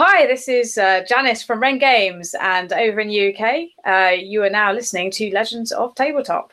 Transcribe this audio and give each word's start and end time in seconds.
Hi, 0.00 0.28
this 0.28 0.46
is 0.46 0.78
uh, 0.78 1.02
Janice 1.08 1.42
from 1.42 1.58
Wren 1.58 1.76
Games, 1.76 2.32
and 2.40 2.72
over 2.72 3.00
in 3.00 3.08
the 3.08 3.34
UK, 3.34 3.70
uh, 3.84 4.12
you 4.14 4.44
are 4.44 4.48
now 4.48 4.72
listening 4.72 5.10
to 5.10 5.28
Legends 5.34 5.72
of 5.72 5.92
Tabletop. 5.96 6.52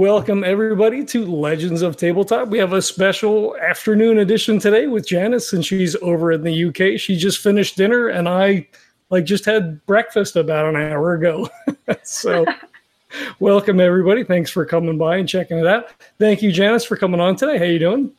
Welcome, 0.00 0.44
everybody, 0.44 1.04
to 1.04 1.26
Legends 1.26 1.82
of 1.82 1.98
Tabletop. 1.98 2.48
We 2.48 2.56
have 2.56 2.72
a 2.72 2.80
special 2.80 3.54
afternoon 3.58 4.16
edition 4.16 4.58
today 4.58 4.86
with 4.86 5.06
Janice, 5.06 5.52
and 5.52 5.62
she's 5.62 5.94
over 5.96 6.32
in 6.32 6.40
the 6.40 6.64
UK. 6.68 6.98
She 6.98 7.16
just 7.16 7.36
finished 7.36 7.76
dinner, 7.76 8.08
and 8.08 8.26
I 8.26 8.66
like 9.10 9.26
just 9.26 9.44
had 9.44 9.84
breakfast 9.84 10.36
about 10.36 10.64
an 10.64 10.76
hour 10.76 11.12
ago. 11.12 11.50
so, 12.02 12.46
welcome, 13.40 13.78
everybody. 13.78 14.24
Thanks 14.24 14.50
for 14.50 14.64
coming 14.64 14.96
by 14.96 15.18
and 15.18 15.28
checking 15.28 15.58
it 15.58 15.66
out. 15.66 15.90
Thank 16.18 16.40
you, 16.40 16.50
Janice, 16.50 16.86
for 16.86 16.96
coming 16.96 17.20
on 17.20 17.36
today. 17.36 17.58
How 17.58 17.64
are 17.64 17.66
you 17.66 17.78
doing? 17.78 18.10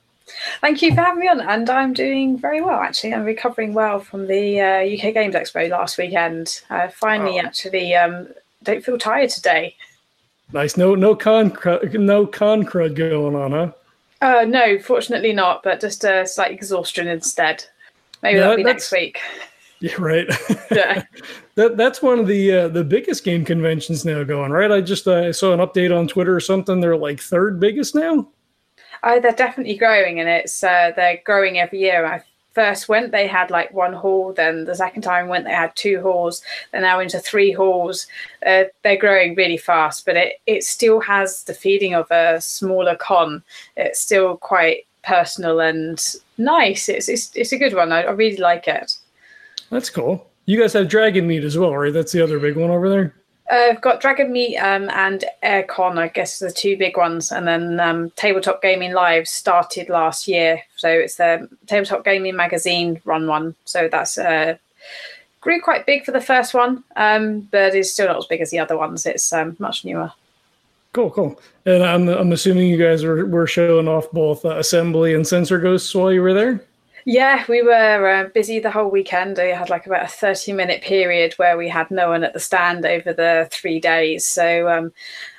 Thank 0.61 0.83
you 0.83 0.93
for 0.93 1.01
having 1.01 1.21
me 1.21 1.29
on, 1.29 1.41
and 1.41 1.67
I'm 1.67 1.93
doing 1.93 2.37
very 2.37 2.61
well. 2.61 2.79
Actually, 2.79 3.15
I'm 3.15 3.23
recovering 3.23 3.73
well 3.73 3.99
from 3.99 4.27
the 4.27 4.61
uh, 4.61 4.81
UK 4.83 5.15
Games 5.15 5.33
Expo 5.33 5.67
last 5.71 5.97
weekend. 5.97 6.61
I 6.69 6.89
finally, 6.89 7.39
oh. 7.39 7.43
actually, 7.43 7.95
um, 7.95 8.27
don't 8.61 8.85
feel 8.85 8.99
tired 8.99 9.31
today. 9.31 9.75
Nice. 10.53 10.77
No, 10.77 10.95
no 10.95 11.15
con, 11.15 11.57
no 11.93 12.25
con 12.25 12.65
crud 12.65 12.95
going 12.95 13.35
on, 13.35 13.51
huh? 13.51 13.71
Uh, 14.21 14.45
no, 14.45 14.77
fortunately 14.79 15.33
not. 15.33 15.63
But 15.63 15.79
just 15.79 16.03
a 16.03 16.25
slight 16.27 16.51
exhaustion 16.51 17.07
instead. 17.07 17.65
Maybe 18.21 18.37
yeah, 18.37 18.41
that'll 18.41 18.57
be 18.57 18.63
next 18.63 18.91
week. 18.91 19.19
Yeah, 19.83 19.95
right. 19.97 20.27
Yeah, 20.71 21.03
that 21.55 21.75
that's 21.75 22.03
one 22.03 22.19
of 22.19 22.27
the 22.27 22.51
uh, 22.51 22.67
the 22.67 22.83
biggest 22.83 23.23
game 23.23 23.43
conventions 23.43 24.05
now 24.05 24.23
going. 24.23 24.51
Right. 24.51 24.71
I 24.71 24.79
just 24.79 25.07
uh, 25.07 25.33
saw 25.33 25.53
an 25.53 25.59
update 25.59 25.97
on 25.97 26.07
Twitter 26.07 26.35
or 26.35 26.39
something. 26.39 26.79
They're 26.79 26.95
like 26.95 27.19
third 27.19 27.59
biggest 27.59 27.95
now. 27.95 28.29
Oh, 29.01 29.19
they're 29.19 29.31
definitely 29.31 29.75
growing, 29.77 30.19
and 30.19 30.29
it's 30.29 30.63
uh, 30.63 30.91
they're 30.95 31.19
growing 31.25 31.57
every 31.57 31.79
year. 31.79 32.05
I 32.05 32.21
first 32.53 32.89
went, 32.89 33.11
they 33.11 33.27
had 33.27 33.49
like 33.49 33.73
one 33.73 33.93
hall. 33.93 34.33
Then 34.33 34.65
the 34.65 34.75
second 34.75 35.01
time 35.01 35.27
went, 35.27 35.45
they 35.45 35.51
had 35.51 35.75
two 35.75 36.01
halls. 36.01 36.43
They're 36.71 36.81
now 36.81 36.99
into 36.99 37.19
three 37.19 37.51
halls. 37.51 38.07
Uh, 38.45 38.65
they're 38.83 38.97
growing 38.97 39.35
really 39.35 39.57
fast, 39.57 40.05
but 40.05 40.17
it 40.17 40.33
it 40.45 40.63
still 40.63 40.99
has 40.99 41.43
the 41.43 41.53
feeling 41.53 41.93
of 41.93 42.09
a 42.11 42.39
smaller 42.41 42.95
con. 42.95 43.43
It's 43.77 43.99
still 43.99 44.37
quite 44.37 44.85
personal 45.03 45.59
and 45.59 46.03
nice. 46.37 46.89
It's 46.89 47.09
it's, 47.09 47.35
it's 47.35 47.51
a 47.51 47.57
good 47.57 47.73
one. 47.73 47.91
I, 47.91 48.03
I 48.03 48.11
really 48.11 48.37
like 48.37 48.67
it. 48.67 48.97
That's 49.69 49.89
cool. 49.89 50.27
You 50.45 50.59
guys 50.59 50.73
have 50.73 50.89
Dragon 50.89 51.27
Meet 51.27 51.43
as 51.43 51.57
well, 51.57 51.75
right? 51.75 51.93
That's 51.93 52.11
the 52.11 52.21
other 52.21 52.39
big 52.39 52.57
one 52.57 52.71
over 52.71 52.89
there. 52.89 53.15
I've 53.51 53.81
got 53.81 53.99
Dragon 53.99 54.31
Meet 54.31 54.57
um, 54.57 54.89
and 54.91 55.25
Airecon, 55.43 55.97
I 55.97 56.07
guess, 56.07 56.39
the 56.39 56.51
two 56.51 56.77
big 56.77 56.95
ones. 56.95 57.31
And 57.31 57.45
then 57.45 57.79
um, 57.81 58.09
Tabletop 58.11 58.61
Gaming 58.61 58.93
Live 58.93 59.27
started 59.27 59.89
last 59.89 60.27
year. 60.27 60.61
So 60.77 60.89
it's 60.89 61.17
the 61.17 61.49
Tabletop 61.67 62.05
Gaming 62.05 62.35
Magazine 62.35 63.01
run 63.03 63.27
one. 63.27 63.53
So 63.65 63.89
that's 63.91 64.17
uh, 64.17 64.57
grew 65.41 65.59
quite 65.59 65.85
big 65.85 66.05
for 66.05 66.11
the 66.11 66.21
first 66.21 66.53
one, 66.53 66.83
um, 66.95 67.41
but 67.51 67.75
it's 67.75 67.91
still 67.91 68.07
not 68.07 68.17
as 68.17 68.25
big 68.25 68.41
as 68.41 68.51
the 68.51 68.59
other 68.59 68.77
ones. 68.77 69.05
It's 69.05 69.33
um, 69.33 69.57
much 69.59 69.83
newer. 69.83 70.11
Cool, 70.93 71.09
cool. 71.09 71.41
And 71.65 71.83
I'm, 71.83 72.07
I'm 72.07 72.31
assuming 72.31 72.67
you 72.67 72.77
guys 72.77 73.03
were, 73.03 73.25
were 73.25 73.47
showing 73.47 73.87
off 73.87 74.09
both 74.11 74.45
uh, 74.45 74.57
Assembly 74.57 75.13
and 75.13 75.27
Sensor 75.27 75.59
Ghosts 75.59 75.93
while 75.93 76.11
you 76.11 76.21
were 76.21 76.33
there? 76.33 76.63
Yeah, 77.05 77.45
we 77.49 77.61
were 77.61 78.07
uh, 78.07 78.29
busy 78.29 78.59
the 78.59 78.71
whole 78.71 78.89
weekend. 78.89 79.37
We 79.37 79.49
had 79.49 79.69
like 79.69 79.85
about 79.85 80.05
a 80.05 80.07
30 80.07 80.53
minute 80.53 80.81
period 80.81 81.33
where 81.33 81.57
we 81.57 81.67
had 81.67 81.89
no 81.89 82.09
one 82.09 82.23
at 82.23 82.33
the 82.33 82.39
stand 82.39 82.85
over 82.85 83.13
the 83.13 83.47
three 83.51 83.79
days. 83.79 84.25
So 84.25 84.69
um, 84.69 84.93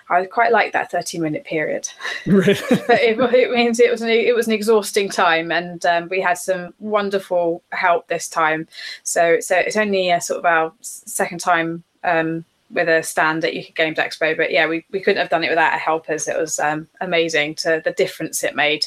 I 0.09 0.25
quite 0.25 0.53
like 0.53 0.73
that 0.73 0.91
30 0.91 1.19
minute 1.19 1.45
period. 1.45 1.89
It, 2.27 3.19
it, 3.19 3.51
means 3.51 3.81
it 3.81 3.91
was 3.91 4.03
an, 4.03 4.09
it 4.09 4.35
was 4.35 4.47
an 4.47 4.53
exhausting 4.53 5.09
time 5.09 5.51
and 5.51 5.85
um, 5.87 6.09
we 6.09 6.21
had 6.21 6.39
some 6.39 6.75
wonderful 6.79 7.63
help 7.71 8.09
this 8.09 8.29
time. 8.29 8.69
So, 9.03 9.41
so 9.41 9.57
it's 9.57 9.77
only 9.77 10.11
a 10.11 10.21
sort 10.21 10.41
of 10.41 10.45
our 10.45 10.73
second 10.81 11.39
time 11.39 11.85
um, 12.05 12.45
with 12.71 12.89
a 12.89 13.03
stand 13.03 13.45
at 13.45 13.57
UK 13.57 13.75
Games 13.75 13.99
Expo. 13.99 14.37
But 14.37 14.51
yeah, 14.51 14.67
we, 14.67 14.85
we 14.91 15.01
couldn't 15.01 15.21
have 15.21 15.31
done 15.31 15.45
it 15.45 15.51
without 15.51 15.73
our 15.73 15.79
helpers. 15.79 16.29
It 16.29 16.39
was 16.39 16.59
um, 16.59 16.89
amazing 17.01 17.55
to 17.57 17.81
the 17.85 17.93
difference 17.93 18.43
it 18.43 18.57
made. 18.57 18.87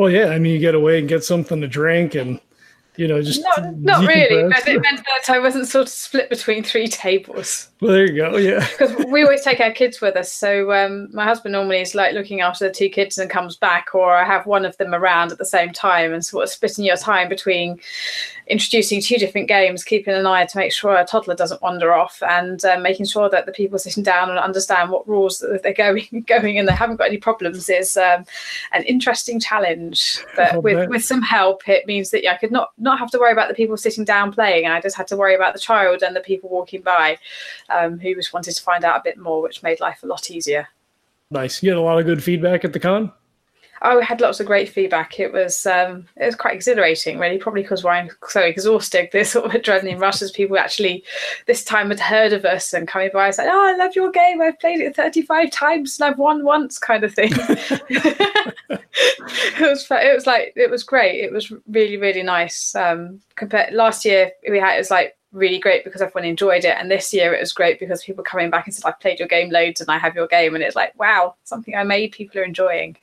Well, 0.00 0.10
yeah. 0.10 0.28
I 0.28 0.38
mean, 0.38 0.54
you 0.54 0.58
get 0.58 0.74
away 0.74 0.98
and 0.98 1.06
get 1.06 1.24
something 1.24 1.60
to 1.60 1.68
drink 1.68 2.14
and 2.14 2.40
you 2.96 3.08
know, 3.08 3.22
just 3.22 3.42
not, 3.42 3.76
not 3.76 4.06
really, 4.06 4.48
but 4.48 4.68
it 4.68 4.80
meant 4.80 5.02
that 5.06 5.30
I 5.34 5.38
wasn't 5.38 5.66
sort 5.68 5.82
of 5.82 5.88
split 5.88 6.28
between 6.28 6.62
three 6.62 6.86
tables. 6.86 7.69
Well, 7.80 7.92
there 7.92 8.06
you 8.06 8.16
go. 8.16 8.36
Yeah, 8.36 8.66
because 8.78 9.06
we 9.06 9.22
always 9.22 9.42
take 9.42 9.58
our 9.60 9.70
kids 9.70 10.00
with 10.00 10.14
us. 10.14 10.30
So 10.30 10.72
um, 10.72 11.08
my 11.12 11.24
husband 11.24 11.52
normally 11.52 11.80
is 11.80 11.94
like 11.94 12.12
looking 12.12 12.42
after 12.42 12.68
the 12.68 12.74
two 12.74 12.90
kids 12.90 13.16
and 13.16 13.30
comes 13.30 13.56
back, 13.56 13.94
or 13.94 14.14
I 14.14 14.24
have 14.24 14.46
one 14.46 14.66
of 14.66 14.76
them 14.76 14.94
around 14.94 15.32
at 15.32 15.38
the 15.38 15.46
same 15.46 15.72
time 15.72 16.12
and 16.12 16.24
sort 16.24 16.44
of 16.44 16.50
splitting 16.50 16.84
your 16.84 16.98
time 16.98 17.28
between 17.28 17.80
introducing 18.48 19.00
two 19.00 19.16
different 19.16 19.48
games, 19.48 19.84
keeping 19.84 20.12
an 20.12 20.26
eye 20.26 20.44
to 20.44 20.58
make 20.58 20.72
sure 20.72 20.96
a 20.96 21.04
toddler 21.04 21.34
doesn't 21.34 21.62
wander 21.62 21.94
off, 21.94 22.22
and 22.22 22.64
uh, 22.66 22.78
making 22.78 23.06
sure 23.06 23.30
that 23.30 23.46
the 23.46 23.52
people 23.52 23.78
sitting 23.78 24.02
down 24.02 24.28
and 24.28 24.38
understand 24.38 24.90
what 24.90 25.08
rules 25.08 25.38
that 25.38 25.62
they're 25.62 25.72
going 25.72 26.06
going 26.26 26.58
and 26.58 26.68
they 26.68 26.74
haven't 26.74 26.96
got 26.96 27.08
any 27.08 27.16
problems 27.16 27.70
is 27.70 27.96
um, 27.96 28.26
an 28.72 28.82
interesting 28.82 29.40
challenge. 29.40 30.22
But 30.36 30.56
oh, 30.56 30.60
with, 30.60 30.90
with 30.90 31.04
some 31.04 31.22
help, 31.22 31.66
it 31.66 31.86
means 31.86 32.10
that 32.10 32.28
I 32.28 32.36
could 32.36 32.52
not 32.52 32.72
not 32.76 32.98
have 32.98 33.10
to 33.12 33.18
worry 33.18 33.32
about 33.32 33.48
the 33.48 33.54
people 33.54 33.78
sitting 33.78 34.04
down 34.04 34.32
playing. 34.32 34.66
And 34.66 34.74
I 34.74 34.82
just 34.82 34.96
had 34.96 35.06
to 35.08 35.16
worry 35.16 35.34
about 35.34 35.54
the 35.54 35.60
child 35.60 36.02
and 36.02 36.14
the 36.14 36.20
people 36.20 36.50
walking 36.50 36.82
by 36.82 37.16
um, 37.70 37.98
who 37.98 38.14
just 38.14 38.32
wanted 38.32 38.54
to 38.54 38.62
find 38.62 38.84
out 38.84 39.00
a 39.00 39.02
bit 39.04 39.18
more, 39.18 39.42
which 39.42 39.62
made 39.62 39.80
life 39.80 40.02
a 40.02 40.06
lot 40.06 40.30
easier. 40.30 40.68
Nice. 41.30 41.62
You 41.62 41.70
had 41.70 41.78
a 41.78 41.82
lot 41.82 41.98
of 41.98 42.06
good 42.06 42.22
feedback 42.22 42.64
at 42.64 42.72
the 42.72 42.80
con. 42.80 43.12
Oh, 43.82 43.96
we 43.96 44.04
had 44.04 44.20
lots 44.20 44.40
of 44.40 44.46
great 44.46 44.68
feedback. 44.68 45.18
It 45.18 45.32
was 45.32 45.64
um, 45.64 46.06
it 46.16 46.26
was 46.26 46.34
quite 46.34 46.54
exhilarating, 46.54 47.18
really, 47.18 47.38
probably 47.38 47.62
because 47.62 47.82
we're 47.82 48.08
so 48.28 48.42
exhausted. 48.42 49.08
This 49.12 49.30
sort 49.30 49.46
of 49.46 49.52
adrenaline 49.52 49.98
rush 49.98 50.20
as 50.20 50.30
people 50.32 50.58
actually 50.58 51.02
this 51.46 51.64
time 51.64 51.88
had 51.88 52.00
heard 52.00 52.34
of 52.34 52.44
us 52.44 52.74
and 52.74 52.86
coming 52.86 53.08
by 53.12 53.26
and 53.26 53.34
said, 53.34 53.48
"Oh, 53.48 53.68
I 53.68 53.76
love 53.76 53.96
your 53.96 54.10
game. 54.10 54.42
I've 54.42 54.60
played 54.60 54.80
it 54.80 54.94
thirty 54.94 55.22
five 55.22 55.50
times 55.50 55.98
and 55.98 56.10
I've 56.10 56.18
won 56.18 56.44
once," 56.44 56.78
kind 56.78 57.04
of 57.04 57.14
thing. 57.14 57.32
it 58.68 59.60
was 59.60 59.86
it 59.90 60.14
was 60.14 60.26
like 60.26 60.52
it 60.56 60.70
was 60.70 60.82
great. 60.82 61.24
It 61.24 61.32
was 61.32 61.50
really 61.68 61.96
really 61.96 62.22
nice. 62.22 62.74
Um, 62.74 63.22
compared 63.36 63.72
last 63.72 64.04
year, 64.04 64.30
we 64.48 64.58
had 64.58 64.74
it 64.74 64.78
was 64.78 64.90
like 64.90 65.16
really 65.32 65.58
great 65.58 65.84
because 65.84 66.02
everyone 66.02 66.28
enjoyed 66.28 66.64
it. 66.64 66.76
And 66.78 66.90
this 66.90 67.12
year 67.12 67.34
it 67.34 67.40
was 67.40 67.52
great 67.52 67.78
because 67.78 68.04
people 68.04 68.24
coming 68.24 68.50
back 68.50 68.66
and 68.66 68.74
said, 68.74 68.84
I've 68.86 69.00
played 69.00 69.18
your 69.18 69.28
game 69.28 69.50
loads 69.50 69.80
and 69.80 69.90
I 69.90 69.98
have 69.98 70.14
your 70.14 70.26
game. 70.26 70.54
And 70.54 70.64
it's 70.64 70.76
like, 70.76 70.98
wow, 70.98 71.34
something 71.44 71.74
I 71.74 71.84
made, 71.84 72.12
people 72.12 72.40
are 72.40 72.44
enjoying. 72.44 72.96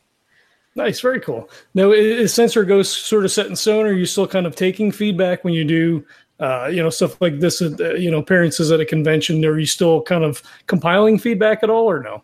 Nice, 0.75 0.99
very 0.99 1.19
cool. 1.19 1.49
Now, 1.73 1.91
is 1.91 2.33
Sensor 2.33 2.63
Ghost 2.63 3.07
sort 3.07 3.25
of 3.25 3.31
set 3.31 3.47
in 3.47 3.55
stone, 3.55 3.87
or 3.87 3.89
are 3.89 3.93
you 3.93 4.05
still 4.05 4.27
kind 4.27 4.45
of 4.45 4.55
taking 4.55 4.91
feedback 4.91 5.43
when 5.43 5.55
you 5.55 5.65
do, 5.65 6.05
uh, 6.39 6.67
you 6.67 6.83
know, 6.83 6.91
stuff 6.91 7.19
like 7.19 7.39
this, 7.39 7.63
uh, 7.63 7.95
you 7.95 8.11
know, 8.11 8.19
appearances 8.19 8.71
at 8.71 8.79
a 8.79 8.85
convention? 8.85 9.43
Are 9.43 9.57
you 9.57 9.65
still 9.65 10.03
kind 10.03 10.23
of 10.23 10.43
compiling 10.67 11.17
feedback 11.17 11.63
at 11.63 11.71
all, 11.71 11.89
or 11.89 12.03
no? 12.03 12.21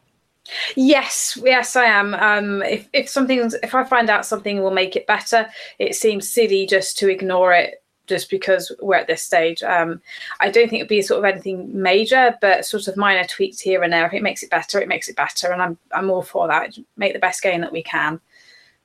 Yes, 0.76 1.36
yes, 1.44 1.76
I 1.76 1.86
am. 1.86 2.14
Um, 2.14 2.62
if 2.62 2.88
if 2.94 3.10
something, 3.10 3.50
if 3.64 3.74
I 3.74 3.84
find 3.86 4.08
out 4.12 4.24
something 4.24 4.62
will 4.62 4.70
make 4.70 4.96
it 4.96 5.08
better, 5.08 5.48
it 5.80 5.96
seems 5.96 6.30
silly 6.30 6.68
just 6.68 6.96
to 7.00 7.10
ignore 7.10 7.54
it 7.54 7.83
just 8.08 8.30
because 8.30 8.72
we're 8.82 8.96
at 8.96 9.08
this 9.08 9.22
stage. 9.24 9.64
Um, 9.64 10.02
I 10.40 10.50
don't 10.50 10.70
think 10.70 10.82
it'd 10.82 10.90
be 10.90 11.02
sort 11.02 11.20
of 11.20 11.26
anything 11.26 11.70
major, 11.82 12.36
but 12.42 12.66
sort 12.66 12.88
of 12.88 12.98
minor 12.98 13.26
tweaks 13.26 13.60
here 13.60 13.84
and 13.84 13.94
there. 13.94 14.06
If 14.06 14.14
it 14.14 14.24
makes 14.24 14.44
it 14.44 14.50
better, 14.50 14.82
it 14.82 14.88
makes 14.88 15.08
it 15.08 15.16
better, 15.16 15.52
and 15.52 15.62
I'm 15.62 15.78
I'm 15.92 16.10
all 16.10 16.22
for 16.22 16.48
that. 16.48 16.78
Make 16.98 17.14
the 17.14 17.20
best 17.20 17.42
game 17.42 17.62
that 17.62 17.72
we 17.72 17.84
can. 17.84 18.20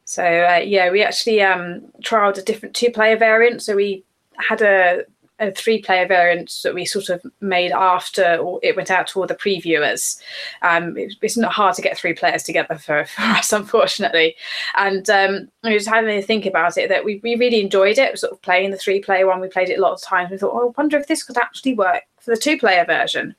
So 0.05 0.23
uh, 0.25 0.61
yeah, 0.65 0.91
we 0.91 1.03
actually 1.03 1.43
um, 1.43 1.83
trialed 2.03 2.39
a 2.39 2.43
different 2.43 2.75
two-player 2.75 3.19
variant. 3.19 3.63
So 3.63 3.77
we 3.77 4.05
had 4.39 4.63
a, 4.63 5.05
a 5.41 5.53
three-player 5.53 6.07
variant 6.07 6.61
that 6.65 6.75
we 6.75 6.85
sort 6.85 7.09
of 7.09 7.25
made 7.41 7.73
after 7.73 8.39
it 8.63 8.77
went 8.77 8.91
out 8.91 9.07
to 9.09 9.21
all 9.21 9.27
the 9.27 9.35
previewers. 9.35 10.21
Um, 10.63 10.97
it, 10.97 11.15
it's 11.23 11.37
not 11.37 11.53
hard 11.53 11.75
to 11.77 11.83
get 11.83 11.97
three 11.97 12.13
players 12.13 12.43
together 12.43 12.77
for, 12.77 13.05
for 13.17 13.23
us, 13.23 13.53
unfortunately. 13.53 14.37
And 14.75 15.09
um, 15.11 15.49
we 15.63 15.75
just 15.75 15.89
having 15.89 16.21
to 16.21 16.27
think 16.27 16.47
about 16.47 16.77
it 16.77 16.89
that 16.89 17.05
we, 17.05 17.21
we 17.23 17.37
really 17.37 17.61
enjoyed 17.61 17.99
it. 17.99 18.19
Sort 18.19 18.33
of 18.33 18.43
playing 18.43 18.71
the 18.71 18.77
three-player 18.77 19.27
one, 19.27 19.41
we 19.41 19.49
played 19.49 19.71
it 19.71 19.79
a 19.79 19.83
lot 19.83 19.93
of 19.93 20.03
times. 20.03 20.31
We 20.31 20.39
thought, 20.39 20.55
oh, 20.55 20.69
I 20.69 20.81
wonder 20.81 20.97
if 20.97 21.07
this 21.07 21.23
could 21.23 21.39
actually 21.39 21.75
work 21.75 22.03
for 22.21 22.35
the 22.35 22.41
two-player 22.41 22.85
version. 22.85 23.35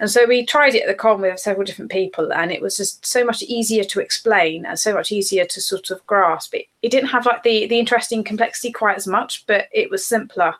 And 0.00 0.10
so 0.10 0.26
we 0.26 0.44
tried 0.44 0.74
it 0.74 0.82
at 0.82 0.88
the 0.88 0.94
con 0.94 1.20
with 1.20 1.38
several 1.38 1.64
different 1.64 1.90
people, 1.90 2.32
and 2.32 2.50
it 2.50 2.60
was 2.60 2.76
just 2.76 3.06
so 3.06 3.24
much 3.24 3.42
easier 3.42 3.84
to 3.84 4.00
explain 4.00 4.66
and 4.66 4.78
so 4.78 4.92
much 4.92 5.12
easier 5.12 5.44
to 5.44 5.60
sort 5.60 5.90
of 5.90 6.04
grasp. 6.06 6.54
It, 6.54 6.66
it 6.82 6.90
didn't 6.90 7.10
have 7.10 7.26
like 7.26 7.42
the, 7.42 7.66
the 7.66 7.78
interesting 7.78 8.24
complexity 8.24 8.72
quite 8.72 8.96
as 8.96 9.06
much, 9.06 9.46
but 9.46 9.68
it 9.72 9.90
was 9.90 10.04
simpler. 10.04 10.54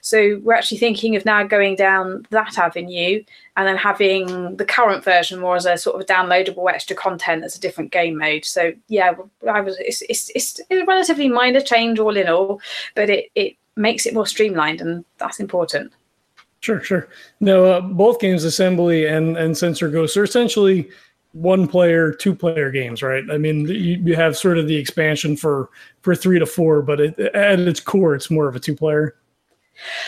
So 0.00 0.40
we're 0.42 0.54
actually 0.54 0.78
thinking 0.78 1.16
of 1.16 1.24
now 1.24 1.42
going 1.44 1.76
down 1.76 2.26
that 2.30 2.58
avenue 2.58 3.22
and 3.56 3.66
then 3.66 3.76
having 3.76 4.56
the 4.56 4.64
current 4.64 5.04
version 5.04 5.40
more 5.40 5.56
as 5.56 5.66
a 5.66 5.76
sort 5.76 6.00
of 6.00 6.06
downloadable 6.06 6.70
extra 6.70 6.96
content 6.96 7.44
as 7.44 7.56
a 7.56 7.60
different 7.60 7.92
game 7.92 8.18
mode. 8.18 8.44
So 8.44 8.72
yeah, 8.88 9.12
I 9.48 9.60
was 9.60 9.76
it's 9.78 10.02
it's, 10.08 10.30
it's 10.34 10.60
a 10.70 10.84
relatively 10.84 11.28
minor 11.28 11.60
change 11.60 11.98
all 11.98 12.16
in 12.16 12.28
all, 12.28 12.60
but 12.94 13.10
it 13.10 13.30
it 13.34 13.56
makes 13.76 14.06
it 14.06 14.14
more 14.14 14.26
streamlined 14.26 14.80
and 14.80 15.04
that's 15.18 15.40
important. 15.40 15.92
Sure, 16.60 16.80
sure. 16.80 17.08
No, 17.40 17.64
uh, 17.66 17.80
both 17.80 18.20
games, 18.20 18.44
Assembly 18.44 19.06
and 19.06 19.36
and 19.36 19.56
Sensor 19.58 19.88
Ghost, 19.88 20.16
are 20.16 20.24
essentially 20.24 20.88
one 21.32 21.66
player, 21.66 22.12
two 22.12 22.34
player 22.34 22.70
games, 22.70 23.02
right? 23.02 23.24
I 23.30 23.38
mean, 23.38 23.66
you, 23.66 24.00
you 24.04 24.14
have 24.16 24.36
sort 24.36 24.58
of 24.58 24.68
the 24.68 24.76
expansion 24.76 25.36
for 25.36 25.70
for 26.02 26.14
three 26.14 26.38
to 26.38 26.46
four, 26.46 26.82
but 26.82 27.00
it, 27.00 27.18
at 27.18 27.58
its 27.60 27.80
core, 27.80 28.14
it's 28.14 28.30
more 28.30 28.48
of 28.48 28.56
a 28.56 28.60
two 28.60 28.76
player. 28.76 29.16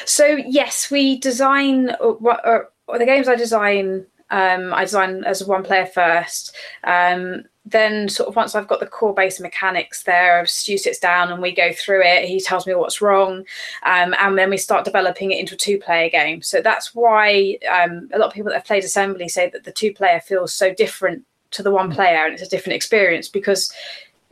So 0.05 0.27
yes, 0.47 0.91
we 0.91 1.19
design 1.19 1.91
uh, 1.91 2.15
what 2.19 2.45
uh, 2.45 2.61
the 2.99 3.07
games 3.07 3.29
I 3.29 3.37
design. 3.37 4.07
Um, 4.31 4.73
I 4.75 4.85
design 4.85 5.23
as 5.25 5.43
a 5.43 5.47
one 5.47 5.63
player 5.63 5.87
first. 5.87 6.57
Um, 6.83 7.45
then 7.67 8.09
sort 8.09 8.29
of 8.29 8.37
once 8.37 8.55
I've 8.55 8.69
got 8.69 8.81
the 8.81 8.87
core 8.87 9.15
base 9.15 9.41
mechanics 9.41 10.03
there, 10.03 10.45
Stu 10.45 10.77
sits 10.77 10.99
down 10.99 11.31
and 11.31 11.41
we 11.41 11.55
go 11.55 11.73
through 11.73 12.03
it. 12.03 12.27
He 12.27 12.41
tells 12.41 12.67
me 12.67 12.75
what's 12.75 13.01
wrong, 13.01 13.45
um, 13.85 14.15
and 14.19 14.37
then 14.37 14.51
we 14.51 14.57
start 14.57 14.85
developing 14.85 15.31
it 15.31 15.39
into 15.39 15.55
a 15.55 15.59
two-player 15.59 16.11
game. 16.11 16.43
So 16.43 16.61
that's 16.61 16.95
why 16.95 17.59
um, 17.71 18.11
a 18.13 18.19
lot 18.19 18.29
of 18.29 18.35
people 18.35 18.51
that 18.51 18.57
have 18.57 18.67
played 18.67 18.85
Assembly 18.85 19.29
say 19.29 19.49
that 19.51 19.65
the 19.65 19.73
two-player 19.73 20.21
feels 20.21 20.53
so 20.53 20.75
different 20.75 21.25
to 21.53 21.63
the 21.63 21.71
one-player, 21.71 22.25
and 22.25 22.35
it's 22.35 22.43
a 22.43 22.49
different 22.49 22.77
experience 22.77 23.29
because 23.29 23.73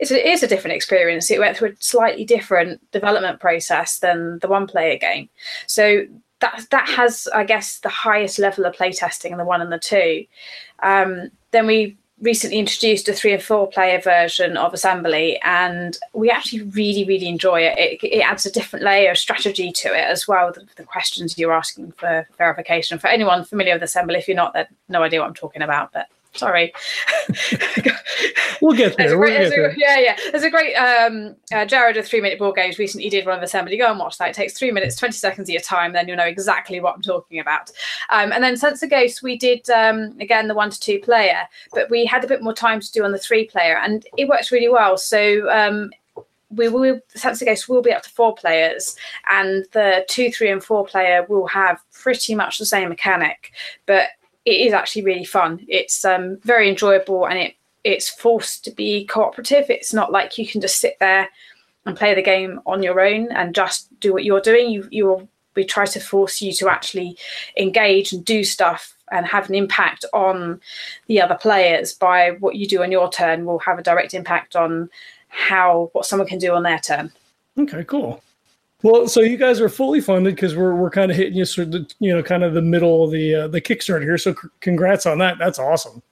it's 0.03 0.11
a, 0.11 0.27
it 0.27 0.31
is 0.31 0.43
a 0.43 0.47
different 0.47 0.75
experience. 0.75 1.31
It 1.31 1.39
went 1.39 1.57
through 1.57 1.69
a 1.69 1.75
slightly 1.79 2.25
different 2.25 2.79
development 2.91 3.39
process 3.39 3.99
than 3.99 4.39
the 4.39 4.47
one-player 4.47 4.97
game. 4.97 5.29
So 5.65 6.05
that 6.41 6.65
that 6.71 6.89
has, 6.89 7.27
I 7.33 7.45
guess, 7.45 7.79
the 7.79 7.89
highest 7.89 8.37
level 8.37 8.65
of 8.65 8.75
playtesting 8.75 9.31
in 9.31 9.37
the 9.37 9.45
one 9.45 9.61
and 9.61 9.71
the 9.71 9.79
two. 9.79 10.25
Um, 10.81 11.31
then 11.51 11.65
we 11.65 11.97
recently 12.19 12.57
introduced 12.57 13.07
a 13.07 13.13
three 13.13 13.33
and 13.33 13.41
four 13.41 13.67
player 13.67 13.99
version 13.99 14.55
of 14.57 14.73
assembly 14.73 15.39
and 15.43 15.97
we 16.13 16.29
actually 16.29 16.61
really 16.61 17.03
really 17.05 17.27
enjoy 17.27 17.59
it. 17.59 17.77
it 17.77 18.03
it, 18.03 18.21
adds 18.21 18.45
a 18.45 18.51
different 18.51 18.85
layer 18.85 19.11
of 19.11 19.17
strategy 19.17 19.71
to 19.73 19.89
it 19.89 20.05
as 20.05 20.25
well 20.25 20.53
the, 20.53 20.65
the, 20.77 20.83
questions 20.83 21.37
you're 21.37 21.51
asking 21.51 21.91
for 21.93 22.25
verification 22.37 22.97
for 22.97 23.07
anyone 23.07 23.43
familiar 23.43 23.73
with 23.73 23.83
assembly 23.83 24.15
if 24.15 24.27
you're 24.27 24.37
not 24.37 24.55
have 24.55 24.67
no 24.87 25.03
idea 25.03 25.19
what 25.19 25.27
i'm 25.27 25.33
talking 25.33 25.63
about 25.63 25.91
but 25.91 26.07
Sorry. 26.35 26.73
we'll 28.61 28.75
get 28.75 28.97
there. 28.97 29.17
We'll 29.19 29.29
get 29.29 29.49
there. 29.49 29.69
A, 29.69 29.75
yeah, 29.77 29.99
yeah. 29.99 30.17
There's 30.31 30.43
a 30.43 30.49
great 30.49 30.73
um, 30.75 31.35
uh, 31.51 31.65
Jared 31.65 31.97
of 31.97 32.07
Three 32.07 32.21
Minute 32.21 32.39
Board 32.39 32.55
Games 32.55 32.79
recently 32.79 33.09
did 33.09 33.25
one 33.25 33.37
of 33.37 33.43
assembly. 33.43 33.77
Go 33.77 33.89
and 33.89 33.99
watch 33.99 34.17
that. 34.17 34.29
It 34.29 34.35
takes 34.35 34.53
three 34.53 34.71
minutes, 34.71 34.95
20 34.95 35.13
seconds 35.13 35.47
of 35.47 35.53
your 35.53 35.61
time, 35.61 35.93
then 35.93 36.07
you'll 36.07 36.17
know 36.17 36.23
exactly 36.23 36.79
what 36.79 36.95
I'm 36.95 37.01
talking 37.01 37.39
about. 37.39 37.71
Um, 38.09 38.31
and 38.31 38.43
then 38.43 38.57
Sensor 38.57 38.87
Ghost, 38.87 39.21
we 39.21 39.37
did, 39.37 39.69
um, 39.69 40.15
again, 40.19 40.47
the 40.47 40.55
one 40.55 40.71
to 40.71 40.79
two 40.79 40.99
player, 40.99 41.43
but 41.71 41.89
we 41.89 42.05
had 42.05 42.23
a 42.23 42.27
bit 42.27 42.41
more 42.41 42.53
time 42.53 42.79
to 42.79 42.91
do 42.91 43.03
on 43.03 43.11
the 43.11 43.19
three 43.19 43.45
player, 43.45 43.77
and 43.77 44.05
it 44.17 44.27
works 44.27 44.51
really 44.51 44.69
well. 44.69 44.97
So 44.97 45.49
um, 45.51 45.91
we 46.49 46.69
will 46.69 46.99
Sensor 47.09 47.45
Ghost 47.45 47.69
will 47.69 47.81
be 47.81 47.91
up 47.91 48.03
to 48.03 48.09
four 48.09 48.33
players, 48.33 48.95
and 49.29 49.65
the 49.71 50.05
two, 50.09 50.31
three, 50.31 50.49
and 50.49 50.63
four 50.63 50.85
player 50.85 51.25
will 51.29 51.47
have 51.47 51.79
pretty 51.91 52.35
much 52.35 52.57
the 52.57 52.65
same 52.65 52.89
mechanic, 52.89 53.51
but 53.85 54.07
it 54.45 54.61
is 54.61 54.73
actually 54.73 55.03
really 55.03 55.25
fun. 55.25 55.63
It's 55.67 56.03
um, 56.05 56.37
very 56.43 56.69
enjoyable 56.69 57.27
and 57.27 57.37
it 57.37 57.55
it's 57.83 58.09
forced 58.09 58.63
to 58.63 58.71
be 58.71 59.05
cooperative. 59.05 59.69
It's 59.69 59.93
not 59.93 60.11
like 60.11 60.37
you 60.37 60.47
can 60.47 60.61
just 60.61 60.79
sit 60.79 60.95
there 60.99 61.29
and 61.85 61.97
play 61.97 62.13
the 62.15 62.21
game 62.21 62.61
on 62.65 62.81
your 62.81 63.01
own 63.01 63.29
and 63.31 63.53
just 63.53 63.87
do 63.99 64.13
what 64.13 64.23
you're 64.23 64.41
doing. 64.41 64.69
You 64.69 64.87
you 64.91 65.27
we 65.55 65.63
try 65.63 65.85
to 65.85 65.99
force 65.99 66.41
you 66.41 66.51
to 66.53 66.69
actually 66.69 67.17
engage 67.57 68.11
and 68.11 68.25
do 68.25 68.43
stuff 68.43 68.95
and 69.11 69.25
have 69.25 69.47
an 69.49 69.55
impact 69.55 70.05
on 70.13 70.59
the 71.07 71.21
other 71.21 71.35
players 71.35 71.93
by 71.93 72.31
what 72.39 72.55
you 72.55 72.67
do 72.67 72.81
on 72.81 72.91
your 72.91 73.09
turn 73.09 73.45
will 73.45 73.59
have 73.59 73.77
a 73.77 73.83
direct 73.83 74.13
impact 74.13 74.55
on 74.55 74.89
how 75.27 75.89
what 75.93 76.05
someone 76.05 76.27
can 76.27 76.39
do 76.39 76.53
on 76.53 76.63
their 76.63 76.79
turn. 76.79 77.11
Okay, 77.59 77.83
cool. 77.83 78.23
Well, 78.83 79.07
so 79.07 79.21
you 79.21 79.37
guys 79.37 79.61
are 79.61 79.69
fully 79.69 80.01
funded 80.01 80.35
because 80.35 80.55
we're 80.55 80.75
we're 80.75 80.89
kind 80.89 81.09
of 81.09 81.15
hitting 81.15 81.35
you 81.35 81.45
sort 81.45 81.73
of 81.73 81.89
you 81.99 82.13
know 82.13 82.21
kind 82.21 82.43
of 82.43 82.53
the 82.53 82.61
middle 82.61 83.03
of 83.03 83.11
the 83.11 83.33
uh, 83.33 83.47
the 83.47 83.61
Kickstarter 83.61 84.03
here. 84.03 84.17
So 84.17 84.33
c- 84.33 84.49
congrats 84.59 85.05
on 85.05 85.17
that. 85.19 85.37
That's 85.39 85.57
awesome. 85.57 86.03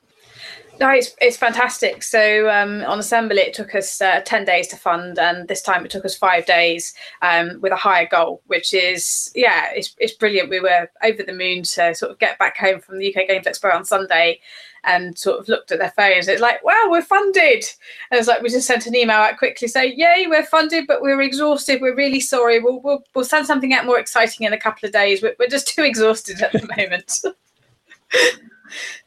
No, 0.79 0.89
it's, 0.89 1.15
it's 1.21 1.37
fantastic. 1.37 2.01
So 2.01 2.49
um, 2.49 2.81
on 2.85 2.97
Assembly, 2.97 3.37
it 3.41 3.53
took 3.53 3.75
us 3.75 4.01
uh, 4.01 4.21
10 4.25 4.45
days 4.45 4.67
to 4.69 4.75
fund, 4.75 5.19
and 5.19 5.47
this 5.47 5.61
time 5.61 5.85
it 5.85 5.91
took 5.91 6.05
us 6.05 6.17
five 6.17 6.47
days 6.47 6.95
um, 7.21 7.61
with 7.61 7.71
a 7.71 7.75
higher 7.75 8.07
goal, 8.07 8.41
which 8.47 8.73
is, 8.73 9.31
yeah, 9.35 9.69
it's, 9.75 9.93
it's 9.99 10.13
brilliant. 10.13 10.49
We 10.49 10.59
were 10.59 10.89
over 11.03 11.21
the 11.21 11.33
moon 11.33 11.61
to 11.63 11.93
sort 11.93 12.11
of 12.11 12.17
get 12.17 12.39
back 12.39 12.57
home 12.57 12.81
from 12.81 12.97
the 12.97 13.15
UK 13.15 13.27
Games 13.27 13.45
Expo 13.45 13.71
on 13.75 13.85
Sunday 13.85 14.39
and 14.83 15.17
sort 15.17 15.39
of 15.39 15.47
looked 15.47 15.71
at 15.71 15.79
their 15.79 15.91
phones. 15.91 16.27
It's 16.27 16.41
like, 16.41 16.63
wow, 16.63 16.87
we're 16.89 17.01
funded. 17.01 17.63
And 18.09 18.19
it's 18.19 18.27
like 18.27 18.41
we 18.41 18.49
just 18.49 18.67
sent 18.67 18.87
an 18.87 18.95
email 18.95 19.17
out 19.17 19.37
quickly 19.37 19.67
saying, 19.67 19.93
yay, 19.97 20.25
we're 20.27 20.45
funded, 20.45 20.85
but 20.87 21.01
we're 21.01 21.21
exhausted. 21.21 21.81
We're 21.81 21.95
really 21.95 22.19
sorry. 22.19 22.59
We'll 22.59 22.81
we'll, 22.81 23.03
we'll 23.13 23.25
send 23.25 23.45
something 23.45 23.73
out 23.73 23.85
more 23.85 23.99
exciting 23.99 24.45
in 24.45 24.53
a 24.53 24.59
couple 24.59 24.87
of 24.87 24.93
days. 24.93 25.21
We're, 25.21 25.35
we're 25.39 25.47
just 25.47 25.67
too 25.67 25.83
exhausted 25.83 26.41
at 26.41 26.51
the 26.51 26.67
moment. 26.77 27.21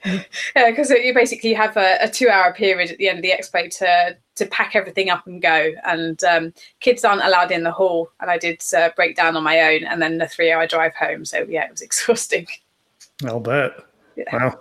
yeah, 0.05 0.71
because 0.71 0.91
you 0.91 1.15
basically 1.15 1.55
have 1.55 1.77
a, 1.77 1.99
a, 2.01 2.09
two-hour 2.09 2.53
period 2.55 2.91
at 2.91 2.99
the 2.99 3.09
end 3.09 3.19
of 3.19 3.23
the 3.23 3.31
expo 3.33 3.75
to 3.79 4.17
to 4.37 4.47
pack 4.47 4.75
everything 4.75 5.11
up 5.11 5.27
and 5.27 5.41
go, 5.41 5.73
and 5.85 6.23
um, 6.25 6.53
kids 6.81 7.05
aren't 7.05 7.25
allowed 7.25 7.51
in 7.51 7.63
the 7.63 7.71
hall. 7.71 8.11
And 8.21 8.31
I 8.31 8.39
did 8.39 8.63
uh, 8.77 8.91
break 8.97 9.17
down 9.17 9.37
on 9.37 9.43
my 9.43 9.61
own, 9.61 9.85
and 9.85 10.03
then 10.03 10.19
the 10.19 10.29
three-hour 10.29 10.67
drive 10.67 10.95
home. 10.95 11.25
So 11.25 11.47
yeah, 11.49 11.65
it 11.65 11.71
was 11.71 11.81
exhausting. 11.81 12.47
I'll 13.27 13.41
bet. 13.41 13.73
Yeah. 14.17 14.25
Wow. 14.33 14.61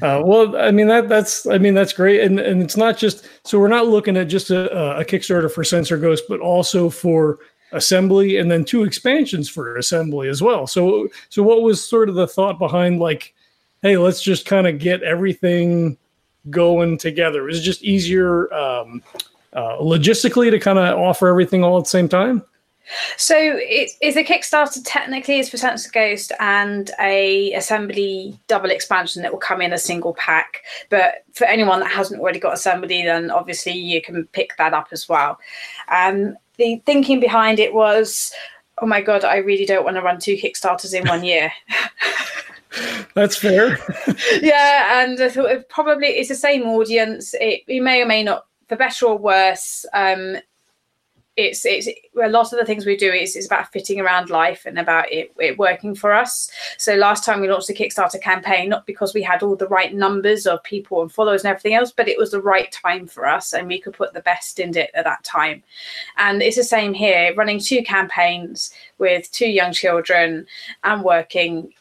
Uh, 0.00 0.22
well, 0.24 0.56
I 0.56 0.70
mean 0.70 0.86
that 0.88 1.08
that's 1.08 1.46
I 1.46 1.58
mean 1.58 1.74
that's 1.74 1.92
great, 1.92 2.22
and 2.22 2.40
and 2.40 2.62
it's 2.62 2.78
not 2.78 2.96
just 2.96 3.28
so 3.44 3.58
we're 3.58 3.68
not 3.68 3.88
looking 3.88 4.16
at 4.16 4.28
just 4.28 4.50
a, 4.50 4.98
a 4.98 5.04
Kickstarter 5.04 5.50
for 5.52 5.64
Sensor 5.64 5.98
Ghost, 5.98 6.24
but 6.28 6.40
also 6.40 6.88
for 6.88 7.40
Assembly, 7.72 8.38
and 8.38 8.50
then 8.50 8.64
two 8.64 8.84
expansions 8.84 9.50
for 9.50 9.76
Assembly 9.76 10.28
as 10.28 10.40
well. 10.40 10.66
So 10.66 11.08
so 11.28 11.42
what 11.42 11.62
was 11.62 11.86
sort 11.86 12.08
of 12.08 12.14
the 12.14 12.26
thought 12.26 12.58
behind 12.58 13.00
like, 13.00 13.34
hey, 13.82 13.98
let's 13.98 14.22
just 14.22 14.46
kind 14.46 14.66
of 14.66 14.78
get 14.78 15.02
everything 15.02 15.98
going 16.48 16.96
together? 16.96 17.48
Is 17.48 17.58
it 17.58 17.62
just 17.62 17.82
easier 17.82 18.52
um, 18.52 19.02
uh, 19.52 19.76
logistically 19.76 20.50
to 20.50 20.58
kind 20.58 20.78
of 20.78 20.98
offer 20.98 21.28
everything 21.28 21.62
all 21.62 21.76
at 21.76 21.84
the 21.84 21.90
same 21.90 22.08
time? 22.08 22.42
So 23.16 23.36
it 23.38 23.92
is 24.00 24.16
a 24.16 24.24
Kickstarter 24.24 24.80
technically 24.84 25.38
is 25.38 25.48
for 25.48 25.56
Sensor 25.56 25.90
Ghost 25.92 26.32
and 26.40 26.90
a 27.00 27.52
assembly 27.54 28.38
double 28.48 28.70
expansion 28.70 29.22
that 29.22 29.32
will 29.32 29.38
come 29.38 29.60
in 29.60 29.72
a 29.72 29.78
single 29.78 30.14
pack. 30.14 30.62
But 30.90 31.24
for 31.32 31.44
anyone 31.44 31.80
that 31.80 31.90
hasn't 31.90 32.20
already 32.20 32.40
got 32.40 32.54
assembly, 32.54 33.02
then 33.02 33.30
obviously 33.30 33.72
you 33.72 34.02
can 34.02 34.26
pick 34.28 34.56
that 34.58 34.74
up 34.74 34.88
as 34.92 35.08
well. 35.08 35.38
Um, 35.88 36.36
the 36.56 36.82
thinking 36.84 37.20
behind 37.20 37.58
it 37.58 37.74
was, 37.74 38.32
oh 38.78 38.86
my 38.86 39.00
god, 39.00 39.24
I 39.24 39.36
really 39.36 39.66
don't 39.66 39.84
want 39.84 39.96
to 39.96 40.02
run 40.02 40.18
two 40.18 40.36
Kickstarters 40.36 40.94
in 40.94 41.06
one 41.08 41.24
year. 41.24 41.52
That's 43.14 43.36
fair. 43.36 43.78
yeah, 44.40 45.02
and 45.02 45.20
I 45.20 45.28
thought 45.28 45.50
it 45.50 45.68
probably 45.68 46.08
it's 46.08 46.28
the 46.28 46.34
same 46.34 46.62
audience. 46.62 47.34
It, 47.34 47.62
it 47.66 47.82
may 47.82 48.02
or 48.02 48.06
may 48.06 48.22
not, 48.22 48.46
for 48.68 48.76
better 48.76 49.06
or 49.06 49.18
worse. 49.18 49.84
Um, 49.92 50.36
it's 51.36 51.64
it's 51.64 51.88
a 51.88 52.28
lot 52.28 52.52
of 52.52 52.58
the 52.58 52.64
things 52.64 52.84
we 52.84 52.96
do 52.96 53.10
is, 53.10 53.36
is 53.36 53.46
about 53.46 53.72
fitting 53.72 54.00
around 54.00 54.28
life 54.28 54.66
and 54.66 54.78
about 54.78 55.10
it, 55.10 55.32
it 55.38 55.56
working 55.56 55.94
for 55.94 56.12
us. 56.12 56.50
So 56.76 56.94
last 56.94 57.24
time 57.24 57.40
we 57.40 57.48
launched 57.48 57.68
the 57.68 57.74
Kickstarter 57.74 58.20
campaign, 58.20 58.68
not 58.68 58.86
because 58.86 59.14
we 59.14 59.22
had 59.22 59.42
all 59.42 59.56
the 59.56 59.68
right 59.68 59.94
numbers 59.94 60.46
of 60.46 60.62
people 60.62 61.00
and 61.00 61.10
followers 61.10 61.42
and 61.42 61.50
everything 61.50 61.74
else, 61.74 61.90
but 61.90 62.08
it 62.08 62.18
was 62.18 62.32
the 62.32 62.42
right 62.42 62.70
time 62.70 63.06
for 63.06 63.26
us 63.26 63.54
and 63.54 63.66
we 63.66 63.80
could 63.80 63.94
put 63.94 64.12
the 64.12 64.20
best 64.20 64.58
in 64.58 64.76
it 64.76 64.90
at 64.94 65.04
that 65.04 65.24
time. 65.24 65.62
And 66.18 66.42
it's 66.42 66.56
the 66.56 66.64
same 66.64 66.92
here, 66.92 67.34
running 67.34 67.58
two 67.58 67.82
campaigns 67.82 68.72
with 68.98 69.30
two 69.32 69.48
young 69.48 69.72
children 69.72 70.46
and 70.84 71.02
working 71.02 71.72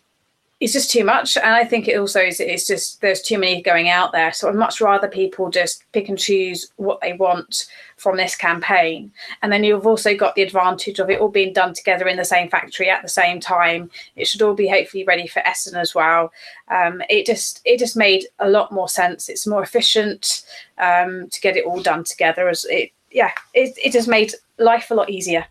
it's 0.61 0.73
just 0.73 0.91
too 0.91 1.03
much. 1.03 1.37
And 1.37 1.55
I 1.55 1.65
think 1.65 1.87
it 1.87 1.97
also 1.97 2.21
is 2.21 2.39
it's 2.39 2.67
just 2.67 3.01
there's 3.01 3.23
too 3.23 3.39
many 3.39 3.63
going 3.63 3.89
out 3.89 4.11
there. 4.11 4.31
So 4.31 4.47
I'd 4.47 4.55
much 4.55 4.79
rather 4.79 5.07
people 5.07 5.49
just 5.49 5.83
pick 5.91 6.07
and 6.07 6.19
choose 6.19 6.71
what 6.75 7.01
they 7.01 7.13
want 7.13 7.65
from 8.01 8.17
this 8.17 8.35
campaign. 8.35 9.11
And 9.43 9.53
then 9.53 9.63
you've 9.63 9.85
also 9.85 10.17
got 10.17 10.33
the 10.33 10.41
advantage 10.41 10.97
of 10.97 11.11
it 11.11 11.19
all 11.19 11.29
being 11.29 11.53
done 11.53 11.75
together 11.75 12.07
in 12.07 12.17
the 12.17 12.25
same 12.25 12.49
factory 12.49 12.89
at 12.89 13.03
the 13.03 13.07
same 13.07 13.39
time. 13.39 13.91
It 14.15 14.27
should 14.27 14.41
all 14.41 14.55
be 14.55 14.67
hopefully 14.67 15.03
ready 15.05 15.27
for 15.27 15.45
Essen 15.47 15.75
as 15.75 15.93
well. 15.93 16.33
Um, 16.69 17.03
it 17.11 17.27
just 17.27 17.61
it 17.63 17.77
just 17.77 17.95
made 17.95 18.25
a 18.39 18.49
lot 18.49 18.71
more 18.71 18.89
sense. 18.89 19.29
It's 19.29 19.45
more 19.45 19.61
efficient 19.61 20.43
um, 20.79 21.29
to 21.29 21.41
get 21.41 21.57
it 21.57 21.65
all 21.65 21.79
done 21.79 22.03
together. 22.03 22.49
As 22.49 22.65
it 22.65 22.91
yeah, 23.11 23.31
it, 23.53 23.77
it 23.77 23.91
just 23.91 24.07
made 24.07 24.33
life 24.57 24.89
a 24.89 24.95
lot 24.95 25.11
easier. 25.11 25.45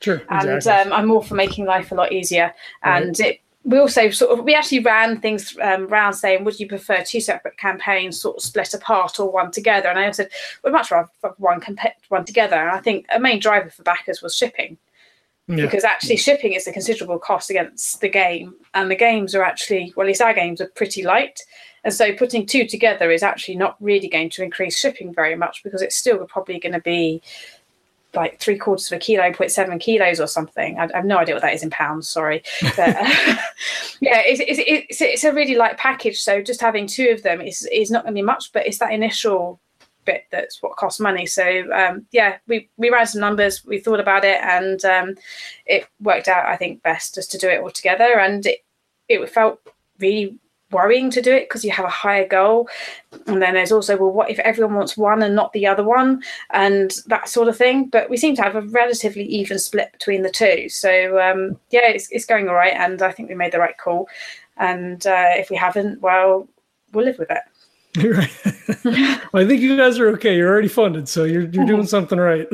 Sure. 0.00 0.22
Exactly. 0.30 0.72
And 0.72 0.92
um, 0.92 0.92
I'm 0.92 1.10
all 1.10 1.22
for 1.22 1.34
making 1.34 1.64
life 1.64 1.90
a 1.90 1.96
lot 1.96 2.12
easier. 2.12 2.54
And 2.84 3.18
right. 3.18 3.30
it 3.30 3.40
we 3.64 3.78
also 3.78 4.10
sort 4.10 4.38
of 4.38 4.44
we 4.44 4.54
actually 4.54 4.80
ran 4.80 5.20
things 5.20 5.56
um, 5.62 5.84
around 5.84 6.12
saying 6.12 6.44
would 6.44 6.60
you 6.60 6.68
prefer 6.68 7.02
two 7.02 7.20
separate 7.20 7.56
campaigns 7.56 8.20
sort 8.20 8.36
of 8.36 8.42
split 8.42 8.74
apart 8.74 9.18
or 9.18 9.32
one 9.32 9.50
together? 9.50 9.88
And 9.88 9.98
i 9.98 10.10
said 10.10 10.30
we'd 10.62 10.72
much 10.72 10.90
rather 10.90 11.08
one 11.38 11.60
comp- 11.60 11.80
one 12.08 12.24
together. 12.24 12.56
And 12.56 12.70
i 12.70 12.80
think 12.80 13.06
a 13.14 13.18
main 13.18 13.40
driver 13.40 13.70
for 13.70 13.82
backers 13.82 14.22
was 14.22 14.36
shipping. 14.36 14.78
Yeah. 15.46 15.66
because 15.66 15.84
actually 15.84 16.16
shipping 16.16 16.54
is 16.54 16.66
a 16.66 16.72
considerable 16.72 17.18
cost 17.18 17.50
against 17.50 18.00
the 18.00 18.08
game. 18.08 18.54
And 18.72 18.90
the 18.90 18.96
games 18.96 19.34
are 19.34 19.42
actually 19.42 19.92
well 19.96 20.06
at 20.06 20.08
least 20.08 20.22
our 20.22 20.32
games 20.32 20.60
are 20.60 20.68
pretty 20.68 21.02
light. 21.02 21.40
And 21.84 21.92
so 21.92 22.14
putting 22.14 22.46
two 22.46 22.66
together 22.66 23.10
is 23.10 23.22
actually 23.22 23.56
not 23.56 23.76
really 23.78 24.08
going 24.08 24.30
to 24.30 24.42
increase 24.42 24.78
shipping 24.78 25.12
very 25.12 25.36
much 25.36 25.62
because 25.62 25.82
it's 25.82 25.96
still 25.96 26.24
probably 26.26 26.58
going 26.58 26.72
to 26.72 26.80
be 26.80 27.22
like 28.14 28.40
three 28.40 28.58
quarters 28.58 28.90
of 28.90 28.96
a 28.96 28.98
kilo, 28.98 29.24
0.7 29.30 29.80
kilos 29.80 30.20
or 30.20 30.26
something. 30.26 30.78
I, 30.78 30.84
I, 30.84 30.96
have 30.96 31.04
no 31.04 31.18
idea 31.18 31.34
what 31.34 31.42
that 31.42 31.54
is 31.54 31.62
in 31.62 31.70
pounds. 31.70 32.08
Sorry, 32.08 32.42
but 32.62 32.78
uh, 32.78 32.94
yeah, 34.00 34.22
it's, 34.24 34.40
it's, 34.40 34.88
it's, 34.90 35.00
it's, 35.00 35.24
a 35.24 35.32
really 35.32 35.54
light 35.54 35.76
package. 35.76 36.20
So 36.20 36.42
just 36.42 36.60
having 36.60 36.86
two 36.86 37.08
of 37.10 37.22
them 37.22 37.40
is 37.40 37.68
is 37.72 37.90
not 37.90 38.04
going 38.04 38.14
to 38.14 38.18
be 38.18 38.22
much, 38.22 38.52
but 38.52 38.66
it's 38.66 38.78
that 38.78 38.92
initial 38.92 39.60
bit 40.04 40.24
that's 40.30 40.62
what 40.62 40.76
costs 40.76 41.00
money. 41.00 41.26
So 41.26 41.64
um, 41.72 42.06
yeah, 42.12 42.36
we 42.46 42.68
we 42.76 42.90
ran 42.90 43.06
some 43.06 43.20
numbers, 43.20 43.64
we 43.64 43.78
thought 43.78 44.00
about 44.00 44.24
it, 44.24 44.40
and 44.42 44.84
um, 44.84 45.14
it 45.66 45.86
worked 46.00 46.28
out. 46.28 46.46
I 46.46 46.56
think 46.56 46.82
best 46.82 47.14
just 47.14 47.30
to 47.32 47.38
do 47.38 47.48
it 47.48 47.60
all 47.60 47.70
together, 47.70 48.18
and 48.18 48.44
it 48.46 48.64
it 49.08 49.30
felt 49.30 49.60
really 49.98 50.38
worrying 50.74 51.10
to 51.10 51.22
do 51.22 51.32
it 51.32 51.48
because 51.48 51.64
you 51.64 51.70
have 51.70 51.86
a 51.86 51.90
higher 51.90 52.28
goal. 52.28 52.68
And 53.26 53.40
then 53.40 53.54
there's 53.54 53.72
also, 53.72 53.96
well, 53.96 54.10
what 54.10 54.30
if 54.30 54.38
everyone 54.40 54.74
wants 54.74 54.96
one 54.96 55.22
and 55.22 55.34
not 55.34 55.52
the 55.52 55.66
other 55.66 55.84
one, 55.84 56.22
and 56.50 56.90
that 57.06 57.28
sort 57.28 57.48
of 57.48 57.56
thing. 57.56 57.86
But 57.86 58.10
we 58.10 58.16
seem 58.16 58.36
to 58.36 58.42
have 58.42 58.56
a 58.56 58.62
relatively 58.62 59.24
even 59.24 59.58
split 59.58 59.92
between 59.92 60.22
the 60.22 60.30
two. 60.30 60.68
So 60.68 61.20
um, 61.20 61.58
yeah, 61.70 61.88
it's, 61.88 62.10
it's 62.10 62.26
going 62.26 62.48
all 62.48 62.54
right, 62.54 62.74
and 62.74 63.00
I 63.00 63.12
think 63.12 63.28
we 63.28 63.34
made 63.34 63.52
the 63.52 63.60
right 63.60 63.78
call. 63.78 64.08
And 64.56 65.06
uh, 65.06 65.30
if 65.36 65.48
we 65.50 65.56
haven't, 65.56 66.00
well, 66.00 66.48
we'll 66.92 67.04
live 67.04 67.18
with 67.18 67.30
it. 67.30 67.42
Right. 67.96 68.30
well, 69.32 69.44
I 69.44 69.46
think 69.46 69.60
you 69.60 69.76
guys 69.76 70.00
are 70.00 70.08
okay. 70.10 70.36
You're 70.36 70.50
already 70.50 70.66
funded, 70.66 71.08
so 71.08 71.22
you're 71.22 71.44
you're 71.44 71.64
doing 71.64 71.86
something 71.96 72.18
right. 72.18 72.48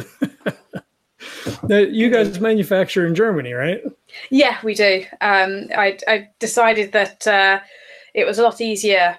now, 1.69 1.79
you 1.79 2.11
guys 2.11 2.41
manufacture 2.41 3.07
in 3.07 3.15
Germany, 3.15 3.55
right? 3.55 3.83
Yeah, 4.29 4.59
we 4.62 4.75
do. 4.75 5.05
Um, 5.23 5.69
I 5.75 5.99
I 6.07 6.29
decided 6.41 6.93
that 6.93 7.27
uh, 7.27 7.61
it 8.14 8.26
was 8.26 8.38
a 8.38 8.43
lot 8.43 8.61
easier 8.61 9.19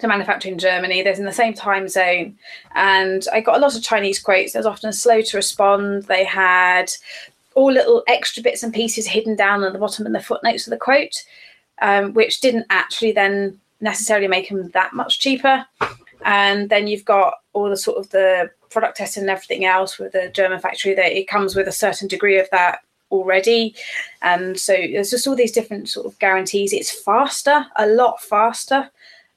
to 0.00 0.06
manufacture 0.08 0.48
in 0.48 0.58
Germany. 0.58 1.02
There's 1.02 1.18
in 1.18 1.24
the 1.24 1.32
same 1.32 1.54
time 1.54 1.88
zone, 1.88 2.38
and 2.74 3.24
I 3.32 3.40
got 3.40 3.56
a 3.56 3.60
lot 3.60 3.76
of 3.76 3.82
Chinese 3.82 4.18
quotes. 4.18 4.52
They 4.52 4.58
was 4.58 4.66
often 4.66 4.92
slow 4.92 5.20
to 5.20 5.36
respond. 5.36 6.04
They 6.04 6.24
had 6.24 6.90
all 7.54 7.72
little 7.72 8.04
extra 8.06 8.42
bits 8.42 8.62
and 8.62 8.72
pieces 8.72 9.06
hidden 9.06 9.34
down 9.34 9.64
at 9.64 9.72
the 9.72 9.78
bottom 9.78 10.06
in 10.06 10.12
the 10.12 10.20
footnotes 10.20 10.66
of 10.66 10.70
the 10.70 10.76
quote, 10.76 11.24
um, 11.82 12.14
which 12.14 12.40
didn't 12.40 12.66
actually 12.70 13.12
then 13.12 13.58
necessarily 13.80 14.28
make 14.28 14.48
them 14.48 14.70
that 14.70 14.92
much 14.92 15.18
cheaper. 15.18 15.66
And 16.24 16.68
then 16.68 16.86
you've 16.86 17.04
got 17.04 17.34
all 17.52 17.68
the 17.68 17.76
sort 17.76 17.98
of 17.98 18.10
the 18.10 18.50
product 18.70 18.98
testing 18.98 19.22
and 19.22 19.30
everything 19.30 19.64
else 19.64 19.98
with 19.98 20.12
the 20.12 20.30
German 20.34 20.60
factory 20.60 20.94
that 20.94 21.16
it 21.16 21.28
comes 21.28 21.56
with 21.56 21.68
a 21.68 21.72
certain 21.72 22.06
degree 22.06 22.38
of 22.38 22.48
that 22.50 22.80
already. 23.10 23.74
And 24.22 24.58
so 24.58 24.74
there's 24.74 25.10
just 25.10 25.26
all 25.26 25.36
these 25.36 25.52
different 25.52 25.88
sort 25.88 26.06
of 26.06 26.18
guarantees. 26.18 26.72
It's 26.72 26.90
faster, 26.90 27.66
a 27.76 27.86
lot 27.86 28.20
faster. 28.20 28.90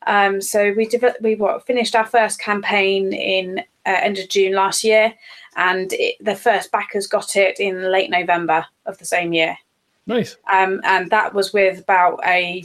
Um, 0.08 0.42
so 0.42 0.74
we 0.76 0.86
developed, 0.86 1.22
we 1.22 1.36
what, 1.36 1.66
finished 1.66 1.96
our 1.96 2.06
first 2.06 2.40
campaign 2.40 3.14
in 3.14 3.60
uh, 3.86 4.00
end 4.02 4.18
of 4.18 4.30
June 4.30 4.54
last 4.54 4.84
year, 4.84 5.14
and 5.56 5.94
it, 5.94 6.16
the 6.20 6.36
first 6.36 6.72
backers 6.72 7.08
got 7.08 7.36
it 7.36 7.60
in 7.60 7.92
late 7.92 8.10
November 8.10 8.66
of 8.86 8.98
the 8.98 9.06
same 9.06 9.34
year. 9.34 9.58
Nice. 10.08 10.38
Um, 10.52 10.82
and 10.84 11.10
that 11.12 11.34
was 11.34 11.54
with 11.54 11.80
about 11.80 12.20
a 12.26 12.64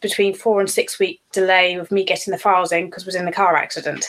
between 0.00 0.34
four 0.34 0.60
and 0.60 0.70
six 0.70 0.98
week 0.98 1.20
delay 1.32 1.74
of 1.74 1.90
me 1.90 2.04
getting 2.04 2.30
the 2.30 2.38
files 2.38 2.72
in 2.72 2.86
because 2.86 3.06
was 3.06 3.14
in 3.14 3.24
the 3.24 3.32
car 3.32 3.56
accident. 3.56 4.06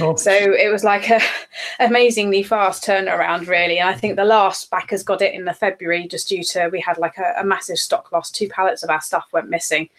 Oh. 0.00 0.16
So 0.16 0.32
it 0.32 0.72
was 0.72 0.84
like 0.84 1.10
a 1.10 1.20
amazingly 1.80 2.42
fast 2.42 2.84
turnaround, 2.84 3.46
really. 3.46 3.78
And 3.78 3.88
I 3.88 3.94
think 3.94 4.16
the 4.16 4.24
last 4.24 4.70
backers 4.70 5.02
got 5.02 5.20
it 5.20 5.34
in 5.34 5.44
the 5.44 5.52
February 5.52 6.06
just 6.08 6.28
due 6.28 6.42
to 6.44 6.68
we 6.68 6.80
had 6.80 6.96
like 6.96 7.18
a, 7.18 7.34
a 7.38 7.44
massive 7.44 7.78
stock 7.78 8.10
loss. 8.10 8.30
Two 8.30 8.48
pallets 8.48 8.82
of 8.82 8.90
our 8.90 9.02
stuff 9.02 9.26
went 9.32 9.50
missing. 9.50 9.90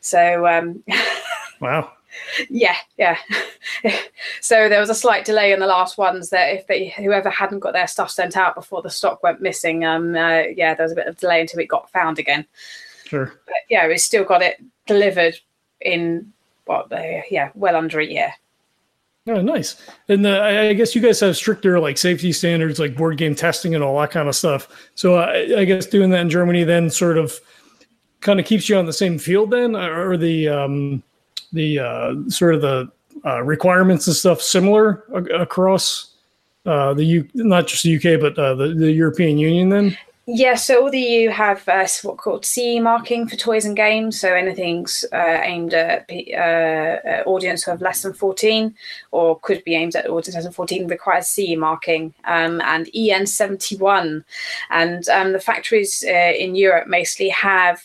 So 0.00 0.46
um, 0.46 0.82
wow. 1.60 1.92
Yeah, 2.48 2.76
yeah. 2.96 3.18
so 4.40 4.68
there 4.68 4.80
was 4.80 4.90
a 4.90 4.94
slight 4.94 5.24
delay 5.24 5.52
in 5.52 5.60
the 5.60 5.66
last 5.66 5.98
ones 5.98 6.30
that 6.30 6.54
if 6.54 6.66
they 6.66 6.88
whoever 6.88 7.30
hadn't 7.30 7.60
got 7.60 7.72
their 7.72 7.86
stuff 7.86 8.10
sent 8.10 8.36
out 8.36 8.54
before 8.54 8.82
the 8.82 8.90
stock 8.90 9.22
went 9.22 9.40
missing, 9.40 9.84
um, 9.84 10.14
uh, 10.14 10.42
yeah, 10.54 10.74
there 10.74 10.84
was 10.84 10.92
a 10.92 10.96
bit 10.96 11.06
of 11.06 11.18
delay 11.18 11.40
until 11.40 11.60
it 11.60 11.68
got 11.68 11.90
found 11.90 12.18
again. 12.18 12.46
Sure. 13.06 13.40
But 13.46 13.54
yeah, 13.70 13.86
we 13.86 13.98
still 13.98 14.24
got 14.24 14.42
it 14.42 14.62
delivered 14.86 15.38
in 15.80 16.32
what? 16.64 16.92
Uh, 16.92 17.22
yeah, 17.30 17.50
well 17.54 17.76
under 17.76 18.00
a 18.00 18.06
year. 18.06 18.32
Oh, 19.28 19.40
nice. 19.40 19.76
And 20.08 20.24
the, 20.24 20.40
I 20.40 20.72
guess 20.72 20.94
you 20.94 21.00
guys 21.00 21.18
have 21.20 21.36
stricter 21.36 21.80
like 21.80 21.98
safety 21.98 22.32
standards, 22.32 22.78
like 22.78 22.96
board 22.96 23.16
game 23.18 23.34
testing 23.34 23.74
and 23.74 23.82
all 23.82 24.00
that 24.00 24.12
kind 24.12 24.28
of 24.28 24.36
stuff. 24.36 24.88
So 24.94 25.16
I, 25.16 25.60
I 25.60 25.64
guess 25.64 25.86
doing 25.86 26.10
that 26.10 26.20
in 26.20 26.30
Germany 26.30 26.62
then 26.62 26.90
sort 26.90 27.18
of 27.18 27.34
kind 28.20 28.38
of 28.38 28.46
keeps 28.46 28.68
you 28.68 28.76
on 28.76 28.86
the 28.86 28.92
same 28.92 29.18
field 29.18 29.50
then, 29.50 29.74
or 29.74 30.16
the 30.16 30.48
um, 30.48 31.02
the 31.52 31.78
uh, 31.78 32.14
sort 32.28 32.54
of 32.54 32.60
the 32.60 32.90
uh, 33.24 33.42
requirements 33.42 34.06
and 34.06 34.14
stuff 34.14 34.40
similar 34.40 35.04
across 35.34 36.14
uh, 36.64 36.94
the 36.94 37.04
U, 37.04 37.28
not 37.34 37.66
just 37.66 37.82
the 37.82 37.96
UK 37.96 38.20
but 38.20 38.38
uh, 38.38 38.54
the, 38.54 38.68
the 38.68 38.92
European 38.92 39.38
Union 39.38 39.68
then. 39.68 39.96
Yeah, 40.28 40.56
so 40.56 40.82
all 40.82 40.90
the 40.90 40.98
EU 40.98 41.30
have 41.30 41.68
uh, 41.68 41.86
what 42.02 42.18
called 42.18 42.44
CE 42.44 42.80
marking 42.80 43.28
for 43.28 43.36
toys 43.36 43.64
and 43.64 43.76
games. 43.76 44.18
So 44.18 44.34
anything's 44.34 45.04
uh, 45.12 45.40
aimed 45.40 45.72
at 45.72 46.10
uh, 46.10 47.22
audience 47.28 47.62
who 47.62 47.70
have 47.70 47.80
less 47.80 48.02
than 48.02 48.12
14 48.12 48.74
or 49.12 49.38
could 49.38 49.62
be 49.62 49.76
aimed 49.76 49.94
at 49.94 50.10
audience 50.10 50.34
less 50.34 50.42
than 50.42 50.52
14 50.52 50.88
requires 50.88 51.28
CE 51.28 51.54
marking 51.56 52.12
um, 52.24 52.60
and 52.62 52.90
EN 52.92 53.24
71. 53.24 54.24
And 54.70 55.08
um, 55.10 55.32
the 55.32 55.38
factories 55.38 56.04
uh, 56.04 56.32
in 56.36 56.56
Europe 56.56 56.88
mostly 56.88 57.28
have 57.28 57.84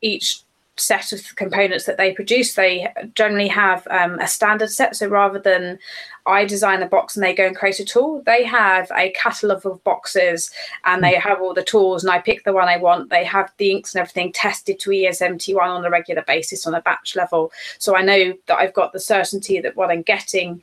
each 0.00 0.43
set 0.76 1.12
of 1.12 1.36
components 1.36 1.84
that 1.84 1.96
they 1.96 2.12
produce. 2.12 2.54
They 2.54 2.88
generally 3.14 3.48
have 3.48 3.86
um, 3.90 4.18
a 4.18 4.26
standard 4.26 4.70
set. 4.70 4.96
So 4.96 5.06
rather 5.06 5.38
than 5.38 5.78
I 6.26 6.44
design 6.44 6.80
the 6.80 6.86
box 6.86 7.16
and 7.16 7.24
they 7.24 7.34
go 7.34 7.46
and 7.46 7.56
create 7.56 7.78
a 7.78 7.84
tool, 7.84 8.22
they 8.26 8.44
have 8.44 8.90
a 8.96 9.10
catalogue 9.10 9.64
of 9.64 9.82
boxes 9.84 10.50
and 10.84 11.02
they 11.02 11.14
have 11.14 11.40
all 11.40 11.54
the 11.54 11.62
tools 11.62 12.02
and 12.02 12.10
I 12.10 12.18
pick 12.18 12.44
the 12.44 12.52
one 12.52 12.68
I 12.68 12.76
want. 12.76 13.10
They 13.10 13.24
have 13.24 13.52
the 13.58 13.70
inks 13.70 13.94
and 13.94 14.00
everything 14.00 14.32
tested 14.32 14.80
to 14.80 14.90
EN71 14.90 15.60
on 15.60 15.84
a 15.84 15.90
regular 15.90 16.22
basis 16.22 16.66
on 16.66 16.74
a 16.74 16.82
batch 16.82 17.14
level. 17.14 17.52
So 17.78 17.96
I 17.96 18.02
know 18.02 18.34
that 18.46 18.56
I've 18.56 18.74
got 18.74 18.92
the 18.92 19.00
certainty 19.00 19.60
that 19.60 19.76
what 19.76 19.90
I'm 19.90 20.02
getting 20.02 20.62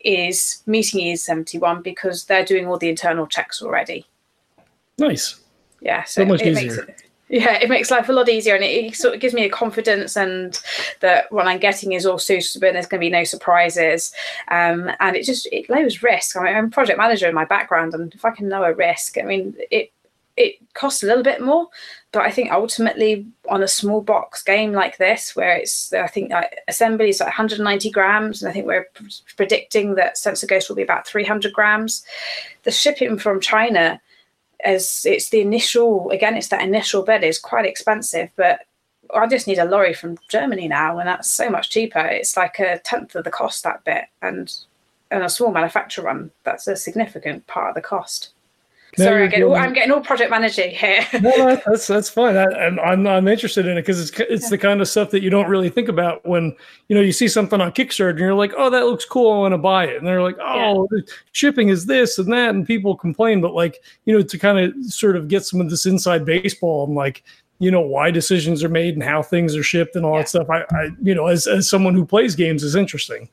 is 0.00 0.62
meeting 0.66 1.00
EN71 1.00 1.82
because 1.82 2.24
they're 2.24 2.44
doing 2.44 2.66
all 2.66 2.78
the 2.78 2.88
internal 2.88 3.26
checks 3.26 3.60
already. 3.60 4.06
Nice. 4.98 5.40
Yeah, 5.82 6.04
so, 6.04 6.22
so 6.22 6.26
much 6.26 6.42
easier. 6.42 6.84
It, 6.84 7.09
yeah 7.30 7.54
it 7.54 7.68
makes 7.68 7.90
life 7.90 8.08
a 8.08 8.12
lot 8.12 8.28
easier 8.28 8.54
and 8.54 8.64
it, 8.64 8.84
it, 8.84 8.94
sort 8.96 9.14
of 9.14 9.20
gives 9.20 9.32
me 9.32 9.44
a 9.44 9.48
confidence 9.48 10.16
and 10.16 10.60
that 10.98 11.30
what 11.32 11.46
i'm 11.46 11.58
getting 11.58 11.92
is 11.92 12.04
all 12.04 12.18
suitable 12.18 12.66
and 12.66 12.76
there's 12.76 12.86
going 12.86 13.00
to 13.00 13.06
be 13.06 13.10
no 13.10 13.24
surprises. 13.24 14.12
Um, 14.48 14.90
and 15.00 15.16
it 15.16 15.24
just 15.24 15.46
it 15.52 15.70
lowers 15.70 16.02
risk. 16.02 16.36
I 16.36 16.44
mean, 16.44 16.54
i'm 16.54 16.66
a 16.66 16.70
project 16.70 16.98
manager 16.98 17.28
in 17.28 17.34
my 17.34 17.44
background 17.44 17.94
and 17.94 18.12
if 18.14 18.24
i 18.24 18.30
can 18.30 18.48
lower 18.48 18.74
risk 18.74 19.16
i 19.16 19.22
mean 19.22 19.54
it 19.70 19.92
it 20.36 20.56
costs 20.74 21.02
a 21.02 21.06
little 21.06 21.22
bit 21.22 21.40
more 21.40 21.68
but 22.12 22.22
i 22.22 22.30
think 22.30 22.50
ultimately 22.50 23.26
on 23.48 23.62
a 23.62 23.68
small 23.68 24.00
box 24.00 24.42
game 24.42 24.72
like 24.72 24.96
this 24.96 25.36
where 25.36 25.56
it's 25.56 25.92
i 25.92 26.06
think 26.06 26.32
uh, 26.32 26.44
assembly 26.68 27.10
is 27.10 27.20
like 27.20 27.28
190 27.28 27.90
grams 27.90 28.42
and 28.42 28.48
i 28.48 28.52
think 28.52 28.66
we're 28.66 28.88
predicting 29.36 29.94
that 29.94 30.16
sensor 30.16 30.46
ghost 30.46 30.68
will 30.68 30.76
be 30.76 30.82
about 30.82 31.06
300 31.06 31.52
grams 31.52 32.04
the 32.62 32.70
shipping 32.70 33.18
from 33.18 33.40
china 33.40 34.00
as 34.64 35.04
it's 35.06 35.30
the 35.30 35.40
initial 35.40 36.10
again 36.10 36.36
it's 36.36 36.48
that 36.48 36.62
initial 36.62 37.02
bed 37.02 37.24
is 37.24 37.38
quite 37.38 37.64
expensive 37.64 38.30
but 38.36 38.60
I 39.14 39.26
just 39.26 39.46
need 39.46 39.58
a 39.58 39.64
lorry 39.64 39.94
from 39.94 40.18
Germany 40.28 40.68
now 40.68 40.98
and 40.98 41.08
that's 41.08 41.28
so 41.28 41.50
much 41.50 41.70
cheaper. 41.70 41.98
It's 41.98 42.36
like 42.36 42.58
a 42.60 42.78
tenth 42.78 43.14
of 43.14 43.24
the 43.24 43.30
cost 43.30 43.64
that 43.64 43.84
bit 43.84 44.04
and 44.22 44.54
and 45.10 45.24
a 45.24 45.28
small 45.28 45.50
manufacturer 45.50 46.04
run 46.04 46.30
that's 46.44 46.68
a 46.68 46.76
significant 46.76 47.46
part 47.46 47.70
of 47.70 47.74
the 47.74 47.80
cost 47.80 48.30
Sorry, 48.96 49.24
I 49.24 49.26
get 49.28 49.42
all, 49.42 49.54
I'm 49.54 49.72
getting 49.72 49.92
all 49.92 50.00
project 50.00 50.30
managing 50.30 50.70
here. 50.70 51.06
no, 51.14 51.30
no, 51.30 51.60
that's 51.66 51.86
that's 51.88 52.08
fine. 52.08 52.36
I, 52.36 52.44
am 52.66 52.80
I'm, 52.80 53.06
I'm 53.06 53.28
interested 53.28 53.66
in 53.66 53.78
it 53.78 53.82
because 53.82 54.00
it's 54.00 54.20
it's 54.20 54.50
the 54.50 54.58
kind 54.58 54.80
of 54.80 54.88
stuff 54.88 55.10
that 55.10 55.22
you 55.22 55.30
don't 55.30 55.48
really 55.48 55.68
think 55.68 55.88
about 55.88 56.26
when 56.26 56.56
you 56.88 56.96
know 56.96 57.02
you 57.02 57.12
see 57.12 57.28
something 57.28 57.60
on 57.60 57.72
Kickstarter 57.72 58.10
and 58.10 58.18
you're 58.18 58.34
like, 58.34 58.52
oh, 58.56 58.68
that 58.70 58.86
looks 58.86 59.04
cool, 59.04 59.32
I 59.32 59.38
want 59.38 59.52
to 59.52 59.58
buy 59.58 59.86
it, 59.86 59.96
and 59.96 60.06
they're 60.06 60.22
like, 60.22 60.38
oh, 60.40 60.88
yeah. 60.92 61.02
shipping 61.32 61.68
is 61.68 61.86
this 61.86 62.18
and 62.18 62.32
that, 62.32 62.50
and 62.50 62.66
people 62.66 62.96
complain, 62.96 63.40
but 63.40 63.54
like 63.54 63.82
you 64.06 64.16
know 64.16 64.22
to 64.22 64.38
kind 64.38 64.58
of 64.58 64.84
sort 64.84 65.16
of 65.16 65.28
get 65.28 65.44
some 65.44 65.60
of 65.60 65.70
this 65.70 65.86
inside 65.86 66.24
baseball 66.24 66.86
and 66.86 66.96
like 66.96 67.22
you 67.60 67.70
know 67.70 67.80
why 67.80 68.10
decisions 68.10 68.64
are 68.64 68.68
made 68.68 68.94
and 68.94 69.04
how 69.04 69.22
things 69.22 69.54
are 69.54 69.62
shipped 69.62 69.94
and 69.94 70.04
all 70.04 70.14
yeah. 70.14 70.20
that 70.20 70.28
stuff. 70.28 70.50
I, 70.50 70.62
I 70.72 70.88
you 71.00 71.14
know 71.14 71.26
as 71.26 71.46
as 71.46 71.68
someone 71.68 71.94
who 71.94 72.04
plays 72.04 72.34
games 72.34 72.64
is 72.64 72.74
interesting. 72.74 73.28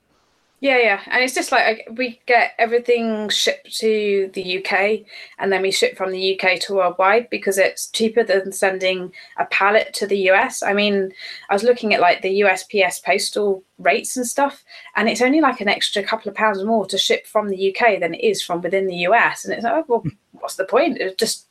Yeah, 0.59 0.79
yeah, 0.79 1.01
and 1.05 1.23
it's 1.23 1.35
just 1.35 1.51
like 1.51 1.87
we 1.91 2.19
get 2.25 2.53
everything 2.57 3.29
shipped 3.29 3.77
to 3.77 4.31
the 4.33 4.57
UK, 4.57 5.05
and 5.37 5.51
then 5.51 5.61
we 5.61 5.69
ship 5.69 5.95
from 5.95 6.11
the 6.11 6.39
UK 6.39 6.59
to 6.61 6.73
worldwide 6.73 7.29
because 7.29 7.59
it's 7.59 7.91
cheaper 7.91 8.23
than 8.23 8.51
sending 8.51 9.13
a 9.37 9.45
pallet 9.45 9.93
to 9.93 10.07
the 10.07 10.31
US. 10.31 10.63
I 10.63 10.73
mean, 10.73 11.11
I 11.51 11.53
was 11.53 11.61
looking 11.61 11.93
at 11.93 12.01
like 12.01 12.23
the 12.23 12.39
USPS 12.41 13.03
postal 13.03 13.63
rates 13.77 14.17
and 14.17 14.25
stuff, 14.25 14.63
and 14.95 15.07
it's 15.07 15.21
only 15.21 15.41
like 15.41 15.61
an 15.61 15.69
extra 15.69 16.01
couple 16.01 16.29
of 16.29 16.35
pounds 16.35 16.63
more 16.63 16.87
to 16.87 16.97
ship 16.97 17.27
from 17.27 17.49
the 17.49 17.75
UK 17.75 17.99
than 17.99 18.15
it 18.15 18.23
is 18.23 18.41
from 18.41 18.61
within 18.61 18.87
the 18.87 19.05
US. 19.09 19.45
And 19.45 19.53
it's 19.53 19.63
like, 19.63 19.73
oh, 19.73 19.85
well, 19.87 19.99
hmm. 19.99 20.09
what's 20.31 20.55
the 20.55 20.65
point? 20.65 20.97
It 20.97 21.19
just 21.19 21.46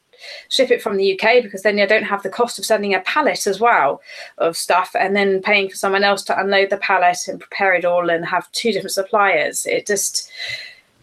ship 0.48 0.70
it 0.70 0.82
from 0.82 0.96
the 0.96 1.12
UK 1.18 1.42
because 1.42 1.62
then 1.62 1.78
you 1.78 1.86
don't 1.86 2.04
have 2.04 2.22
the 2.22 2.28
cost 2.28 2.58
of 2.58 2.64
sending 2.64 2.94
a 2.94 3.00
pallet 3.00 3.46
as 3.46 3.60
well 3.60 4.00
of 4.38 4.56
stuff 4.56 4.94
and 4.98 5.14
then 5.14 5.42
paying 5.42 5.68
for 5.68 5.76
someone 5.76 6.04
else 6.04 6.22
to 6.24 6.38
unload 6.38 6.70
the 6.70 6.76
pallet 6.78 7.18
and 7.28 7.40
prepare 7.40 7.74
it 7.74 7.84
all 7.84 8.10
and 8.10 8.24
have 8.24 8.50
two 8.52 8.72
different 8.72 8.92
suppliers. 8.92 9.66
It 9.66 9.86
just, 9.86 10.30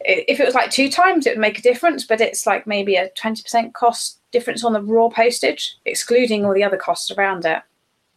if 0.01 0.39
it 0.39 0.46
was 0.46 0.55
like 0.55 0.72
two 0.72 0.89
times, 0.89 1.25
it 1.25 1.32
would 1.32 1.39
make 1.39 1.60
a 1.60 1.63
difference, 1.63 2.05
but 2.05 2.22
it's 2.22 2.46
like 2.46 2.67
maybe 2.67 2.96
a 2.96 3.10
20% 3.12 3.74
cost 3.74 4.20
difference 4.32 4.63
on 4.63 4.74
the 4.74 4.82
raw 4.82 5.10
postage, 5.10 5.77
excluding 5.86 6.46
all 6.46 6.53
the 6.53 6.63
other 6.63 6.77
costs 6.77 7.12
around 7.12 7.46
it. 7.46 7.62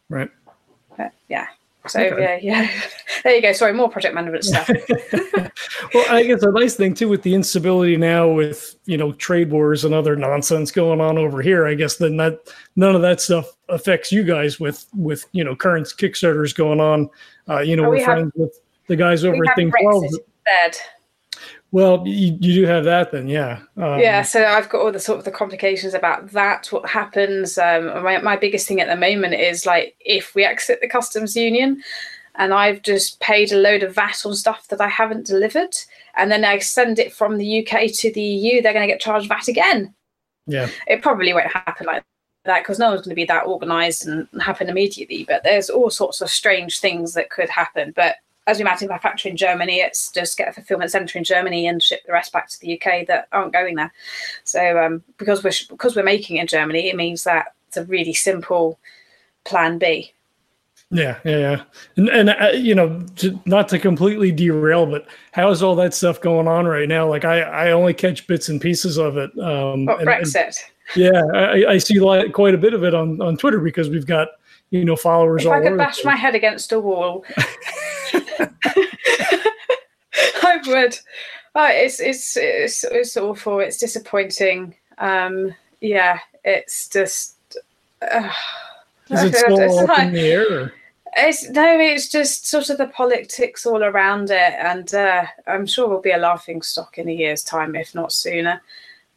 Right. 0.09 0.31
But, 0.97 1.11
yeah. 1.29 1.47
So 1.87 2.01
okay. 2.01 2.39
yeah, 2.41 2.61
yeah. 2.61 2.71
There 3.23 3.35
you 3.35 3.41
go. 3.41 3.51
Sorry, 3.51 3.73
more 3.73 3.89
project 3.89 4.13
management 4.13 4.43
stuff. 4.43 4.69
well, 5.93 6.05
I 6.09 6.23
guess 6.23 6.43
a 6.43 6.51
nice 6.51 6.75
thing 6.75 6.93
too 6.93 7.09
with 7.09 7.23
the 7.23 7.33
instability 7.33 7.97
now 7.97 8.27
with 8.27 8.75
you 8.85 8.95
know 8.95 9.11
trade 9.13 9.49
wars 9.49 9.83
and 9.85 9.93
other 9.93 10.15
nonsense 10.15 10.71
going 10.71 11.01
on 11.01 11.17
over 11.17 11.41
here. 11.41 11.65
I 11.65 11.73
guess 11.73 11.97
then 11.97 12.17
that 12.17 12.39
none 12.75 12.95
of 12.95 13.01
that 13.01 13.19
stuff 13.19 13.55
affects 13.69 14.11
you 14.11 14.23
guys 14.23 14.59
with 14.59 14.85
with 14.95 15.25
you 15.31 15.43
know 15.43 15.55
current 15.55 15.87
Kickstarters 15.87 16.55
going 16.55 16.79
on. 16.79 17.09
Uh, 17.49 17.59
you 17.59 17.75
know, 17.75 17.85
oh, 17.85 17.89
we're 17.89 17.97
we 17.97 18.03
friends 18.03 18.31
have, 18.35 18.41
with 18.41 18.59
the 18.87 18.95
guys 18.95 19.25
over 19.25 19.43
at 19.47 19.55
Thing 19.55 19.71
Twelve. 19.81 20.03
Instead. 20.03 20.81
Well, 21.71 22.07
you, 22.07 22.37
you 22.39 22.61
do 22.61 22.65
have 22.65 22.85
that 22.85 23.11
then, 23.11 23.27
yeah. 23.27 23.59
Um, 23.75 23.99
yeah, 23.99 24.21
so 24.21 24.45
I've 24.45 24.69
got 24.69 24.81
all 24.81 24.91
the 24.91 24.99
sort 24.99 25.19
of 25.19 25.25
the 25.25 25.31
complications 25.31 25.93
about 25.93 26.31
that. 26.31 26.67
What 26.67 26.89
happens? 26.89 27.57
Um, 27.57 27.87
my 28.03 28.19
my 28.19 28.37
biggest 28.37 28.67
thing 28.67 28.79
at 28.79 28.87
the 28.87 28.95
moment 28.95 29.33
is 29.33 29.65
like 29.65 29.95
if 29.99 30.33
we 30.33 30.45
exit 30.45 30.79
the 30.79 30.87
customs 30.87 31.35
union, 31.35 31.83
and 32.35 32.53
I've 32.53 32.83
just 32.83 33.19
paid 33.19 33.51
a 33.51 33.57
load 33.57 33.83
of 33.83 33.95
VAT 33.95 34.25
on 34.25 34.33
stuff 34.33 34.69
that 34.69 34.79
I 34.79 34.87
haven't 34.87 35.27
delivered, 35.27 35.75
and 36.15 36.31
then 36.31 36.45
I 36.45 36.59
send 36.59 36.99
it 36.99 37.11
from 37.11 37.37
the 37.37 37.67
UK 37.67 37.91
to 37.95 38.13
the 38.13 38.21
EU, 38.21 38.61
they're 38.61 38.73
going 38.73 38.87
to 38.87 38.93
get 38.93 39.01
charged 39.01 39.27
VAT 39.27 39.49
again. 39.49 39.93
Yeah, 40.45 40.69
it 40.87 41.01
probably 41.01 41.33
won't 41.33 41.51
happen 41.51 41.85
like 41.85 42.03
that 42.45 42.61
because 42.61 42.79
no 42.79 42.89
one's 42.89 43.01
going 43.01 43.09
to 43.09 43.15
be 43.15 43.25
that 43.25 43.45
organised 43.45 44.05
and 44.05 44.25
happen 44.41 44.69
immediately. 44.69 45.25
But 45.27 45.43
there's 45.43 45.69
all 45.69 45.89
sorts 45.89 46.21
of 46.21 46.29
strange 46.29 46.79
things 46.79 47.13
that 47.13 47.29
could 47.29 47.49
happen. 47.49 47.91
But 47.93 48.15
as 48.47 48.57
we 48.57 48.61
imagine 48.61 48.87
by 48.87 48.97
factory 48.97 49.29
in 49.29 49.37
Germany, 49.37 49.81
it's 49.81 50.11
just 50.11 50.37
get 50.37 50.47
a 50.47 50.53
fulfillment 50.53 50.89
centre 50.89 51.17
in 51.17 51.23
Germany 51.23 51.67
and 51.67 51.83
ship 51.83 52.01
the 52.05 52.13
rest 52.13 52.31
back 52.31 52.49
to 52.49 52.59
the 52.61 52.81
UK 52.81 53.05
that 53.07 53.27
aren't 53.33 53.53
going 53.53 53.75
there. 53.75 53.93
So 54.45 54.83
um, 54.83 55.03
because 55.17 55.43
we're 55.43 55.51
because 55.69 55.95
we're 55.95 56.03
making 56.03 56.37
in 56.37 56.47
Germany, 56.47 56.89
it 56.89 56.95
means 56.95 57.25
that 57.25 57.53
it's 57.67 57.77
a 57.77 57.83
really 57.83 58.13
simple 58.13 58.79
plan 59.43 59.77
B. 59.77 60.13
Yeah, 60.89 61.19
yeah, 61.25 61.37
yeah. 61.37 61.63
And, 61.97 62.09
and 62.09 62.29
uh, 62.29 62.51
you 62.53 62.73
know, 62.73 63.05
to, 63.17 63.37
not 63.45 63.67
to 63.69 63.79
completely 63.79 64.31
derail, 64.31 64.85
but 64.85 65.05
how 65.33 65.49
is 65.49 65.61
all 65.61 65.75
that 65.75 65.93
stuff 65.93 66.21
going 66.21 66.47
on 66.47 66.65
right 66.65 66.87
now? 66.87 67.09
Like, 67.09 67.25
I, 67.25 67.41
I 67.41 67.71
only 67.71 67.93
catch 67.93 68.25
bits 68.25 68.47
and 68.47 68.61
pieces 68.61 68.97
of 68.97 69.17
it. 69.17 69.37
Um, 69.37 69.85
what, 69.85 69.99
and, 69.99 70.07
Brexit? 70.07 70.61
And, 70.95 71.03
yeah, 71.03 71.21
I, 71.33 71.73
I 71.73 71.77
see 71.77 71.99
quite 72.31 72.55
a 72.55 72.57
bit 72.57 72.73
of 72.73 72.85
it 72.85 72.93
on, 72.93 73.21
on 73.21 73.35
Twitter 73.35 73.59
because 73.59 73.89
we've 73.89 74.05
got 74.05 74.29
you 74.69 74.85
know 74.85 74.95
followers. 74.95 75.45
If 75.45 75.51
I 75.51 75.61
could 75.61 75.77
bash 75.77 76.03
my 76.03 76.15
head 76.15 76.35
against 76.35 76.71
a 76.71 76.79
wall, 76.79 77.25
I 80.43 80.59
would. 80.65 80.99
Oh, 81.55 81.67
it's, 81.67 81.99
it's 81.99 82.37
it's 82.37 82.83
it's 82.83 83.17
awful. 83.17 83.59
It's 83.59 83.77
disappointing. 83.77 84.75
Um, 84.97 85.53
yeah, 85.81 86.19
it's 86.43 86.87
just. 86.89 87.35
Uh, 88.01 88.31
Is 89.09 89.23
it 89.23 89.35
still 89.37 89.79
up 89.79 89.89
like, 89.89 90.07
in 90.07 90.13
the 90.13 90.21
air? 90.21 90.73
It's 91.15 91.49
no, 91.49 91.79
it's 91.79 92.09
just 92.09 92.47
sort 92.47 92.69
of 92.69 92.77
the 92.77 92.87
politics 92.87 93.65
all 93.65 93.83
around 93.83 94.29
it, 94.29 94.53
and 94.59 94.93
uh, 94.93 95.25
I'm 95.47 95.65
sure 95.65 95.87
we'll 95.87 96.01
be 96.01 96.11
a 96.11 96.17
laughing 96.17 96.61
stock 96.61 96.97
in 96.97 97.09
a 97.09 97.13
year's 97.13 97.43
time, 97.43 97.75
if 97.75 97.95
not 97.95 98.11
sooner. 98.11 98.61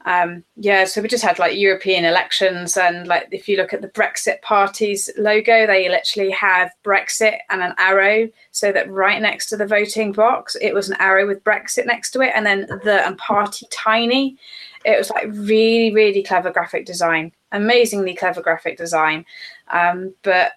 Um, 0.07 0.45
yeah, 0.57 0.85
so 0.85 1.03
we 1.03 1.09
just 1.09 1.25
had 1.25 1.39
like 1.39 1.59
European 1.59 2.05
elections, 2.05 2.77
and 2.77 3.07
like 3.07 3.29
if 3.33 3.49
you 3.49 3.57
look 3.57 3.75
at 3.75 3.83
the 3.83 3.89
Brexit 3.89 4.41
Party's 4.41 5.11
logo, 5.19 5.67
they 5.67 5.89
literally 5.89 6.31
have 6.31 6.71
Brexit 6.85 7.39
and 7.51 7.63
an 7.63 7.75
arrow, 7.77 8.29
so 8.51 8.73
that 8.73 8.91
right 8.91 9.21
next 9.21 9.47
to 9.51 9.57
the 9.57 9.67
voting 9.67 10.13
box, 10.13 10.57
it 10.61 10.73
was 10.73 10.89
an 10.89 10.97
arrow 11.01 11.27
with 11.27 11.45
Brexit 11.45 11.87
next 11.87 12.13
to 12.13 12.23
it, 12.23 12.33
and 12.35 12.47
then 12.47 12.67
the 12.83 13.07
and 13.07 13.19
party 13.19 13.67
tiny. 13.71 14.39
It 14.87 14.97
was 14.97 15.11
like 15.11 15.27
really, 15.29 15.93
really 15.93 16.23
clever 16.23 16.51
graphic 16.51 16.87
design, 16.87 17.33
amazingly 17.53 18.15
clever 18.15 18.41
graphic 18.41 18.79
design, 18.79 19.27
um, 19.69 20.15
but 20.23 20.53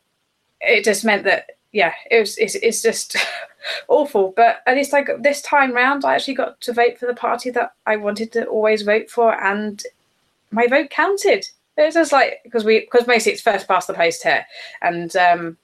it 0.61 0.85
just 0.85 1.03
meant 1.03 1.25
that 1.25 1.47
yeah, 1.73 1.93
it 2.09 2.19
was 2.19 2.37
it's, 2.37 2.55
it's 2.55 2.81
just 2.81 3.17
awful. 3.87 4.33
But 4.35 4.61
at 4.65 4.75
least 4.75 4.93
like 4.93 5.09
this 5.19 5.41
time 5.41 5.73
round, 5.73 6.05
I 6.05 6.15
actually 6.15 6.35
got 6.35 6.61
to 6.61 6.73
vote 6.73 6.97
for 6.97 7.07
the 7.07 7.15
party 7.15 7.49
that 7.49 7.73
I 7.85 7.97
wanted 7.97 8.31
to 8.33 8.45
always 8.45 8.83
vote 8.83 9.09
for, 9.09 9.33
and 9.43 9.83
my 10.51 10.67
vote 10.67 10.91
counted. 10.91 11.47
It's 11.75 11.95
just 11.95 12.11
like 12.11 12.39
because 12.43 12.63
we 12.63 12.81
because 12.81 13.07
mostly 13.07 13.31
it's 13.31 13.41
first 13.41 13.67
past 13.67 13.87
the 13.87 13.95
post 13.95 14.21
here, 14.21 14.45
and 14.83 15.13
um, 15.15 15.57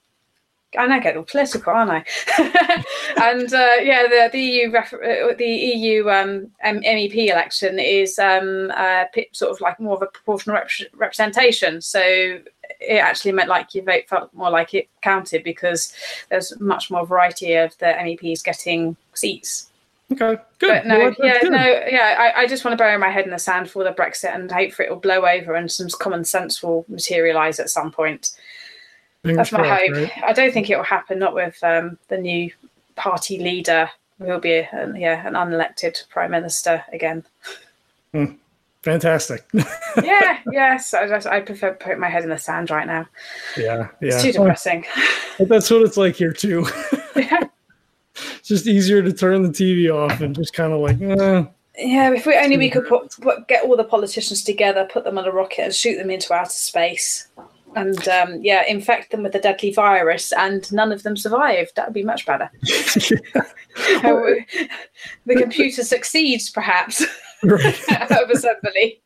and 0.76 0.92
I 0.92 0.98
get 0.98 1.16
all 1.16 1.22
political, 1.22 1.72
aren't 1.72 1.90
I? 1.90 2.04
and 3.22 3.52
uh, 3.52 3.76
yeah, 3.80 4.02
the, 4.08 4.28
the 4.32 4.40
EU 4.40 4.72
uh, 4.76 5.34
the 5.36 5.46
EU 5.46 6.10
um, 6.10 6.50
MEP 6.64 7.30
election 7.30 7.78
is 7.78 8.18
um, 8.18 8.72
uh, 8.74 9.04
sort 9.32 9.52
of 9.52 9.60
like 9.60 9.78
more 9.78 9.94
of 9.94 10.02
a 10.02 10.06
proportional 10.06 10.56
rep- 10.56 10.90
representation. 10.94 11.80
So 11.80 12.40
it 12.80 12.96
actually 12.96 13.32
meant 13.32 13.48
like 13.48 13.74
your 13.74 13.84
vote 13.84 14.04
felt 14.08 14.32
more 14.32 14.50
like 14.50 14.74
it 14.74 14.88
counted 15.02 15.44
because 15.44 15.92
there's 16.30 16.58
much 16.60 16.90
more 16.90 17.06
variety 17.06 17.54
of 17.54 17.76
the 17.78 17.86
MEPs 17.86 18.42
getting 18.42 18.96
seats. 19.14 19.70
Okay, 20.12 20.42
good. 20.58 20.68
But 20.68 20.86
no, 20.86 20.98
well, 20.98 21.14
yeah, 21.20 21.40
good. 21.40 21.52
no, 21.52 21.64
yeah. 21.88 22.16
I, 22.18 22.42
I 22.42 22.46
just 22.46 22.64
want 22.64 22.72
to 22.72 22.82
bury 22.82 22.98
my 22.98 23.10
head 23.10 23.26
in 23.26 23.30
the 23.30 23.38
sand 23.38 23.70
for 23.70 23.84
the 23.84 23.92
Brexit 23.92 24.34
and 24.34 24.50
hope 24.50 24.72
for 24.72 24.82
it 24.82 24.90
will 24.90 24.96
blow 24.96 25.24
over 25.24 25.54
and 25.54 25.70
some 25.70 25.88
common 26.00 26.24
sense 26.24 26.62
will 26.62 26.84
materialise 26.88 27.60
at 27.60 27.70
some 27.70 27.92
point. 27.92 28.32
Fingers 29.22 29.50
That's 29.50 29.52
my 29.52 29.68
hope. 29.68 29.92
Right? 29.92 30.12
I 30.24 30.32
don't 30.32 30.52
think 30.52 30.68
it 30.68 30.76
will 30.76 30.84
happen. 30.84 31.18
Not 31.18 31.34
with 31.34 31.62
um, 31.62 31.96
the 32.08 32.18
new 32.18 32.50
party 32.96 33.38
leader. 33.38 33.88
Who 34.18 34.26
will 34.26 34.40
be 34.40 34.52
a, 34.52 34.92
yeah 34.96 35.26
an 35.26 35.34
unelected 35.34 36.06
prime 36.08 36.32
minister 36.32 36.84
again. 36.92 37.24
Hmm. 38.12 38.32
Fantastic. 38.82 39.44
yeah, 40.02 40.38
yes. 40.50 40.94
I, 40.94 41.06
just, 41.06 41.26
I 41.26 41.40
prefer 41.40 41.74
putting 41.74 42.00
my 42.00 42.08
head 42.08 42.22
in 42.22 42.30
the 42.30 42.38
sand 42.38 42.70
right 42.70 42.86
now. 42.86 43.06
Yeah, 43.56 43.88
yeah. 44.00 44.14
It's 44.14 44.22
too 44.22 44.32
depressing. 44.32 44.84
But 45.38 45.48
that's 45.48 45.70
what 45.70 45.80
it's 45.80 45.96
like 45.96 46.16
here 46.16 46.34
too. 46.34 46.66
yeah. 47.16 47.44
It's 48.14 48.48
just 48.48 48.66
easier 48.66 49.02
to 49.02 49.10
turn 49.10 49.42
the 49.42 49.48
TV 49.48 49.90
off 49.90 50.20
and 50.20 50.34
just 50.34 50.52
kind 50.52 50.74
of 50.74 50.80
like, 50.80 51.00
eh. 51.00 51.44
Yeah, 51.78 52.12
if 52.12 52.26
we 52.26 52.36
only 52.36 52.58
we 52.58 52.68
could 52.68 52.86
put, 52.86 53.10
put, 53.22 53.48
get 53.48 53.64
all 53.64 53.74
the 53.74 53.84
politicians 53.84 54.44
together, 54.44 54.86
put 54.92 55.04
them 55.04 55.16
on 55.16 55.24
a 55.24 55.32
rocket, 55.32 55.62
and 55.62 55.74
shoot 55.74 55.96
them 55.96 56.10
into 56.10 56.34
outer 56.34 56.50
space, 56.50 57.28
and 57.74 58.06
um, 58.06 58.40
yeah, 58.42 58.64
infect 58.66 59.12
them 59.12 59.22
with 59.22 59.34
a 59.34 59.40
deadly 59.40 59.72
virus, 59.72 60.30
and 60.32 60.70
none 60.72 60.92
of 60.92 61.04
them 61.04 61.16
survive. 61.16 61.70
That 61.76 61.86
would 61.86 61.94
be 61.94 62.04
much 62.04 62.26
better. 62.26 62.50
the 62.60 64.44
computer 65.26 65.84
succeeds, 65.84 66.50
perhaps 66.50 67.02
of 68.22 68.30
assembly. 68.30 69.02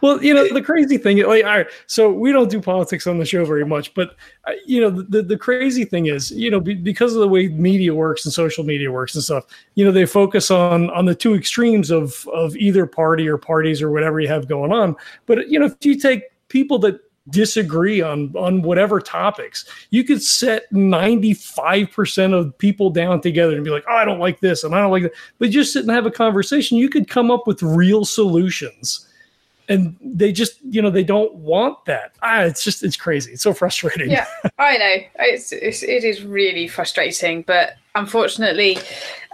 Well, 0.00 0.22
you 0.22 0.34
know 0.34 0.52
the 0.52 0.62
crazy 0.62 0.98
thing, 0.98 1.18
like, 1.18 1.44
all 1.44 1.50
right, 1.50 1.66
so 1.86 2.12
we 2.12 2.32
don't 2.32 2.50
do 2.50 2.60
politics 2.60 3.06
on 3.06 3.18
the 3.18 3.24
show 3.24 3.44
very 3.44 3.66
much, 3.66 3.92
but 3.94 4.16
uh, 4.46 4.52
you 4.64 4.80
know 4.80 4.90
the 4.90 5.22
the 5.22 5.36
crazy 5.36 5.84
thing 5.84 6.06
is, 6.06 6.30
you 6.30 6.50
know, 6.50 6.60
be, 6.60 6.74
because 6.74 7.14
of 7.14 7.20
the 7.20 7.28
way 7.28 7.48
media 7.48 7.92
works 7.92 8.24
and 8.24 8.32
social 8.32 8.64
media 8.64 8.90
works 8.90 9.14
and 9.14 9.24
stuff, 9.24 9.46
you 9.74 9.84
know, 9.84 9.90
they 9.90 10.06
focus 10.06 10.50
on 10.50 10.90
on 10.90 11.04
the 11.06 11.14
two 11.14 11.34
extremes 11.34 11.90
of 11.90 12.26
of 12.32 12.56
either 12.56 12.86
party 12.86 13.28
or 13.28 13.36
parties 13.36 13.82
or 13.82 13.90
whatever 13.90 14.20
you 14.20 14.28
have 14.28 14.48
going 14.48 14.72
on. 14.72 14.94
But 15.26 15.48
you 15.48 15.58
know, 15.58 15.66
if 15.66 15.84
you 15.84 15.98
take 15.98 16.22
people 16.48 16.78
that 16.80 17.00
disagree 17.30 18.00
on 18.00 18.34
on 18.36 18.62
whatever 18.62 19.00
topics. 19.00 19.64
You 19.90 20.04
could 20.04 20.22
set 20.22 20.70
95% 20.72 22.32
of 22.32 22.56
people 22.58 22.90
down 22.90 23.20
together 23.20 23.54
and 23.54 23.64
be 23.64 23.70
like 23.70 23.84
oh 23.88 23.94
i 23.96 24.04
don't 24.04 24.20
like 24.20 24.40
this 24.40 24.64
and 24.64 24.74
i 24.74 24.80
don't 24.80 24.90
like 24.90 25.04
that. 25.04 25.12
But 25.38 25.50
just 25.50 25.72
sit 25.72 25.82
and 25.82 25.90
have 25.90 26.06
a 26.06 26.10
conversation. 26.10 26.78
You 26.78 26.88
could 26.88 27.08
come 27.08 27.30
up 27.30 27.46
with 27.46 27.62
real 27.62 28.04
solutions. 28.04 29.04
And 29.70 29.96
they 30.00 30.32
just 30.32 30.58
you 30.62 30.80
know 30.80 30.90
they 30.90 31.04
don't 31.04 31.34
want 31.34 31.84
that. 31.84 32.12
Ah, 32.22 32.40
it's 32.42 32.64
just 32.64 32.82
it's 32.82 32.96
crazy. 32.96 33.32
It's 33.32 33.42
so 33.42 33.52
frustrating. 33.52 34.10
Yeah 34.10 34.26
i 34.58 34.78
know. 34.78 34.96
It's, 35.20 35.52
it's 35.52 35.82
it 35.82 36.04
is 36.04 36.24
really 36.24 36.68
frustrating. 36.68 37.42
But 37.42 37.74
unfortunately 37.94 38.78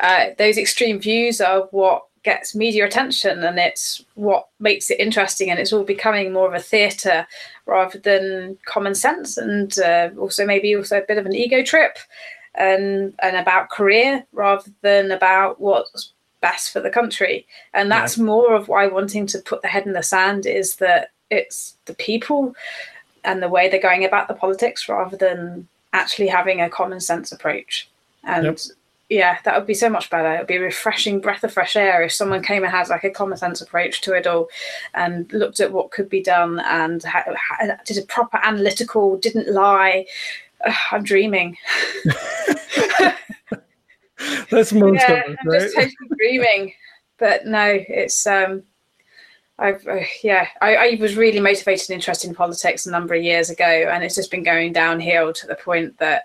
uh, 0.01 0.31
those 0.39 0.59
extreme 0.59 0.99
views 0.99 1.41
are 1.41 1.69
what 1.71 2.07
gets 2.25 2.55
media 2.55 2.87
attention 2.87 3.45
and 3.45 3.59
it's 3.59 4.05
what 4.15 4.49
makes 4.59 4.91
it 4.91 4.99
interesting 4.99 5.51
and 5.51 5.61
it's 5.61 5.73
all 5.73 5.85
becoming 5.85 6.33
more 6.33 6.49
of 6.49 6.55
a 6.55 6.59
theatre 6.59 7.27
rather 7.67 7.99
than 7.99 8.57
common 8.65 8.95
sense 8.95 9.37
and 9.37 9.79
uh, 9.79 10.09
also 10.19 10.47
maybe 10.47 10.75
also 10.75 10.99
a 10.99 11.05
bit 11.07 11.19
of 11.19 11.27
an 11.27 11.35
ego 11.35 11.63
trip 11.63 11.99
and 12.55 13.15
and 13.21 13.37
about 13.37 13.69
career 13.69 14.25
rather 14.33 14.71
than 14.83 15.11
about 15.11 15.61
what's 15.61 16.13
best 16.45 16.73
for 16.73 16.81
the 16.81 16.91
country. 16.91 17.47
And 17.73 17.91
that's 17.91 18.19
yeah. 18.19 18.25
more 18.25 18.55
of 18.55 18.69
why 18.69 18.87
wanting 18.87 19.27
to 19.29 19.39
put 19.39 19.63
the 19.63 19.69
head 19.69 19.87
in 19.87 19.95
the 19.95 20.03
sand 20.03 20.45
is 20.45 20.77
that 20.77 21.11
it's 21.31 21.75
the 21.87 21.95
people 21.95 22.55
and 23.25 23.43
the 23.43 23.49
way 23.49 23.67
they're 23.67 23.81
going 23.81 24.05
about 24.05 24.29
the 24.29 24.35
politics 24.35 24.87
rather 24.87 25.17
than 25.17 25.67
actually 25.95 26.29
having 26.29 26.61
a 26.61 26.69
common 26.69 27.01
sense 27.01 27.33
approach. 27.33 27.89
And 28.25 28.45
yep. 28.45 28.59
Yeah, 29.09 29.39
that 29.45 29.57
would 29.57 29.67
be 29.67 29.75
so 29.75 29.91
much 29.91 30.09
better. 30.11 30.35
It 30.35 30.39
would 30.39 30.47
be 30.47 30.57
a 30.57 30.61
refreshing 30.61 31.21
breath 31.21 31.45
of 31.45 31.53
fresh 31.53 31.77
air 31.77 32.03
if 32.03 32.13
someone 32.13 32.43
came 32.43 32.63
and 32.63 32.73
had 32.73 32.89
like 32.89 33.05
a 33.05 33.11
common 33.11 33.37
sense 33.37 33.61
approach 33.61 34.01
to 34.03 34.15
it 34.15 34.27
all 34.27 34.49
and 34.95 35.31
looked 35.33 35.61
at 35.61 35.73
what 35.73 35.91
could 35.91 36.09
be 36.09 36.23
done 36.23 36.61
and 36.61 37.03
ha- 37.03 37.25
ha- 37.37 37.77
did 37.85 37.99
a 37.99 38.03
proper 38.07 38.39
analytical, 38.43 39.19
didn't 39.19 39.53
lie. 39.53 40.07
Ugh, 40.67 40.75
I'm 40.91 41.03
dreaming. 41.03 41.57
That's 44.51 44.73
most 44.73 45.03
yeah, 45.07 45.13
of 45.13 45.31
it, 45.31 45.39
right? 45.45 45.55
I'm 45.55 45.61
just 45.61 45.75
totally 45.75 45.95
dreaming. 46.17 46.73
But 47.19 47.47
no, 47.47 47.79
it's 47.89 48.27
um 48.27 48.63
I've 49.59 49.87
uh, 49.87 50.01
yeah, 50.23 50.49
I, 50.61 50.77
I, 50.77 50.99
was 51.01 51.17
really 51.17 51.39
motivated 51.39 51.89
and 51.91 51.95
interested 51.95 52.29
in 52.29 52.35
politics 52.35 52.87
a 52.87 52.91
number 52.91 53.15
of 53.15 53.23
years 53.23 53.51
ago, 53.51 53.65
and 53.65 54.03
it's 54.03 54.17
just 54.17 54.31
been 54.31 54.43
going 54.43 54.73
downhill 54.73 55.33
to 55.33 55.47
the 55.47 55.55
point 55.55 55.97
that 55.99 56.25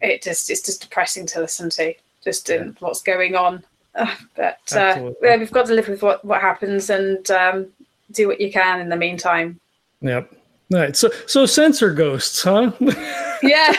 it 0.00 0.22
just 0.22 0.50
it's 0.50 0.62
just 0.62 0.82
depressing 0.82 1.26
to 1.26 1.40
listen 1.40 1.70
to, 1.70 1.94
just 2.22 2.50
in 2.50 2.76
what's 2.80 3.02
going 3.02 3.34
on. 3.34 3.64
But 4.36 4.72
uh, 4.72 5.10
yeah, 5.20 5.36
we've 5.36 5.50
got 5.50 5.66
to 5.66 5.74
live 5.74 5.88
with 5.88 6.02
what 6.02 6.24
what 6.24 6.40
happens 6.40 6.90
and 6.90 7.28
um, 7.30 7.66
do 8.12 8.28
what 8.28 8.40
you 8.40 8.50
can 8.52 8.80
in 8.80 8.88
the 8.88 8.96
meantime. 8.96 9.60
Yep. 10.00 10.32
Right. 10.70 10.96
So 10.96 11.10
so 11.26 11.46
Sensor 11.46 11.92
Ghosts, 11.92 12.42
huh? 12.42 12.72
yeah. 13.42 13.74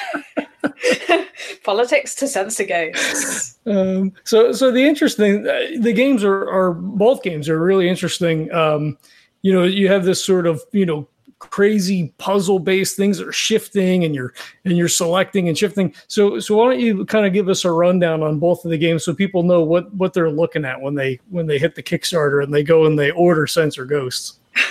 Politics 1.64 2.16
to 2.16 2.28
Sensor 2.28 2.66
Ghosts. 2.66 3.58
Um, 3.66 4.14
so 4.24 4.52
so 4.52 4.72
the 4.72 4.84
interesting 4.84 5.48
uh, 5.48 5.80
the 5.80 5.94
games 5.94 6.24
are 6.24 6.50
are 6.50 6.74
both 6.74 7.24
games 7.24 7.48
are 7.48 7.60
really 7.60 7.88
interesting. 7.88 8.52
Um, 8.54 8.98
you 9.42 9.54
know, 9.54 9.64
you 9.64 9.88
have 9.88 10.04
this 10.04 10.24
sort 10.24 10.46
of 10.46 10.62
you 10.74 10.86
know 10.86 11.08
crazy 11.42 12.14
puzzle 12.18 12.60
based 12.60 12.96
things 12.96 13.18
that 13.18 13.28
are 13.28 13.34
shifting 13.34 14.04
and 14.06 14.14
you're 14.14 14.34
and 14.64 14.78
you're 14.78 14.88
selecting 14.88 15.48
and 15.48 15.58
shifting. 15.58 15.94
So 16.08 16.40
so 16.40 16.56
why 16.56 16.70
don't 16.70 16.80
you 16.80 17.06
kind 17.06 17.26
of 17.26 17.34
give 17.34 17.50
us 17.50 17.66
a 17.66 17.72
rundown 17.72 18.22
on 18.22 18.40
both 18.40 18.64
of 18.64 18.72
the 18.72 18.78
games 18.78 19.04
so 19.04 19.14
people 19.14 19.44
know 19.44 19.64
what 19.64 19.92
what 19.96 20.14
they're 20.14 20.32
looking 20.32 20.66
at 20.66 20.80
when 20.80 20.96
they 20.96 21.20
when 21.30 21.48
they 21.48 21.58
hit 21.58 21.76
the 21.76 21.84
kickstarter 21.84 22.44
and 22.44 22.54
they 22.54 22.64
go 22.64 22.86
and 22.86 22.98
they 22.98 23.12
order 23.12 23.48
Sensor 23.48 23.86
Ghosts? 23.86 24.40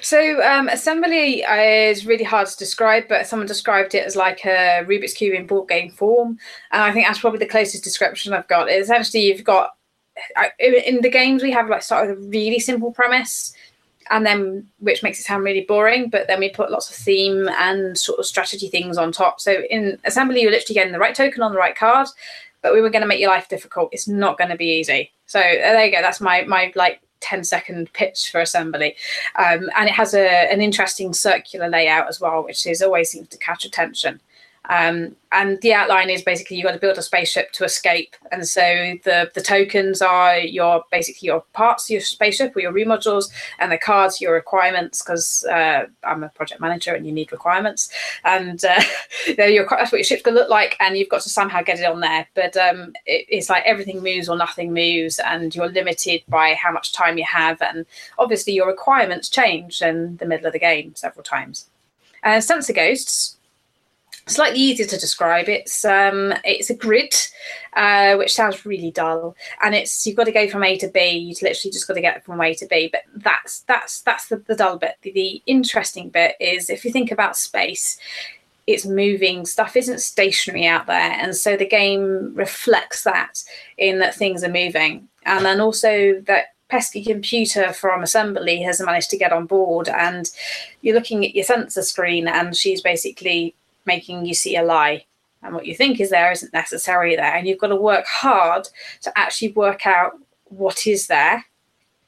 So 0.00 0.40
um, 0.42 0.68
assembly 0.68 1.40
is 1.42 2.06
really 2.06 2.24
hard 2.24 2.46
to 2.46 2.56
describe, 2.56 3.08
but 3.08 3.26
someone 3.26 3.48
described 3.48 3.94
it 3.94 4.06
as 4.06 4.16
like 4.16 4.44
a 4.46 4.84
Rubik's 4.86 5.12
cube 5.12 5.34
in 5.34 5.46
board 5.46 5.68
game 5.68 5.90
form, 5.90 6.38
and 6.70 6.82
I 6.82 6.92
think 6.92 7.06
that's 7.06 7.18
probably 7.18 7.40
the 7.40 7.46
closest 7.46 7.84
description 7.84 8.32
I've 8.32 8.48
got. 8.48 8.70
Is 8.70 8.86
Essentially, 8.86 9.24
you've 9.24 9.44
got 9.44 9.76
in 10.58 11.02
the 11.02 11.10
games 11.10 11.42
we 11.42 11.50
have 11.50 11.68
like 11.68 11.82
sort 11.82 12.10
of 12.10 12.16
a 12.16 12.20
really 12.28 12.58
simple 12.58 12.92
premise, 12.92 13.52
and 14.10 14.24
then 14.24 14.66
which 14.78 15.02
makes 15.02 15.18
it 15.18 15.24
sound 15.24 15.44
really 15.44 15.62
boring, 15.62 16.08
but 16.08 16.26
then 16.26 16.40
we 16.40 16.50
put 16.50 16.70
lots 16.70 16.90
of 16.90 16.96
theme 16.96 17.48
and 17.58 17.96
sort 17.98 18.18
of 18.18 18.26
strategy 18.26 18.68
things 18.68 18.98
on 18.98 19.12
top. 19.12 19.40
So 19.40 19.62
in 19.70 19.98
assembly, 20.04 20.42
you're 20.42 20.50
literally 20.50 20.74
getting 20.74 20.92
the 20.92 20.98
right 20.98 21.14
token 21.14 21.42
on 21.42 21.52
the 21.52 21.58
right 21.58 21.76
card, 21.76 22.08
but 22.62 22.72
we 22.72 22.80
were 22.80 22.90
going 22.90 23.02
to 23.02 23.08
make 23.08 23.20
your 23.20 23.30
life 23.30 23.48
difficult. 23.48 23.90
It's 23.92 24.08
not 24.08 24.38
going 24.38 24.50
to 24.50 24.56
be 24.56 24.78
easy. 24.78 25.12
So 25.26 25.38
there 25.40 25.84
you 25.84 25.92
go. 25.92 26.02
That's 26.02 26.20
my 26.20 26.42
my 26.42 26.72
like 26.74 27.00
10 27.20 27.44
second 27.44 27.92
pitch 27.92 28.30
for 28.30 28.40
assembly. 28.40 28.94
Um, 29.36 29.70
and 29.76 29.88
it 29.88 29.94
has 29.94 30.14
a, 30.14 30.52
an 30.52 30.60
interesting 30.60 31.12
circular 31.12 31.68
layout 31.68 32.08
as 32.08 32.20
well, 32.20 32.44
which 32.44 32.66
is 32.66 32.82
always 32.82 33.10
seems 33.10 33.28
to 33.28 33.38
catch 33.38 33.64
attention. 33.64 34.20
Um, 34.68 35.16
and 35.32 35.60
the 35.60 35.74
outline 35.74 36.08
is 36.08 36.22
basically 36.22 36.56
you've 36.56 36.64
got 36.64 36.72
to 36.72 36.78
build 36.78 36.98
a 36.98 37.02
spaceship 37.02 37.52
to 37.52 37.64
escape. 37.64 38.16
And 38.32 38.46
so 38.48 38.94
the, 39.04 39.30
the 39.34 39.40
tokens 39.40 40.00
are 40.00 40.38
your 40.38 40.84
basically 40.90 41.26
your 41.26 41.44
parts 41.52 41.90
your 41.90 42.00
spaceship 42.00 42.56
or 42.56 42.60
your 42.60 42.72
remodules, 42.72 43.30
and 43.58 43.70
the 43.70 43.78
cards 43.78 44.20
your 44.20 44.32
requirements 44.32 45.02
because 45.02 45.44
uh, 45.44 45.86
I'm 46.04 46.24
a 46.24 46.28
project 46.30 46.60
manager 46.60 46.94
and 46.94 47.06
you 47.06 47.12
need 47.12 47.32
requirements. 47.32 47.90
And 48.24 48.64
uh, 48.64 48.82
your, 49.38 49.66
that's 49.68 49.92
what 49.92 49.98
your 49.98 50.04
ship's 50.04 50.22
going 50.22 50.36
to 50.36 50.40
look 50.40 50.50
like, 50.50 50.76
and 50.80 50.96
you've 50.96 51.08
got 51.08 51.22
to 51.22 51.30
somehow 51.30 51.62
get 51.62 51.80
it 51.80 51.84
on 51.84 52.00
there. 52.00 52.26
But 52.34 52.56
um, 52.56 52.92
it, 53.04 53.26
it's 53.28 53.50
like 53.50 53.64
everything 53.66 54.02
moves 54.02 54.28
or 54.28 54.36
nothing 54.36 54.72
moves, 54.72 55.18
and 55.18 55.54
you're 55.54 55.68
limited 55.68 56.22
by 56.28 56.54
how 56.54 56.72
much 56.72 56.92
time 56.92 57.18
you 57.18 57.24
have. 57.24 57.60
And 57.60 57.86
obviously, 58.18 58.54
your 58.54 58.66
requirements 58.66 59.28
change 59.28 59.82
in 59.82 60.16
the 60.16 60.26
middle 60.26 60.46
of 60.46 60.52
the 60.52 60.58
game 60.58 60.94
several 60.94 61.24
times. 61.24 61.68
And 62.22 62.42
Sensor 62.42 62.72
Ghosts 62.72 63.35
slightly 64.26 64.58
easier 64.58 64.86
to 64.86 64.98
describe. 64.98 65.48
It's 65.48 65.84
um, 65.84 66.34
it's 66.44 66.70
a 66.70 66.74
grid, 66.74 67.14
uh, 67.74 68.16
which 68.16 68.34
sounds 68.34 68.66
really 68.66 68.90
dull, 68.90 69.36
and 69.62 69.74
it's 69.74 70.06
you've 70.06 70.16
got 70.16 70.24
to 70.24 70.32
go 70.32 70.48
from 70.48 70.64
A 70.64 70.76
to 70.78 70.88
B. 70.88 71.10
You've 71.10 71.42
literally 71.42 71.72
just 71.72 71.86
got 71.86 71.94
to 71.94 72.00
get 72.00 72.24
from 72.24 72.40
A 72.40 72.54
to 72.54 72.66
B. 72.66 72.88
But 72.90 73.02
that's 73.14 73.60
that's 73.60 74.00
that's 74.02 74.28
the, 74.28 74.36
the 74.38 74.56
dull 74.56 74.78
bit. 74.78 74.96
The, 75.02 75.12
the 75.12 75.42
interesting 75.46 76.10
bit 76.10 76.34
is 76.40 76.70
if 76.70 76.84
you 76.84 76.92
think 76.92 77.10
about 77.10 77.36
space. 77.36 77.98
It's 78.66 78.84
moving, 78.84 79.46
stuff 79.46 79.76
isn't 79.76 80.00
stationary 80.00 80.66
out 80.66 80.88
there. 80.88 81.12
And 81.12 81.36
so 81.36 81.56
the 81.56 81.68
game 81.68 82.34
reflects 82.34 83.04
that 83.04 83.44
in 83.78 84.00
that 84.00 84.16
things 84.16 84.42
are 84.42 84.48
moving. 84.48 85.06
And 85.24 85.44
then 85.44 85.60
also 85.60 86.20
that 86.22 86.46
pesky 86.68 87.04
computer 87.04 87.72
from 87.72 88.02
assembly 88.02 88.60
has 88.62 88.80
managed 88.80 89.10
to 89.10 89.16
get 89.16 89.32
on 89.32 89.46
board 89.46 89.88
and 89.88 90.32
you're 90.82 90.96
looking 90.96 91.24
at 91.24 91.36
your 91.36 91.44
sensor 91.44 91.82
screen 91.82 92.26
and 92.26 92.56
she's 92.56 92.82
basically 92.82 93.54
making 93.86 94.26
you 94.26 94.34
see 94.34 94.56
a 94.56 94.62
lie. 94.62 95.04
And 95.42 95.54
what 95.54 95.66
you 95.66 95.74
think 95.74 96.00
is 96.00 96.10
there 96.10 96.32
isn't 96.32 96.52
necessarily 96.52 97.16
there. 97.16 97.34
And 97.34 97.46
you've 97.46 97.60
got 97.60 97.68
to 97.68 97.76
work 97.76 98.06
hard 98.06 98.68
to 99.02 99.16
actually 99.16 99.52
work 99.52 99.86
out 99.86 100.18
what 100.44 100.86
is 100.86 101.06
there 101.06 101.44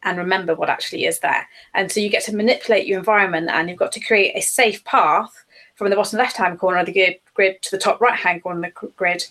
and 0.03 0.19
remember 0.19 0.55
what 0.55 0.71
actually 0.71 1.05
is 1.05 1.21
there. 1.21 1.47
And 1.75 1.91
so 1.91 2.01
you 2.01 2.09
get 2.09 2.25
to 2.25 2.37
manipulate 2.37 2.87
your 2.87 2.99
environment 2.99 3.51
and 3.51 3.69
you've 3.69 3.79
got 3.79 3.93
to 3.93 4.01
create 4.01 4.33
a 4.35 4.41
safe 4.41 4.83
path 4.85 5.45
from 5.75 5.91
the 5.91 5.97
bottom 5.97 6.19
left 6.19 6.37
hand 6.37 6.59
corner 6.59 6.79
of 6.79 6.87
the 6.87 7.21
grid 7.35 7.63
to 7.63 7.71
the 7.71 7.83
top 7.83 8.01
right 8.01 8.19
hand 8.19 8.43
corner 8.43 8.67
of 8.67 8.75
the 8.75 8.89
grid 8.97 9.27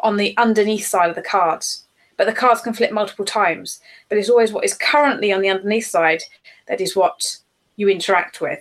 on 0.00 0.16
the 0.16 0.36
underneath 0.36 0.86
side 0.86 1.10
of 1.10 1.16
the 1.16 1.22
cards. 1.22 1.84
But 2.16 2.26
the 2.26 2.32
cards 2.32 2.60
can 2.60 2.74
flip 2.74 2.92
multiple 2.92 3.24
times. 3.24 3.80
But 4.08 4.18
it's 4.18 4.30
always 4.30 4.52
what 4.52 4.64
is 4.64 4.74
currently 4.74 5.32
on 5.32 5.40
the 5.40 5.48
underneath 5.48 5.86
side 5.86 6.22
that 6.68 6.80
is 6.80 6.96
what 6.96 7.38
you 7.76 7.88
interact 7.88 8.40
with. 8.40 8.60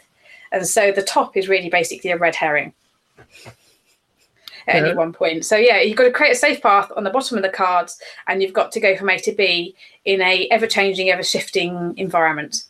And 0.51 0.67
so 0.67 0.91
the 0.91 1.03
top 1.03 1.37
is 1.37 1.49
really 1.49 1.69
basically 1.69 2.11
a 2.11 2.17
red 2.17 2.35
herring 2.35 2.73
at 4.67 4.75
yeah. 4.75 4.85
any 4.85 4.95
one 4.95 5.13
point. 5.13 5.45
So 5.45 5.55
yeah, 5.55 5.81
you've 5.81 5.97
got 5.97 6.03
to 6.03 6.11
create 6.11 6.31
a 6.31 6.35
safe 6.35 6.61
path 6.61 6.91
on 6.95 7.03
the 7.03 7.09
bottom 7.09 7.37
of 7.37 7.43
the 7.43 7.49
cards, 7.49 7.99
and 8.27 8.41
you've 8.41 8.53
got 8.53 8.71
to 8.73 8.79
go 8.79 8.95
from 8.95 9.09
A 9.09 9.17
to 9.19 9.31
B 9.31 9.75
in 10.05 10.21
a 10.21 10.47
ever 10.49 10.67
changing, 10.67 11.09
ever 11.09 11.23
shifting 11.23 11.93
environment. 11.97 12.63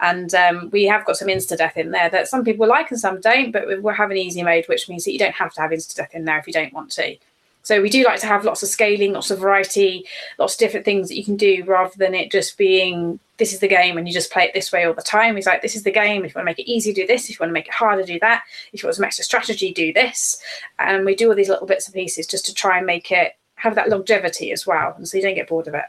And 0.00 0.34
um, 0.34 0.68
we 0.70 0.84
have 0.84 1.06
got 1.06 1.16
some 1.16 1.28
insta 1.28 1.56
death 1.56 1.76
in 1.78 1.90
there 1.90 2.10
that 2.10 2.28
some 2.28 2.44
people 2.44 2.66
like 2.66 2.90
and 2.90 3.00
some 3.00 3.20
don't, 3.20 3.50
but 3.50 3.82
we're 3.82 3.94
having 3.94 4.18
easy 4.18 4.42
mode, 4.42 4.66
which 4.68 4.88
means 4.88 5.04
that 5.04 5.12
you 5.12 5.18
don't 5.18 5.34
have 5.34 5.54
to 5.54 5.60
have 5.62 5.70
insta 5.70 5.96
death 5.96 6.14
in 6.14 6.26
there 6.26 6.38
if 6.38 6.46
you 6.46 6.52
don't 6.52 6.72
want 6.74 6.90
to. 6.92 7.16
So 7.66 7.82
we 7.82 7.90
do 7.90 8.04
like 8.04 8.20
to 8.20 8.28
have 8.28 8.44
lots 8.44 8.62
of 8.62 8.68
scaling, 8.68 9.14
lots 9.14 9.32
of 9.32 9.40
variety, 9.40 10.06
lots 10.38 10.54
of 10.54 10.60
different 10.60 10.84
things 10.84 11.08
that 11.08 11.16
you 11.16 11.24
can 11.24 11.36
do 11.36 11.64
rather 11.66 11.90
than 11.96 12.14
it 12.14 12.30
just 12.30 12.56
being 12.56 13.18
this 13.38 13.52
is 13.52 13.58
the 13.58 13.66
game 13.66 13.98
and 13.98 14.06
you 14.06 14.14
just 14.14 14.30
play 14.30 14.44
it 14.44 14.54
this 14.54 14.70
way 14.70 14.84
all 14.84 14.94
the 14.94 15.02
time. 15.02 15.34
He's 15.34 15.46
like, 15.46 15.62
this 15.62 15.74
is 15.74 15.82
the 15.82 15.90
game. 15.90 16.24
If 16.24 16.30
you 16.32 16.38
want 16.38 16.44
to 16.44 16.50
make 16.50 16.60
it 16.60 16.70
easy, 16.70 16.92
do 16.92 17.08
this. 17.08 17.24
If 17.24 17.30
you 17.30 17.36
want 17.40 17.48
to 17.50 17.54
make 17.54 17.66
it 17.66 17.74
harder, 17.74 18.04
do 18.04 18.20
that. 18.20 18.44
If 18.72 18.82
you 18.82 18.86
want 18.86 18.94
some 18.94 19.04
extra 19.04 19.24
strategy, 19.24 19.72
do 19.72 19.92
this. 19.92 20.40
And 20.78 21.04
we 21.04 21.16
do 21.16 21.28
all 21.28 21.34
these 21.34 21.48
little 21.48 21.66
bits 21.66 21.88
and 21.88 21.94
pieces 21.94 22.28
just 22.28 22.46
to 22.46 22.54
try 22.54 22.76
and 22.76 22.86
make 22.86 23.10
it 23.10 23.32
have 23.56 23.74
that 23.74 23.88
longevity 23.88 24.52
as 24.52 24.64
well. 24.64 24.94
And 24.96 25.08
so 25.08 25.16
you 25.16 25.24
don't 25.24 25.34
get 25.34 25.48
bored 25.48 25.66
of 25.66 25.74
it. 25.74 25.86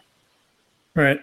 Right. 0.96 1.22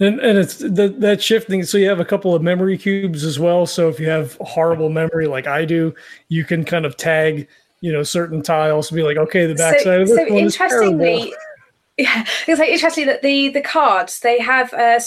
And, 0.00 0.20
and 0.20 0.38
it's 0.38 0.56
the, 0.56 0.88
that 1.00 1.22
shifting. 1.22 1.64
So 1.64 1.76
you 1.76 1.90
have 1.90 2.00
a 2.00 2.04
couple 2.06 2.34
of 2.34 2.40
memory 2.40 2.78
cubes 2.78 3.24
as 3.24 3.38
well. 3.38 3.66
So 3.66 3.90
if 3.90 4.00
you 4.00 4.08
have 4.08 4.38
horrible 4.40 4.88
memory 4.88 5.26
like 5.26 5.46
I 5.46 5.66
do, 5.66 5.94
you 6.28 6.46
can 6.46 6.64
kind 6.64 6.86
of 6.86 6.96
tag 6.96 7.46
you 7.82 7.92
know 7.92 8.02
certain 8.02 8.40
tiles 8.40 8.88
to 8.88 8.94
be 8.94 9.02
like 9.02 9.18
okay 9.18 9.44
the 9.44 9.54
backside 9.54 9.82
so, 9.82 10.00
of 10.00 10.08
this 10.08 10.16
so 10.16 10.34
one 10.34 10.44
is 10.44 10.56
terrible. 10.56 11.30
Yeah, 11.98 12.24
it's 12.48 12.58
like 12.58 12.70
interesting 12.70 13.06
that 13.06 13.20
the 13.20 13.50
the 13.50 13.60
cards 13.60 14.20
they 14.20 14.40
have 14.40 14.72
a, 14.72 14.98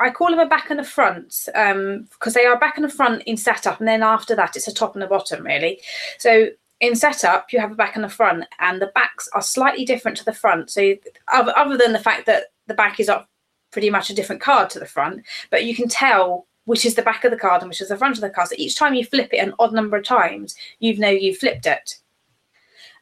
I 0.00 0.08
call 0.08 0.30
them 0.30 0.38
a 0.38 0.46
back 0.46 0.70
and 0.70 0.80
a 0.80 0.84
front 0.84 1.46
um 1.54 2.08
because 2.10 2.32
they 2.32 2.46
are 2.46 2.58
back 2.58 2.78
and 2.78 2.86
a 2.86 2.88
front 2.88 3.22
in 3.24 3.36
setup 3.36 3.78
and 3.80 3.86
then 3.86 4.02
after 4.02 4.34
that 4.36 4.56
it's 4.56 4.66
a 4.66 4.72
top 4.72 4.94
and 4.94 5.04
a 5.04 5.06
bottom 5.06 5.44
really. 5.44 5.82
So 6.18 6.48
in 6.80 6.96
setup 6.96 7.52
you 7.52 7.60
have 7.60 7.70
a 7.70 7.74
back 7.74 7.96
and 7.96 8.04
a 8.04 8.08
front 8.08 8.46
and 8.60 8.80
the 8.80 8.90
backs 8.94 9.28
are 9.34 9.42
slightly 9.42 9.84
different 9.84 10.16
to 10.16 10.24
the 10.24 10.32
front. 10.32 10.70
So 10.70 10.94
other, 11.30 11.52
other 11.54 11.76
than 11.76 11.92
the 11.92 11.98
fact 11.98 12.24
that 12.26 12.44
the 12.66 12.74
back 12.74 12.98
is 12.98 13.10
up 13.10 13.28
pretty 13.70 13.90
much 13.90 14.08
a 14.08 14.14
different 14.14 14.40
card 14.40 14.70
to 14.70 14.78
the 14.78 14.86
front, 14.86 15.22
but 15.50 15.66
you 15.66 15.74
can 15.74 15.88
tell 15.88 16.46
which 16.64 16.86
is 16.86 16.94
the 16.94 17.02
back 17.02 17.24
of 17.24 17.30
the 17.30 17.36
card 17.36 17.60
and 17.60 17.68
which 17.68 17.82
is 17.82 17.88
the 17.88 17.96
front 17.96 18.16
of 18.16 18.22
the 18.22 18.30
card. 18.30 18.48
So 18.48 18.54
each 18.56 18.76
time 18.76 18.94
you 18.94 19.04
flip 19.04 19.30
it 19.32 19.38
an 19.38 19.54
odd 19.58 19.74
number 19.74 19.98
of 19.98 20.04
times, 20.04 20.54
you 20.78 20.96
know 20.96 21.10
you've 21.10 21.38
flipped 21.38 21.66
it. 21.66 21.98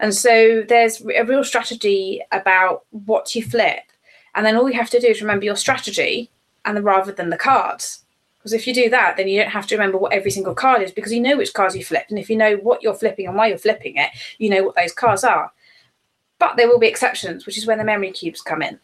And 0.01 0.15
so 0.15 0.65
there's 0.67 1.01
a 1.03 1.25
real 1.25 1.45
strategy 1.45 2.21
about 2.33 2.85
what 2.91 3.35
you 3.35 3.45
flip. 3.45 3.83
And 4.35 4.45
then 4.45 4.57
all 4.57 4.69
you 4.69 4.77
have 4.77 4.91
to 4.91 5.01
do 5.01 5.07
is 5.07 5.21
remember 5.21 5.45
your 5.45 5.57
strategy 5.57 6.31
and 6.65 6.77
then 6.77 6.85
rather 6.85 7.13
than 7.13 7.31
the 7.31 7.37
cards. 7.37 8.05
Because 8.39 8.55
if 8.55 8.67
you 8.67 8.73
do 8.73 8.89
that, 8.89 9.19
then 9.19 9.29
you 9.29 9.39
don't 9.39 9.51
have 9.51 9.67
to 9.67 9.75
remember 9.77 9.99
what 9.99 10.15
every 10.15 10.31
single 10.31 10.55
card 10.55 10.81
is 10.81 10.91
because 10.91 11.13
you 11.13 11.21
know 11.21 11.37
which 11.37 11.53
cards 11.53 11.77
you 11.77 11.85
flipped. 11.85 12.11
And 12.11 12.19
if 12.19 12.31
you 12.31 12.37
know 12.37 12.57
what 12.57 12.83
you're 12.83 12.95
flipping 12.95 13.27
and 13.27 13.37
why 13.37 13.49
you're 13.49 13.59
flipping 13.59 13.97
it, 13.97 14.11
you 14.39 14.49
know 14.49 14.65
what 14.65 14.77
those 14.77 14.93
cards 14.93 15.23
are. 15.23 15.53
but 16.41 16.57
there 16.57 16.67
will 16.67 16.79
be 16.79 16.89
exceptions, 16.89 17.47
which 17.47 17.59
is 17.59 17.67
when 17.67 17.79
the 17.79 17.85
memory 17.85 18.11
cubes 18.11 18.41
come 18.41 18.63
in. 18.63 18.81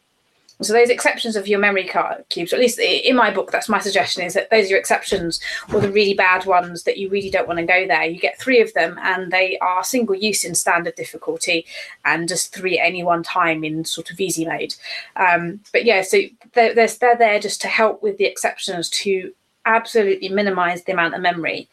So 0.62 0.72
those 0.72 0.88
exceptions 0.88 1.36
of 1.36 1.46
your 1.46 1.58
memory 1.58 1.86
card 1.86 2.24
cubes, 2.30 2.52
at 2.52 2.58
least 2.58 2.78
in 2.78 3.14
my 3.14 3.30
book, 3.30 3.50
that's 3.50 3.68
my 3.68 3.78
suggestion 3.78 4.24
is 4.24 4.34
that 4.34 4.48
those 4.50 4.66
are 4.66 4.70
your 4.70 4.78
exceptions 4.78 5.38
or 5.72 5.80
the 5.80 5.92
really 5.92 6.14
bad 6.14 6.46
ones 6.46 6.84
that 6.84 6.96
you 6.96 7.10
really 7.10 7.30
don't 7.30 7.46
want 7.46 7.58
to 7.58 7.66
go 7.66 7.86
there. 7.86 8.04
You 8.04 8.18
get 8.18 8.40
three 8.40 8.60
of 8.60 8.72
them 8.72 8.98
and 9.02 9.30
they 9.30 9.58
are 9.58 9.84
single 9.84 10.14
use 10.14 10.44
in 10.44 10.54
standard 10.54 10.94
difficulty 10.94 11.66
and 12.04 12.28
just 12.28 12.54
three 12.54 12.78
at 12.78 12.86
any 12.86 13.02
one 13.02 13.22
time 13.22 13.64
in 13.64 13.84
sort 13.84 14.10
of 14.10 14.18
easy 14.18 14.46
mode. 14.46 14.74
Um, 15.16 15.60
but 15.72 15.84
yeah, 15.84 16.02
so 16.02 16.18
they're, 16.54 16.74
they're, 16.74 16.88
they're 16.88 17.18
there 17.18 17.40
just 17.40 17.60
to 17.62 17.68
help 17.68 18.02
with 18.02 18.16
the 18.16 18.24
exceptions 18.24 18.88
to 18.90 19.34
absolutely 19.66 20.28
minimize 20.30 20.84
the 20.84 20.92
amount 20.92 21.14
of 21.14 21.20
memory 21.20 21.68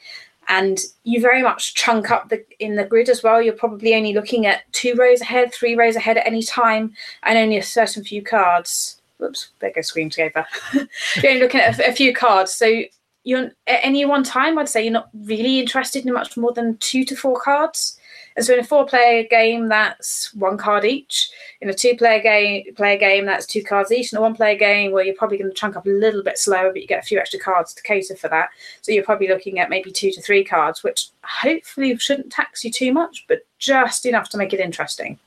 and 0.48 0.80
you 1.04 1.22
very 1.22 1.42
much 1.42 1.74
chunk 1.74 2.12
up 2.12 2.30
the 2.30 2.44
in 2.60 2.76
the 2.76 2.84
grid 2.84 3.10
as 3.10 3.24
well. 3.24 3.42
You're 3.42 3.54
probably 3.54 3.96
only 3.96 4.14
looking 4.14 4.46
at 4.46 4.72
two 4.72 4.96
rows 4.96 5.22
ahead 5.22 5.54
three 5.54 5.76
rows 5.76 5.96
ahead 5.96 6.18
at 6.18 6.28
any 6.28 6.44
time 6.44 6.94
and 7.24 7.38
only 7.38 7.58
a 7.58 7.64
certain 7.64 8.04
few 8.04 8.22
cards. 8.22 9.02
Whoops 9.20 9.50
there 9.60 9.72
goes 9.72 9.88
screen 9.88 10.10
together 10.10 10.46
you're 10.74 11.32
only 11.32 11.40
looking 11.42 11.62
at 11.62 11.80
a, 11.80 11.90
a, 11.90 11.94
few 11.94 12.14
cards. 12.14 12.54
So 12.54 12.84
you're 13.24 13.46
at 13.68 13.80
any 13.84 14.06
one 14.06 14.24
time 14.24 14.58
i'd 14.58 14.68
say 14.70 14.84
you're 14.84 14.92
not 14.92 15.10
really 15.24 15.60
interested 15.60 16.06
in 16.06 16.14
much 16.14 16.36
more 16.36 16.52
than 16.54 16.78
two 16.78 17.04
to 17.06 17.16
four 17.16 17.40
cards 17.40 17.98
and 18.36 18.46
so 18.46 18.54
in 18.54 18.60
a 18.60 18.64
four-player 18.64 19.24
game, 19.30 19.68
that's 19.68 20.34
one 20.34 20.58
card 20.58 20.86
each. 20.86 21.30
In 21.62 21.70
a 21.70 21.74
two-player 21.74 22.22
game, 22.22 22.74
player 22.76 22.98
game, 22.98 23.26
that's 23.26 23.46
two 23.46 23.64
cards 23.64 23.92
each. 23.92 24.12
In 24.12 24.18
a 24.18 24.22
one-player 24.22 24.58
game, 24.58 24.92
where 24.92 25.04
you're 25.04 25.16
probably 25.16 25.38
going 25.38 25.50
to 25.50 25.56
chunk 25.56 25.76
up 25.76 25.86
a 25.86 25.90
little 25.90 26.24
bit 26.24 26.38
slower, 26.38 26.72
but 26.72 26.82
you 26.82 26.88
get 26.88 27.04
a 27.04 27.06
few 27.06 27.20
extra 27.20 27.40
cards 27.40 27.74
to 27.74 27.84
cater 27.84 28.16
for 28.16 28.28
that. 28.30 28.50
So 28.82 28.92
you're 28.92 29.04
probably 29.04 29.28
looking 29.28 29.60
at 29.60 29.70
maybe 29.70 29.92
two 29.92 30.12
to 30.12 30.22
three 30.22 30.44
cards, 30.44 30.84
which 30.84 31.10
hopefully 31.24 31.96
shouldn't 31.98 32.32
tax 32.32 32.64
you 32.64 32.72
too 32.72 32.92
much, 32.92 33.26
but 33.28 33.46
just 33.60 34.06
enough 34.06 34.30
to 34.30 34.38
make 34.38 34.54
it 34.54 34.60
interesting. 34.60 35.20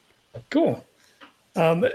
Cool. 0.51 0.85
Um, 1.55 1.87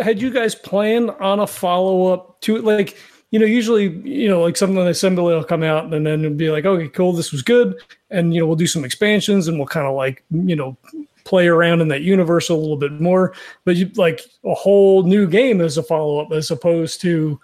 had 0.00 0.22
you 0.22 0.30
guys 0.30 0.54
planned 0.54 1.10
on 1.10 1.40
a 1.40 1.46
follow-up 1.46 2.40
to 2.42 2.56
it? 2.56 2.64
Like 2.64 2.96
you 3.32 3.38
know, 3.38 3.46
usually, 3.46 3.88
you 4.08 4.28
know, 4.28 4.42
like 4.42 4.58
something 4.58 4.76
on 4.76 4.84
the 4.84 4.90
assembly 4.90 5.34
will 5.34 5.42
come 5.42 5.62
out 5.62 5.84
and 5.84 6.06
then 6.06 6.22
it'll 6.22 6.36
be 6.36 6.50
like, 6.50 6.66
okay, 6.66 6.88
cool, 6.88 7.14
this 7.14 7.32
was 7.32 7.42
good. 7.42 7.74
And, 8.10 8.34
you 8.34 8.40
know, 8.40 8.46
we'll 8.46 8.56
do 8.56 8.66
some 8.66 8.84
expansions 8.84 9.48
and 9.48 9.56
we'll 9.56 9.66
kind 9.66 9.86
of 9.86 9.94
like, 9.94 10.22
you 10.30 10.54
know, 10.54 10.76
play 11.24 11.48
around 11.48 11.80
in 11.80 11.88
that 11.88 12.02
universe 12.02 12.50
a 12.50 12.54
little 12.54 12.76
bit 12.76 13.00
more. 13.00 13.32
But 13.64 13.76
you 13.76 13.90
like 13.96 14.20
a 14.44 14.52
whole 14.52 15.04
new 15.04 15.26
game 15.26 15.62
as 15.62 15.78
a 15.78 15.82
follow 15.82 16.20
up 16.20 16.30
as 16.30 16.50
opposed 16.50 17.00
to 17.00 17.40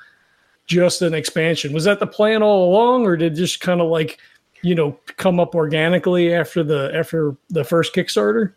just 0.66 1.00
an 1.00 1.14
expansion. 1.14 1.72
Was 1.72 1.84
that 1.84 2.00
the 2.00 2.06
plan 2.06 2.42
all 2.42 2.68
along 2.68 3.06
or 3.06 3.16
did 3.16 3.34
just 3.34 3.60
kind 3.60 3.80
of 3.80 3.88
like, 3.88 4.18
you 4.60 4.74
know, 4.74 4.92
come 5.16 5.40
up 5.40 5.54
organically 5.54 6.34
after 6.34 6.62
the 6.62 6.92
after 6.94 7.34
the 7.48 7.64
first 7.64 7.94
Kickstarter? 7.94 8.52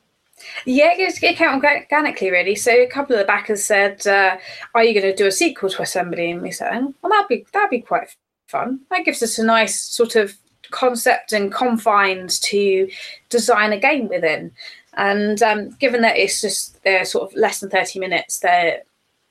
Yeah, 0.66 0.92
it, 0.94 1.24
it 1.24 1.36
came 1.36 1.50
organically, 1.50 2.32
really. 2.32 2.56
So 2.56 2.72
a 2.72 2.88
couple 2.88 3.16
of 3.16 3.20
the 3.20 3.26
backers 3.26 3.64
said, 3.64 4.06
uh, 4.08 4.38
"Are 4.76 4.84
you 4.84 4.94
going 4.94 5.12
to 5.12 5.16
do 5.16 5.28
a 5.28 5.32
sequel 5.32 5.70
to 5.70 5.82
Assembly?" 5.82 6.32
And 6.32 6.42
we 6.42 6.52
said, 6.52 6.94
"Well, 7.02 7.12
that'd 7.12 7.28
be 7.28 7.46
that'd 7.54 7.70
be 7.70 7.82
quite 7.82 8.16
fun. 8.48 8.82
That 8.90 9.06
gives 9.06 9.24
us 9.24 9.40
a 9.40 9.46
nice 9.46 9.80
sort 9.80 10.16
of 10.16 10.38
concept 10.72 11.34
and 11.34 11.52
confines 11.52 12.40
to 12.40 12.90
design 13.30 13.74
a 13.74 13.80
game 13.80 14.08
within." 14.08 14.52
And 14.94 15.42
um, 15.42 15.70
given 15.80 16.02
that 16.02 16.18
it's 16.18 16.42
just 16.42 16.84
they're 16.84 17.06
sort 17.06 17.32
of 17.32 17.38
less 17.38 17.60
than 17.60 17.70
thirty 17.70 18.00
minutes, 18.00 18.40
they're 18.40 18.82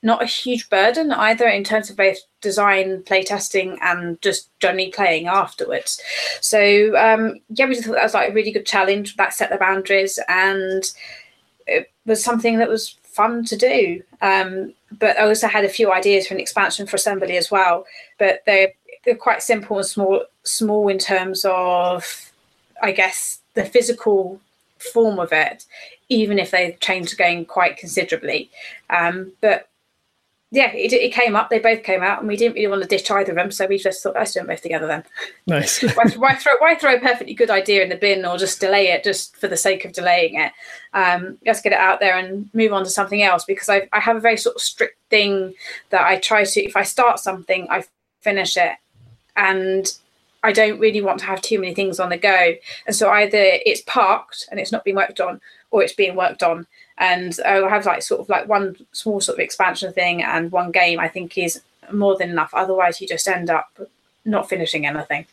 not 0.03 0.23
a 0.23 0.25
huge 0.25 0.69
burden 0.69 1.11
either 1.11 1.47
in 1.47 1.63
terms 1.63 1.89
of 1.89 1.97
both 1.97 2.17
design, 2.41 3.03
playtesting, 3.03 3.77
and 3.81 4.21
just 4.21 4.49
generally 4.59 4.91
playing 4.91 5.27
afterwards. 5.27 6.01
So 6.41 6.95
um, 6.97 7.39
yeah, 7.49 7.67
we 7.67 7.75
just 7.75 7.85
thought 7.85 7.95
that 7.95 8.03
was 8.03 8.13
like 8.13 8.31
a 8.31 8.33
really 8.33 8.51
good 8.51 8.65
challenge. 8.65 9.15
That 9.15 9.33
set 9.33 9.49
the 9.49 9.57
boundaries, 9.57 10.19
and 10.27 10.83
it 11.67 11.91
was 12.05 12.23
something 12.23 12.57
that 12.57 12.69
was 12.69 12.97
fun 13.03 13.45
to 13.45 13.55
do. 13.55 14.03
Um, 14.21 14.73
but 14.99 15.17
I 15.17 15.23
also 15.23 15.47
had 15.47 15.65
a 15.65 15.69
few 15.69 15.91
ideas 15.91 16.27
for 16.27 16.33
an 16.33 16.39
expansion 16.39 16.87
for 16.87 16.95
Assembly 16.95 17.37
as 17.37 17.51
well. 17.51 17.85
But 18.19 18.41
they're 18.45 18.73
they're 19.05 19.15
quite 19.15 19.41
simple 19.41 19.77
and 19.77 19.85
small, 19.85 20.25
small 20.43 20.87
in 20.87 20.99
terms 20.99 21.45
of, 21.47 22.31
I 22.81 22.91
guess, 22.91 23.39
the 23.53 23.65
physical 23.65 24.39
form 24.77 25.19
of 25.19 25.31
it, 25.31 25.65
even 26.09 26.39
if 26.39 26.51
they 26.51 26.77
changed 26.81 27.13
the 27.13 27.15
game 27.15 27.45
quite 27.45 27.77
considerably. 27.77 28.49
Um, 28.89 29.31
but 29.41 29.69
yeah, 30.53 30.73
it, 30.73 30.91
it 30.91 31.13
came 31.13 31.37
up. 31.37 31.49
They 31.49 31.59
both 31.59 31.81
came 31.83 32.03
out, 32.03 32.19
and 32.19 32.27
we 32.27 32.35
didn't 32.35 32.55
really 32.55 32.67
want 32.67 32.81
to 32.81 32.87
ditch 32.87 33.09
either 33.09 33.31
of 33.31 33.37
them, 33.37 33.51
so 33.51 33.65
we 33.67 33.77
just 33.77 34.03
thought, 34.03 34.15
let's 34.15 34.33
do 34.33 34.41
them 34.41 34.47
both 34.47 34.61
together 34.61 34.85
then. 34.85 35.03
Nice. 35.47 35.81
why, 35.95 36.03
why, 36.17 36.35
throw 36.35 36.53
why 36.59 36.75
throw 36.75 36.95
a 36.95 36.99
perfectly 36.99 37.33
good 37.33 37.49
idea 37.49 37.81
in 37.81 37.87
the 37.87 37.95
bin 37.95 38.25
or 38.25 38.37
just 38.37 38.59
delay 38.59 38.87
it 38.87 39.05
just 39.05 39.37
for 39.37 39.47
the 39.47 39.55
sake 39.55 39.85
of 39.85 39.93
delaying 39.93 40.35
it? 40.35 40.51
Um, 40.93 41.37
let's 41.45 41.61
get 41.61 41.71
it 41.71 41.79
out 41.79 42.01
there 42.01 42.17
and 42.17 42.49
move 42.53 42.73
on 42.73 42.83
to 42.83 42.89
something 42.89 43.23
else 43.23 43.45
because 43.45 43.69
I 43.69 43.87
I 43.93 44.01
have 44.01 44.17
a 44.17 44.21
very 44.21 44.35
sort 44.35 44.57
of 44.57 44.61
strict 44.61 44.99
thing 45.09 45.53
that 45.89 46.01
I 46.01 46.19
try 46.19 46.43
to 46.43 46.61
if 46.61 46.75
I 46.75 46.83
start 46.83 47.19
something, 47.19 47.67
I 47.69 47.85
finish 48.19 48.57
it, 48.57 48.75
and 49.37 49.87
I 50.43 50.51
don't 50.51 50.79
really 50.79 51.01
want 51.01 51.19
to 51.19 51.25
have 51.27 51.41
too 51.41 51.59
many 51.59 51.73
things 51.73 51.97
on 51.97 52.09
the 52.09 52.17
go. 52.17 52.55
And 52.87 52.95
so 52.95 53.09
either 53.09 53.39
it's 53.65 53.83
parked 53.85 54.49
and 54.51 54.59
it's 54.59 54.73
not 54.73 54.83
being 54.83 54.97
worked 54.97 55.21
on, 55.21 55.39
or 55.69 55.81
it's 55.81 55.93
being 55.93 56.17
worked 56.17 56.43
on 56.43 56.67
and 57.01 57.37
oh, 57.45 57.63
I'll 57.63 57.69
have 57.69 57.87
like 57.87 58.03
sort 58.03 58.21
of 58.21 58.29
like 58.29 58.47
one 58.47 58.77
small 58.91 59.19
sort 59.19 59.39
of 59.39 59.43
expansion 59.43 59.91
thing 59.91 60.21
and 60.21 60.51
one 60.51 60.71
game 60.71 60.99
I 60.99 61.07
think 61.07 61.35
is 61.35 61.61
more 61.91 62.15
than 62.15 62.29
enough. 62.29 62.51
Otherwise, 62.53 63.01
you 63.01 63.07
just 63.07 63.27
end 63.27 63.49
up 63.49 63.77
not 64.23 64.47
finishing 64.47 64.85
anything. 64.85 65.25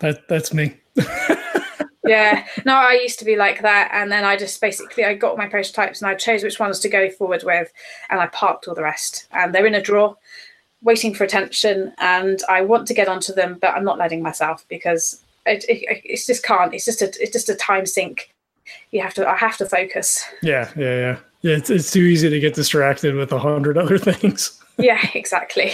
That 0.00 0.28
that's 0.28 0.52
me. 0.52 0.76
yeah, 2.04 2.46
no, 2.66 2.74
I 2.74 3.00
used 3.02 3.18
to 3.20 3.24
be 3.24 3.34
like 3.34 3.62
that, 3.62 3.90
and 3.94 4.12
then 4.12 4.24
I 4.24 4.36
just 4.36 4.60
basically 4.60 5.06
I 5.06 5.14
got 5.14 5.38
my 5.38 5.46
prototypes 5.46 6.02
and 6.02 6.10
I 6.10 6.14
chose 6.14 6.42
which 6.42 6.60
ones 6.60 6.78
to 6.80 6.88
go 6.90 7.08
forward 7.10 7.44
with, 7.44 7.72
and 8.10 8.20
I 8.20 8.26
parked 8.26 8.68
all 8.68 8.74
the 8.74 8.82
rest, 8.82 9.26
and 9.32 9.54
they're 9.54 9.66
in 9.66 9.74
a 9.74 9.80
drawer, 9.82 10.18
waiting 10.82 11.14
for 11.14 11.24
attention, 11.24 11.94
and 11.96 12.42
I 12.46 12.60
want 12.60 12.86
to 12.88 12.94
get 12.94 13.08
onto 13.08 13.32
them, 13.32 13.56
but 13.58 13.74
I'm 13.74 13.84
not 13.84 13.96
letting 13.96 14.22
myself 14.22 14.66
because 14.68 15.22
it, 15.46 15.64
it, 15.66 16.02
it's 16.04 16.26
just 16.26 16.44
can't. 16.44 16.74
It's 16.74 16.84
just 16.84 17.00
a 17.00 17.06
it's 17.06 17.32
just 17.32 17.48
a 17.48 17.54
time 17.54 17.86
sink 17.86 18.34
you 18.90 19.00
have 19.02 19.14
to 19.14 19.28
I 19.28 19.36
have 19.36 19.56
to 19.58 19.66
focus. 19.66 20.24
Yeah, 20.42 20.70
yeah, 20.76 20.96
yeah. 20.96 21.18
Yeah, 21.42 21.56
it's, 21.56 21.70
it's 21.70 21.92
too 21.92 22.00
easy 22.00 22.28
to 22.28 22.40
get 22.40 22.54
distracted 22.54 23.14
with 23.14 23.30
a 23.32 23.38
hundred 23.38 23.78
other 23.78 23.98
things. 23.98 24.60
yeah, 24.78 25.08
exactly. 25.14 25.72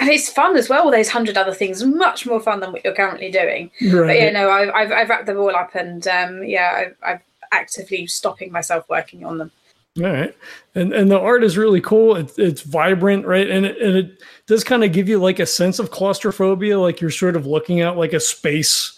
And 0.00 0.08
it's 0.08 0.30
fun 0.30 0.56
as 0.56 0.68
well. 0.68 0.90
Those 0.90 1.08
hundred 1.08 1.36
other 1.36 1.54
things, 1.54 1.82
much 1.82 2.26
more 2.26 2.40
fun 2.40 2.60
than 2.60 2.72
what 2.72 2.84
you're 2.84 2.94
currently 2.94 3.30
doing. 3.30 3.70
Right. 3.82 4.06
But 4.06 4.16
yeah, 4.16 4.30
no, 4.30 4.50
I've, 4.50 4.70
I've, 4.70 4.92
I've 4.92 5.08
wrapped 5.08 5.26
them 5.26 5.38
all 5.38 5.54
up, 5.54 5.74
and 5.74 6.06
um, 6.06 6.44
yeah, 6.44 6.72
I've, 6.76 6.96
I've 7.02 7.20
actively 7.50 8.06
stopping 8.06 8.52
myself 8.52 8.88
working 8.88 9.24
on 9.24 9.38
them. 9.38 9.50
All 9.98 10.04
right, 10.04 10.36
and 10.76 10.92
and 10.92 11.10
the 11.10 11.18
art 11.18 11.42
is 11.42 11.58
really 11.58 11.80
cool. 11.80 12.14
It's 12.14 12.38
it's 12.38 12.62
vibrant, 12.62 13.26
right? 13.26 13.50
And 13.50 13.66
it, 13.66 13.78
and 13.78 13.96
it 13.96 14.22
does 14.46 14.62
kind 14.62 14.84
of 14.84 14.92
give 14.92 15.08
you 15.08 15.18
like 15.18 15.40
a 15.40 15.46
sense 15.46 15.80
of 15.80 15.90
claustrophobia, 15.90 16.78
like 16.78 17.00
you're 17.00 17.10
sort 17.10 17.34
of 17.34 17.46
looking 17.46 17.80
at 17.80 17.96
like 17.96 18.12
a 18.12 18.20
space 18.20 18.97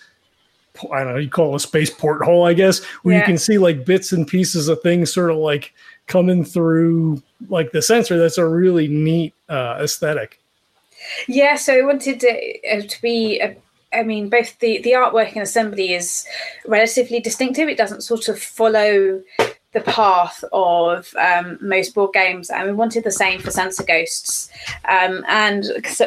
I 0.92 1.04
don't 1.04 1.14
know, 1.14 1.18
you 1.18 1.28
call 1.28 1.52
it 1.52 1.56
a 1.56 1.60
space 1.60 1.90
porthole, 1.90 2.46
I 2.46 2.54
guess, 2.54 2.84
where 3.02 3.14
yeah. 3.14 3.20
you 3.20 3.26
can 3.26 3.38
see 3.38 3.58
like 3.58 3.84
bits 3.84 4.12
and 4.12 4.26
pieces 4.26 4.68
of 4.68 4.80
things 4.82 5.12
sort 5.12 5.30
of 5.30 5.36
like 5.36 5.74
coming 6.06 6.44
through 6.44 7.22
like 7.48 7.72
the 7.72 7.82
sensor. 7.82 8.18
That's 8.18 8.38
a 8.38 8.46
really 8.46 8.88
neat 8.88 9.34
uh, 9.48 9.78
aesthetic. 9.80 10.40
Yeah, 11.26 11.56
so 11.56 11.78
I 11.78 11.82
wanted 11.82 12.20
to, 12.20 12.68
uh, 12.70 12.82
to 12.82 13.02
be, 13.02 13.40
uh, 13.40 13.54
I 13.92 14.02
mean, 14.02 14.28
both 14.28 14.58
the, 14.60 14.80
the 14.82 14.92
artwork 14.92 15.32
and 15.32 15.42
assembly 15.42 15.94
is 15.94 16.26
relatively 16.66 17.20
distinctive. 17.20 17.68
It 17.68 17.78
doesn't 17.78 18.02
sort 18.02 18.28
of 18.28 18.40
follow 18.40 19.22
the 19.72 19.80
path 19.82 20.42
of 20.52 21.14
um, 21.16 21.58
most 21.60 21.94
board 21.94 22.12
games, 22.12 22.50
and 22.50 22.66
we 22.66 22.72
wanted 22.74 23.04
the 23.04 23.12
same 23.12 23.40
for 23.40 23.50
Sensor 23.50 23.84
Ghosts. 23.84 24.50
Um, 24.88 25.24
and 25.28 25.64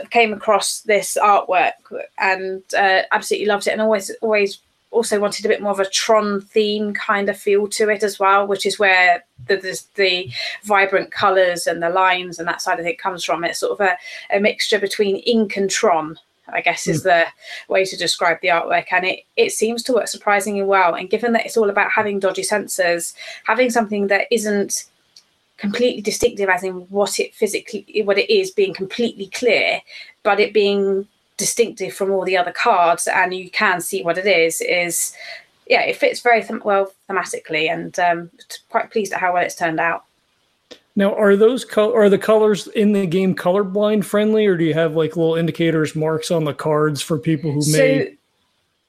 came 0.09 0.33
across 0.33 0.81
this 0.81 1.17
artwork 1.21 1.73
and 2.17 2.61
uh, 2.77 3.03
absolutely 3.11 3.47
loved 3.47 3.67
it, 3.67 3.71
and 3.71 3.81
always 3.81 4.11
always 4.21 4.59
also 4.91 5.19
wanted 5.19 5.43
a 5.45 5.49
bit 5.49 5.61
more 5.61 5.71
of 5.71 5.79
a 5.79 5.89
Tron 5.89 6.41
theme 6.41 6.93
kind 6.93 7.27
of 7.27 7.37
feel 7.37 7.67
to 7.67 7.89
it 7.89 8.03
as 8.03 8.19
well, 8.19 8.47
which 8.47 8.65
is 8.65 8.79
where 8.79 9.23
the 9.47 9.57
the, 9.57 9.81
the 9.95 10.31
vibrant 10.63 11.11
colours 11.11 11.67
and 11.67 11.81
the 11.81 11.89
lines 11.89 12.39
and 12.39 12.47
that 12.47 12.61
side 12.61 12.79
of 12.79 12.85
it 12.85 12.99
comes 12.99 13.23
from. 13.23 13.43
It's 13.43 13.59
sort 13.59 13.79
of 13.79 13.85
a, 13.87 13.97
a 14.35 14.39
mixture 14.39 14.79
between 14.79 15.17
ink 15.17 15.57
and 15.57 15.69
Tron. 15.69 16.19
I 16.47 16.61
guess 16.61 16.87
is 16.87 17.03
hmm. 17.03 17.09
the 17.09 17.25
way 17.69 17.85
to 17.85 17.97
describe 17.97 18.39
the 18.41 18.49
artwork. 18.49 18.87
And 18.91 19.05
it, 19.05 19.21
it 19.37 19.51
seems 19.51 19.83
to 19.83 19.93
work 19.93 20.07
surprisingly 20.07 20.63
well. 20.63 20.95
And 20.95 21.09
given 21.09 21.33
that 21.33 21.45
it's 21.45 21.57
all 21.57 21.69
about 21.69 21.91
having 21.91 22.19
dodgy 22.19 22.41
sensors, 22.41 23.13
having 23.45 23.69
something 23.69 24.07
that 24.07 24.27
isn't 24.31 24.85
completely 25.57 26.01
distinctive 26.01 26.49
as 26.49 26.63
in 26.63 26.73
what 26.89 27.19
it 27.19 27.33
physically 27.33 28.01
what 28.03 28.17
it 28.17 28.29
is 28.29 28.51
being 28.51 28.73
completely 28.73 29.27
clear, 29.27 29.79
but 30.23 30.39
it 30.39 30.53
being 30.53 31.07
distinctive 31.37 31.93
from 31.93 32.11
all 32.11 32.25
the 32.25 32.37
other 32.37 32.51
cards 32.51 33.07
and 33.07 33.33
you 33.33 33.49
can 33.49 33.79
see 33.79 34.03
what 34.03 34.17
it 34.17 34.25
is, 34.25 34.61
is 34.61 35.15
yeah, 35.67 35.81
it 35.81 35.95
fits 35.95 36.19
very 36.19 36.41
them- 36.41 36.61
well 36.65 36.91
thematically 37.09 37.71
and 37.71 37.97
um, 37.99 38.29
quite 38.69 38.91
pleased 38.91 39.13
at 39.13 39.19
how 39.19 39.33
well 39.33 39.43
it's 39.43 39.55
turned 39.55 39.79
out. 39.79 40.03
Now, 40.95 41.15
are 41.15 41.35
those 41.35 41.65
co- 41.65 41.95
are 41.95 42.09
the 42.09 42.19
colors 42.19 42.67
in 42.67 42.91
the 42.91 43.07
game 43.07 43.35
colorblind 43.35 44.05
friendly, 44.05 44.45
or 44.45 44.55
do 44.57 44.63
you 44.63 44.75
have 44.75 44.95
like 44.95 45.15
little 45.15 45.35
indicators, 45.35 45.95
marks 45.95 46.29
on 46.29 46.43
the 46.43 46.53
cards 46.53 47.01
for 47.01 47.17
people 47.17 47.51
who 47.51 47.61
so 47.61 47.77
may? 47.77 48.17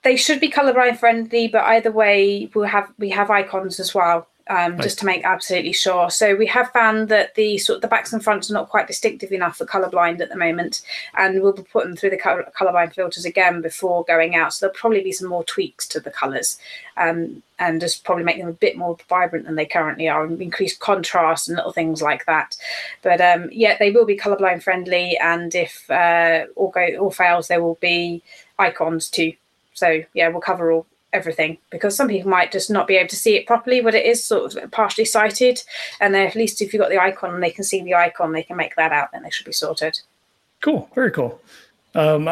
They 0.03 0.17
should 0.17 0.39
be 0.39 0.51
colorblind 0.51 0.99
friendly, 0.99 1.49
but 1.49 1.63
either 1.65 1.91
way, 1.91 2.51
we 2.55 2.69
have 2.69 2.93
we 2.99 3.09
have 3.11 3.31
icons 3.31 3.81
as 3.81 3.95
well. 3.95 4.29
Um, 4.49 4.77
nice. 4.77 4.85
just 4.85 4.99
to 4.99 5.07
make 5.07 5.25
absolutely 5.25 5.73
sure. 5.73 6.11
So 6.11 6.35
we 6.35 6.47
have 6.47 6.71
found 6.71 7.09
that 7.09 7.35
the 7.35 7.59
sort 7.59 7.77
of 7.77 7.83
the 7.83 7.89
backs 7.89 8.13
and 8.13 8.23
fronts 8.23 8.51
are 8.51 8.55
not 8.55 8.69
quite 8.69 8.87
distinctive 8.87 9.33
enough 9.33 9.57
for 9.57 9.65
colorblind 9.65 10.21
at 10.21 10.29
the 10.29 10.37
moment, 10.37 10.83
and 11.15 11.43
we'll 11.43 11.53
be 11.53 11.63
putting 11.63 11.97
through 11.97 12.11
the 12.11 12.19
color, 12.19 12.51
colorblind 12.59 12.95
filters 12.95 13.25
again 13.25 13.63
before 13.63 14.05
going 14.05 14.37
out. 14.37 14.53
So 14.53 14.67
there'll 14.67 14.79
probably 14.79 15.03
be 15.03 15.13
some 15.13 15.29
more 15.29 15.45
tweaks 15.45 15.87
to 15.89 16.01
the 16.01 16.11
colors, 16.11 16.59
um, 16.97 17.43
and 17.59 17.81
just 17.81 18.05
probably 18.05 18.25
make 18.25 18.39
them 18.39 18.49
a 18.49 18.53
bit 18.53 18.77
more 18.77 18.99
vibrant 19.09 19.47
than 19.47 19.55
they 19.55 19.67
currently 19.67 20.09
are, 20.09 20.25
and 20.25 20.41
increase 20.41 20.77
contrast 20.77 21.49
and 21.49 21.57
little 21.57 21.73
things 21.73 22.03
like 22.03 22.27
that. 22.27 22.57
But 23.03 23.21
um, 23.21 23.49
yeah, 23.51 23.77
they 23.79 23.91
will 23.91 24.07
be 24.07 24.19
colorblind 24.19 24.63
friendly, 24.63 25.17
and 25.19 25.55
if 25.55 25.91
uh, 25.91 26.47
all 26.57 26.71
go 26.71 26.87
all 27.01 27.11
fails, 27.11 27.49
there 27.49 27.63
will 27.63 27.79
be 27.81 28.23
icons 28.59 29.09
too. 29.09 29.33
So 29.73 30.03
yeah, 30.13 30.29
we'll 30.29 30.41
cover 30.41 30.71
all 30.71 30.87
everything 31.15 31.57
because 31.71 31.97
some 31.97 32.09
people 32.09 32.31
might 32.31 32.53
just 32.53 32.71
not 32.71 32.87
be 32.87 32.97
able 32.97 33.09
to 33.09 33.17
see 33.17 33.37
it 33.37 33.47
properly, 33.47 33.81
but 33.81 33.95
it 33.95 34.05
is 34.05 34.23
sort 34.23 34.55
of 34.55 34.71
partially 34.71 35.05
sighted. 35.05 35.63
And 36.01 36.15
then 36.15 36.27
at 36.27 36.35
least 36.35 36.61
if 36.61 36.73
you've 36.73 36.81
got 36.81 36.91
the 36.91 37.01
icon 37.01 37.35
and 37.35 37.43
they 37.43 37.51
can 37.51 37.65
see 37.65 37.83
the 37.83 37.95
icon, 37.95 38.33
they 38.33 38.43
can 38.43 38.57
make 38.57 38.77
that 38.77 38.93
out, 38.93 39.13
then 39.13 39.23
they 39.23 39.31
should 39.31 39.47
be 39.47 39.53
sorted. 39.53 40.01
Cool, 40.61 40.91
very 40.95 41.11
cool. 41.11 41.41
Um, 41.95 42.25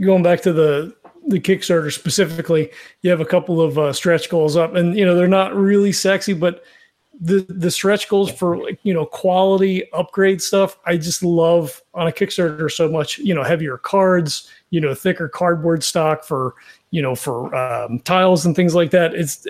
going 0.00 0.22
back 0.22 0.40
to 0.42 0.52
the 0.52 0.94
the 1.26 1.40
Kickstarter 1.40 1.92
specifically, 1.92 2.70
you 3.02 3.10
have 3.10 3.20
a 3.20 3.24
couple 3.24 3.60
of 3.60 3.78
uh, 3.78 3.92
stretch 3.92 4.30
goals 4.30 4.56
up, 4.56 4.74
and 4.74 4.96
you 4.96 5.04
know 5.04 5.14
they're 5.14 5.28
not 5.28 5.54
really 5.54 5.92
sexy, 5.92 6.32
but 6.32 6.64
the 7.20 7.40
the 7.48 7.70
stretch 7.70 8.08
goals 8.08 8.30
for 8.30 8.56
like 8.56 8.78
you 8.82 8.94
know 8.94 9.04
quality 9.04 9.90
upgrade 9.92 10.40
stuff, 10.40 10.78
I 10.86 10.96
just 10.96 11.22
love 11.22 11.82
on 11.94 12.06
a 12.06 12.12
Kickstarter 12.12 12.70
so 12.70 12.88
much. 12.88 13.18
You 13.18 13.34
know, 13.34 13.42
heavier 13.42 13.78
cards, 13.78 14.48
you 14.70 14.80
know, 14.80 14.94
thicker 14.94 15.28
cardboard 15.28 15.82
stock 15.82 16.24
for 16.24 16.54
you 16.90 17.02
know, 17.02 17.14
for 17.14 17.54
um, 17.54 18.00
tiles 18.00 18.46
and 18.46 18.56
things 18.56 18.74
like 18.74 18.90
that. 18.90 19.14
It's, 19.14 19.46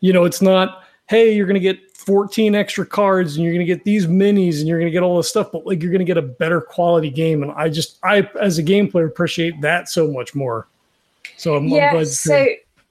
you 0.00 0.12
know, 0.12 0.24
it's 0.24 0.42
not, 0.42 0.84
hey, 1.08 1.34
you're 1.34 1.46
going 1.46 1.54
to 1.54 1.60
get 1.60 1.96
14 1.96 2.54
extra 2.54 2.86
cards 2.86 3.36
and 3.36 3.44
you're 3.44 3.52
going 3.52 3.66
to 3.66 3.72
get 3.72 3.84
these 3.84 4.06
minis 4.06 4.58
and 4.58 4.68
you're 4.68 4.78
going 4.78 4.90
to 4.90 4.92
get 4.92 5.02
all 5.02 5.16
this 5.16 5.28
stuff, 5.28 5.52
but 5.52 5.66
like 5.66 5.82
you're 5.82 5.92
going 5.92 6.00
to 6.00 6.04
get 6.04 6.16
a 6.16 6.22
better 6.22 6.60
quality 6.60 7.10
game. 7.10 7.42
And 7.42 7.52
I 7.52 7.68
just, 7.68 7.98
I, 8.02 8.28
as 8.40 8.58
a 8.58 8.62
game 8.62 8.90
player, 8.90 9.06
appreciate 9.06 9.60
that 9.60 9.88
so 9.88 10.08
much 10.08 10.34
more. 10.34 10.66
So 11.36 11.56
I'm, 11.56 11.66
yeah, 11.66 11.88
I'm 11.88 11.94
glad. 11.94 12.08
So 12.08 12.46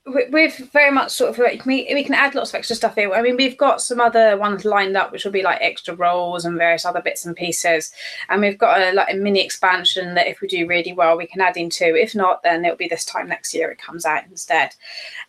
we've 0.06 0.58
very 0.72 0.92
much 0.92 1.12
sort 1.12 1.38
of 1.38 1.66
we, 1.66 1.88
we 1.94 2.04
can 2.04 2.16
add 2.16 2.34
lots 2.34 2.50
of 2.50 2.56
extra 2.56 2.76
stuff 2.76 2.96
here. 2.96 3.14
I 3.14 3.22
mean, 3.22 3.38
we've 3.38 3.58
got 3.58 3.82
some 3.82 4.02
other 4.02 4.36
ones 4.36 4.66
lined 4.66 4.98
up, 4.98 5.12
which 5.12 5.24
will 5.24 5.32
be 5.32 5.44
like 5.44 5.60
extra 5.62 5.96
rolls 5.96 6.44
and 6.44 6.58
various 6.58 6.86
other 6.86 7.02
bits 7.02 7.26
and 7.26 7.36
pieces. 7.36 7.92
And 8.30 8.42
we've 8.42 8.58
got 8.58 8.82
a 8.82 8.94
like 8.94 9.14
a 9.14 9.18
mini 9.18 9.44
expansion 9.44 10.16
that 10.16 10.28
if 10.28 10.42
we 10.42 10.48
do 10.48 10.68
really 10.68 10.94
well, 10.94 11.18
we 11.18 11.28
can 11.28 11.42
add 11.42 11.58
into. 11.58 11.96
If 11.96 12.16
not, 12.16 12.42
then 12.42 12.66
it'll 12.66 12.78
be 12.78 12.88
this 12.88 13.06
time 13.06 13.28
next 13.28 13.54
year 13.54 13.70
it 13.72 13.78
comes 13.78 14.06
out 14.06 14.26
instead. 14.26 14.74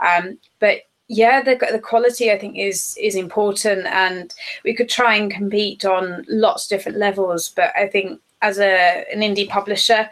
Um, 0.01 0.39
but 0.59 0.83
yeah, 1.09 1.43
the 1.43 1.57
the 1.71 1.79
quality 1.79 2.31
I 2.31 2.39
think 2.39 2.57
is 2.57 2.97
is 2.99 3.15
important, 3.15 3.87
and 3.87 4.35
we 4.65 4.75
could 4.75 4.89
try 4.89 5.17
and 5.17 5.31
compete 5.31 5.85
on 5.85 6.25
lots 6.29 6.65
of 6.65 6.71
different 6.71 6.99
levels. 6.99 7.51
But 7.51 7.73
I 7.77 7.89
think 7.89 8.21
as 8.41 8.59
a 8.59 9.05
an 9.13 9.21
indie 9.21 9.49
publisher, 9.49 10.09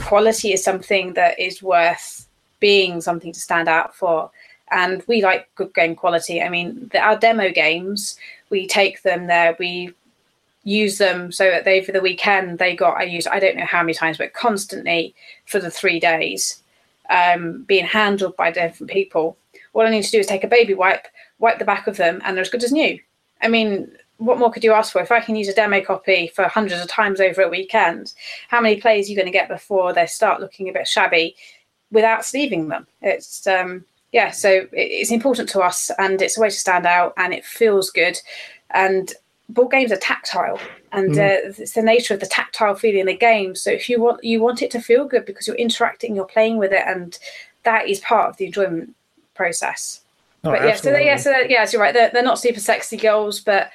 quality 0.00 0.52
is 0.52 0.62
something 0.62 1.14
that 1.14 1.40
is 1.40 1.62
worth 1.62 2.28
being 2.62 3.00
something 3.00 3.32
to 3.32 3.40
stand 3.40 3.68
out 3.68 3.94
for. 3.94 4.30
And 4.70 5.02
we 5.06 5.22
like 5.22 5.50
good 5.56 5.74
game 5.74 5.94
quality. 5.94 6.40
I 6.40 6.48
mean, 6.48 6.88
the, 6.92 7.00
our 7.00 7.18
demo 7.18 7.50
games, 7.50 8.16
we 8.48 8.66
take 8.66 9.02
them 9.02 9.26
there, 9.26 9.54
we 9.58 9.92
use 10.64 10.96
them 10.96 11.32
so 11.32 11.50
that 11.50 11.64
they 11.64 11.82
for 11.82 11.90
the 11.90 12.00
weekend 12.00 12.60
they 12.60 12.76
got 12.76 12.96
I 12.96 13.02
used 13.02 13.26
I 13.26 13.40
don't 13.40 13.56
know 13.56 13.66
how 13.66 13.82
many 13.82 13.94
times, 13.94 14.16
but 14.16 14.32
constantly 14.32 15.14
for 15.44 15.58
the 15.58 15.72
three 15.72 15.98
days, 15.98 16.62
um, 17.10 17.64
being 17.64 17.84
handled 17.84 18.36
by 18.36 18.52
different 18.52 18.90
people. 18.90 19.36
All 19.74 19.82
I 19.82 19.90
need 19.90 20.04
to 20.04 20.10
do 20.10 20.20
is 20.20 20.26
take 20.26 20.44
a 20.44 20.48
baby 20.56 20.74
wipe, 20.74 21.08
wipe 21.40 21.58
the 21.58 21.64
back 21.64 21.86
of 21.88 21.96
them, 21.96 22.22
and 22.24 22.36
they're 22.36 22.42
as 22.42 22.50
good 22.50 22.62
as 22.62 22.72
new. 22.72 22.98
I 23.42 23.48
mean, 23.48 23.90
what 24.18 24.38
more 24.38 24.52
could 24.52 24.62
you 24.62 24.72
ask 24.72 24.92
for? 24.92 25.02
If 25.02 25.10
I 25.10 25.20
can 25.20 25.34
use 25.34 25.48
a 25.48 25.54
demo 25.54 25.80
copy 25.80 26.28
for 26.28 26.44
hundreds 26.44 26.80
of 26.80 26.88
times 26.88 27.20
over 27.20 27.42
a 27.42 27.48
weekend, 27.48 28.12
how 28.48 28.60
many 28.60 28.80
plays 28.80 29.06
are 29.06 29.10
you 29.10 29.16
going 29.16 29.26
to 29.26 29.32
get 29.32 29.48
before 29.48 29.92
they 29.92 30.06
start 30.06 30.40
looking 30.40 30.68
a 30.68 30.72
bit 30.72 30.86
shabby? 30.86 31.34
Without 31.92 32.24
sleeving 32.24 32.68
them. 32.68 32.86
It's 33.00 33.46
um, 33.46 33.84
yeah, 34.10 34.30
so 34.30 34.66
it's 34.72 35.12
important 35.12 35.48
to 35.50 35.60
us, 35.60 35.90
and 35.98 36.20
it's 36.20 36.36
a 36.36 36.40
way 36.40 36.48
to 36.48 36.54
stand 36.54 36.86
out, 36.86 37.14
and 37.16 37.32
it 37.32 37.44
feels 37.44 37.90
good. 37.90 38.20
And 38.70 39.12
board 39.48 39.70
games 39.70 39.92
are 39.92 39.96
tactile, 39.96 40.58
and 40.92 41.14
mm. 41.14 41.18
uh, 41.18 41.54
it's 41.58 41.72
the 41.72 41.82
nature 41.82 42.14
of 42.14 42.20
the 42.20 42.26
tactile 42.26 42.74
feeling 42.74 43.00
in 43.00 43.06
the 43.06 43.16
game. 43.16 43.54
So 43.54 43.70
if 43.70 43.88
you 43.88 44.00
want 44.02 44.24
you 44.24 44.42
want 44.42 44.62
it 44.62 44.70
to 44.72 44.80
feel 44.80 45.06
good 45.06 45.24
because 45.24 45.46
you're 45.46 45.56
interacting, 45.56 46.16
you're 46.16 46.24
playing 46.24 46.58
with 46.58 46.72
it, 46.72 46.82
and 46.86 47.18
that 47.62 47.88
is 47.88 48.00
part 48.00 48.28
of 48.28 48.36
the 48.36 48.46
enjoyment 48.46 48.94
process. 49.34 50.00
Oh, 50.44 50.50
but 50.50 50.62
yeah, 50.62 50.74
so 50.74 50.96
yeah, 50.96 51.16
so 51.16 51.30
yeah, 51.48 51.66
you're 51.70 51.80
right. 51.80 51.94
They're, 51.94 52.10
they're 52.12 52.22
not 52.22 52.38
super 52.38 52.60
sexy 52.60 52.96
goals, 52.96 53.40
but 53.40 53.70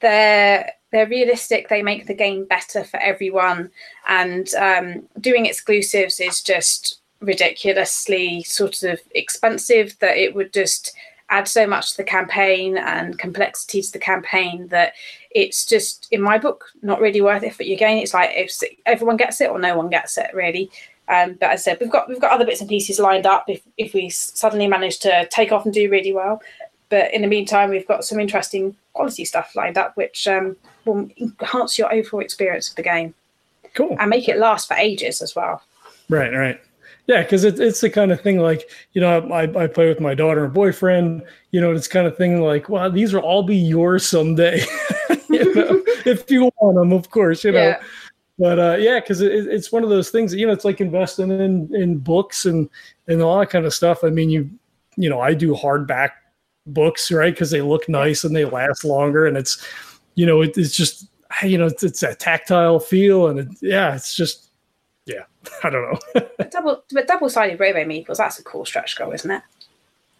they're 0.00 0.72
they're 0.90 1.06
realistic. 1.06 1.68
They 1.68 1.82
make 1.82 2.06
the 2.06 2.14
game 2.14 2.44
better 2.44 2.82
for 2.82 2.98
everyone, 2.98 3.70
and 4.08 4.52
um, 4.54 5.08
doing 5.20 5.46
exclusives 5.46 6.18
is 6.18 6.42
just 6.42 6.97
ridiculously 7.20 8.42
sort 8.44 8.82
of 8.82 9.00
expensive 9.14 9.98
that 10.00 10.16
it 10.16 10.34
would 10.34 10.52
just 10.52 10.94
add 11.30 11.46
so 11.46 11.66
much 11.66 11.90
to 11.90 11.96
the 11.98 12.04
campaign 12.04 12.78
and 12.78 13.18
complexity 13.18 13.82
to 13.82 13.92
the 13.92 13.98
campaign 13.98 14.66
that 14.68 14.94
it's 15.30 15.66
just 15.66 16.08
in 16.10 16.22
my 16.22 16.38
book 16.38 16.64
not 16.82 17.00
really 17.00 17.20
worth 17.20 17.42
it. 17.42 17.54
But 17.58 17.66
again, 17.66 17.98
it's 17.98 18.14
like 18.14 18.30
if 18.32 18.58
everyone 18.86 19.16
gets 19.16 19.40
it 19.40 19.50
or 19.50 19.58
no 19.58 19.76
one 19.76 19.90
gets 19.90 20.16
it 20.16 20.30
really. 20.32 20.70
Um, 21.08 21.34
but 21.34 21.50
as 21.50 21.60
I 21.60 21.62
said, 21.62 21.78
we've 21.80 21.90
got 21.90 22.08
we've 22.08 22.20
got 22.20 22.32
other 22.32 22.44
bits 22.44 22.60
and 22.60 22.68
pieces 22.68 22.98
lined 22.98 23.26
up 23.26 23.44
if 23.48 23.62
if 23.76 23.94
we 23.94 24.08
suddenly 24.10 24.66
manage 24.66 24.98
to 25.00 25.26
take 25.30 25.52
off 25.52 25.64
and 25.64 25.74
do 25.74 25.90
really 25.90 26.12
well. 26.12 26.42
But 26.90 27.12
in 27.12 27.22
the 27.22 27.28
meantime, 27.28 27.70
we've 27.70 27.86
got 27.86 28.04
some 28.04 28.20
interesting 28.20 28.74
quality 28.94 29.24
stuff 29.24 29.54
lined 29.54 29.76
up, 29.76 29.96
which 29.96 30.26
um, 30.26 30.56
will 30.86 31.10
enhance 31.18 31.78
your 31.78 31.92
overall 31.92 32.22
experience 32.22 32.70
of 32.70 32.76
the 32.76 32.82
game. 32.82 33.14
Cool. 33.74 33.96
And 34.00 34.08
make 34.08 34.28
it 34.28 34.38
last 34.38 34.68
for 34.68 34.74
ages 34.74 35.20
as 35.20 35.36
well. 35.36 35.62
Right, 36.08 36.32
right. 36.32 36.60
Yeah, 37.08 37.22
because 37.22 37.44
it, 37.44 37.58
it's 37.58 37.80
the 37.80 37.88
kind 37.88 38.12
of 38.12 38.20
thing 38.20 38.38
like 38.38 38.70
you 38.92 39.00
know 39.00 39.20
I, 39.32 39.64
I 39.64 39.66
play 39.66 39.88
with 39.88 39.98
my 39.98 40.14
daughter 40.14 40.44
and 40.44 40.52
boyfriend. 40.52 41.22
You 41.52 41.60
know, 41.62 41.72
it's 41.72 41.88
kind 41.88 42.06
of 42.06 42.18
thing 42.18 42.42
like, 42.42 42.68
wow, 42.68 42.90
these 42.90 43.14
will 43.14 43.22
all 43.22 43.42
be 43.42 43.56
yours 43.56 44.06
someday. 44.06 44.62
you 45.30 45.54
know, 45.54 45.82
if 46.04 46.30
you 46.30 46.50
want 46.60 46.76
them, 46.76 46.92
of 46.92 47.10
course. 47.10 47.44
You 47.44 47.52
know, 47.52 47.68
yeah. 47.68 47.82
but 48.38 48.58
uh, 48.58 48.76
yeah, 48.78 49.00
because 49.00 49.22
it, 49.22 49.32
it's 49.32 49.72
one 49.72 49.82
of 49.84 49.88
those 49.88 50.10
things. 50.10 50.32
That, 50.32 50.38
you 50.38 50.46
know, 50.46 50.52
it's 50.52 50.66
like 50.66 50.82
investing 50.82 51.30
in 51.30 51.74
in 51.74 51.96
books 51.96 52.44
and 52.44 52.68
and 53.06 53.22
all 53.22 53.40
that 53.40 53.48
kind 53.48 53.64
of 53.64 53.72
stuff. 53.72 54.04
I 54.04 54.10
mean, 54.10 54.28
you 54.28 54.50
you 54.98 55.08
know, 55.08 55.20
I 55.20 55.32
do 55.32 55.54
hardback 55.54 56.10
books, 56.66 57.10
right? 57.10 57.32
Because 57.32 57.50
they 57.50 57.62
look 57.62 57.88
nice 57.88 58.24
and 58.24 58.36
they 58.36 58.44
last 58.44 58.84
longer, 58.84 59.26
and 59.26 59.38
it's 59.38 59.66
you 60.14 60.26
know, 60.26 60.42
it, 60.42 60.58
it's 60.58 60.76
just 60.76 61.08
you 61.42 61.56
know, 61.56 61.66
it's, 61.66 61.82
it's 61.82 62.02
a 62.02 62.14
tactile 62.14 62.80
feel, 62.80 63.28
and 63.28 63.38
it, 63.38 63.48
yeah, 63.62 63.94
it's 63.94 64.14
just 64.14 64.47
yeah, 65.08 65.24
I 65.64 65.70
don't 65.70 65.92
know. 65.92 66.28
but 66.36 66.50
double, 66.50 66.84
but 66.92 67.06
double-sided 67.08 67.58
Robo 67.58 67.84
Meeples, 67.84 68.18
that's 68.18 68.38
a 68.38 68.44
cool 68.44 68.64
stretch 68.64 68.96
goal, 68.96 69.12
isn't 69.12 69.30
it? 69.30 69.42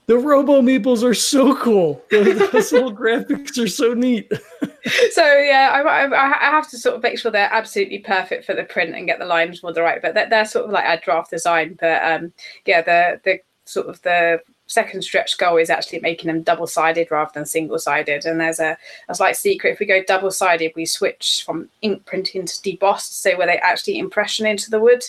The 0.09 0.17
Robo 0.17 0.63
Meeples 0.63 1.03
are 1.05 1.13
so 1.13 1.55
cool. 1.57 2.03
Those 2.11 2.73
little 2.73 2.97
graphics 2.97 3.63
are 3.63 3.69
so 3.69 3.93
neat. 3.93 4.33
so 5.11 5.37
yeah, 5.37 5.71
I, 5.75 5.81
I, 5.83 6.49
I, 6.49 6.51
have 6.51 6.71
to 6.71 6.79
sort 6.79 6.97
of 6.97 7.03
make 7.03 7.19
sure 7.19 7.31
they're 7.31 7.53
absolutely 7.53 7.99
perfect 7.99 8.47
for 8.47 8.55
the 8.55 8.65
print 8.65 8.95
and 8.95 9.07
get 9.07 9.19
the 9.19 9.27
lines 9.27 9.63
more 9.63 9.75
the 9.75 9.83
right. 9.83 10.01
But 10.01 10.15
they're, 10.15 10.31
they're 10.31 10.47
sort 10.47 10.65
of 10.65 10.71
like 10.71 10.87
a 10.87 11.05
draft 11.05 11.31
design. 11.31 11.77
But 11.79 12.03
um, 12.03 12.33
yeah, 12.65 12.81
the 12.81 13.21
the 13.23 13.41
sort 13.67 13.89
of 13.89 14.01
the 14.01 14.41
second 14.69 15.03
stretch 15.03 15.37
goal 15.39 15.57
is 15.57 15.71
actually 15.71 15.99
making 16.01 16.29
them 16.29 16.43
double 16.43 16.67
sided 16.67 17.11
rather 17.11 17.31
than 17.35 17.47
single 17.47 17.79
sided. 17.79 18.25
And 18.25 18.41
there's 18.41 18.61
a, 18.61 18.77
a 19.09 19.15
slight 19.15 19.37
secret 19.37 19.73
if 19.73 19.81
we 19.81 19.87
go 19.87 20.03
double 20.07 20.31
sided, 20.31 20.73
we 20.77 20.87
switch 20.87 21.43
from 21.45 21.69
ink 21.83 22.05
printing 22.05 22.47
to 22.47 22.53
debossed, 22.53 23.13
so 23.13 23.37
where 23.37 23.47
they 23.47 23.59
actually 23.59 23.99
impression 23.99 24.47
into 24.47 24.71
the 24.71 24.79
wood. 24.79 25.03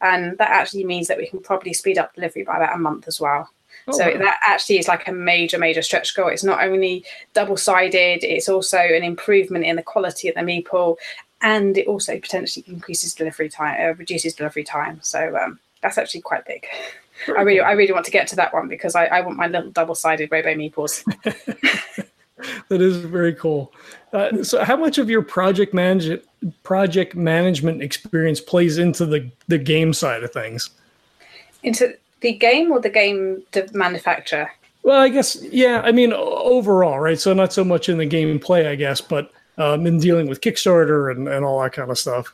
And 0.00 0.36
that 0.38 0.50
actually 0.50 0.84
means 0.84 1.08
that 1.08 1.18
we 1.18 1.28
can 1.28 1.40
probably 1.40 1.72
speed 1.72 1.98
up 1.98 2.14
delivery 2.14 2.42
by 2.42 2.56
about 2.56 2.74
a 2.74 2.78
month 2.78 3.08
as 3.08 3.20
well. 3.20 3.48
Oh, 3.88 3.92
so 3.92 4.04
wow. 4.04 4.18
that 4.18 4.40
actually 4.44 4.78
is 4.78 4.88
like 4.88 5.06
a 5.06 5.12
major, 5.12 5.58
major 5.58 5.82
stretch 5.82 6.14
goal. 6.16 6.28
It's 6.28 6.42
not 6.42 6.64
only 6.64 7.04
double 7.34 7.56
sided, 7.56 8.24
it's 8.24 8.48
also 8.48 8.78
an 8.78 9.04
improvement 9.04 9.64
in 9.64 9.76
the 9.76 9.82
quality 9.82 10.28
of 10.28 10.34
the 10.34 10.40
meeple, 10.40 10.96
and 11.42 11.78
it 11.78 11.86
also 11.86 12.18
potentially 12.18 12.64
increases 12.66 13.14
delivery 13.14 13.48
time, 13.48 13.76
uh, 13.80 13.94
reduces 13.94 14.34
delivery 14.34 14.64
time. 14.64 14.98
So 15.02 15.36
um, 15.36 15.60
that's 15.82 15.98
actually 15.98 16.22
quite 16.22 16.44
big. 16.44 16.66
I 17.28 17.42
really, 17.42 17.60
I 17.60 17.72
really 17.72 17.92
want 17.92 18.04
to 18.06 18.10
get 18.10 18.28
to 18.28 18.36
that 18.36 18.52
one 18.52 18.68
because 18.68 18.94
I, 18.94 19.06
I 19.06 19.20
want 19.20 19.36
my 19.36 19.46
little 19.46 19.70
double-sided 19.70 20.30
Robo 20.30 20.54
Meeples. 20.54 21.02
that 22.68 22.82
is 22.82 22.98
very 22.98 23.34
cool. 23.34 23.72
Uh, 24.12 24.42
so, 24.42 24.62
how 24.62 24.76
much 24.76 24.98
of 24.98 25.08
your 25.08 25.22
project 25.22 25.72
manage 25.72 26.20
project 26.62 27.14
management 27.14 27.82
experience 27.82 28.40
plays 28.40 28.78
into 28.78 29.06
the 29.06 29.30
the 29.48 29.58
game 29.58 29.92
side 29.92 30.22
of 30.22 30.32
things? 30.32 30.70
Into 31.62 31.96
the 32.20 32.32
game 32.32 32.70
or 32.70 32.80
the 32.80 32.90
game 32.90 33.42
the 33.52 33.68
manufacturer? 33.72 34.50
Well, 34.82 35.00
I 35.00 35.08
guess 35.08 35.42
yeah. 35.50 35.80
I 35.84 35.92
mean, 35.92 36.12
overall, 36.12 37.00
right? 37.00 37.18
So 37.18 37.32
not 37.32 37.52
so 37.52 37.64
much 37.64 37.88
in 37.88 37.98
the 37.98 38.06
gameplay, 38.06 38.66
I 38.66 38.74
guess, 38.74 39.00
but 39.00 39.32
um, 39.58 39.86
in 39.86 39.98
dealing 39.98 40.28
with 40.28 40.40
Kickstarter 40.40 41.10
and, 41.10 41.28
and 41.28 41.44
all 41.44 41.60
that 41.62 41.72
kind 41.72 41.90
of 41.90 41.98
stuff. 41.98 42.32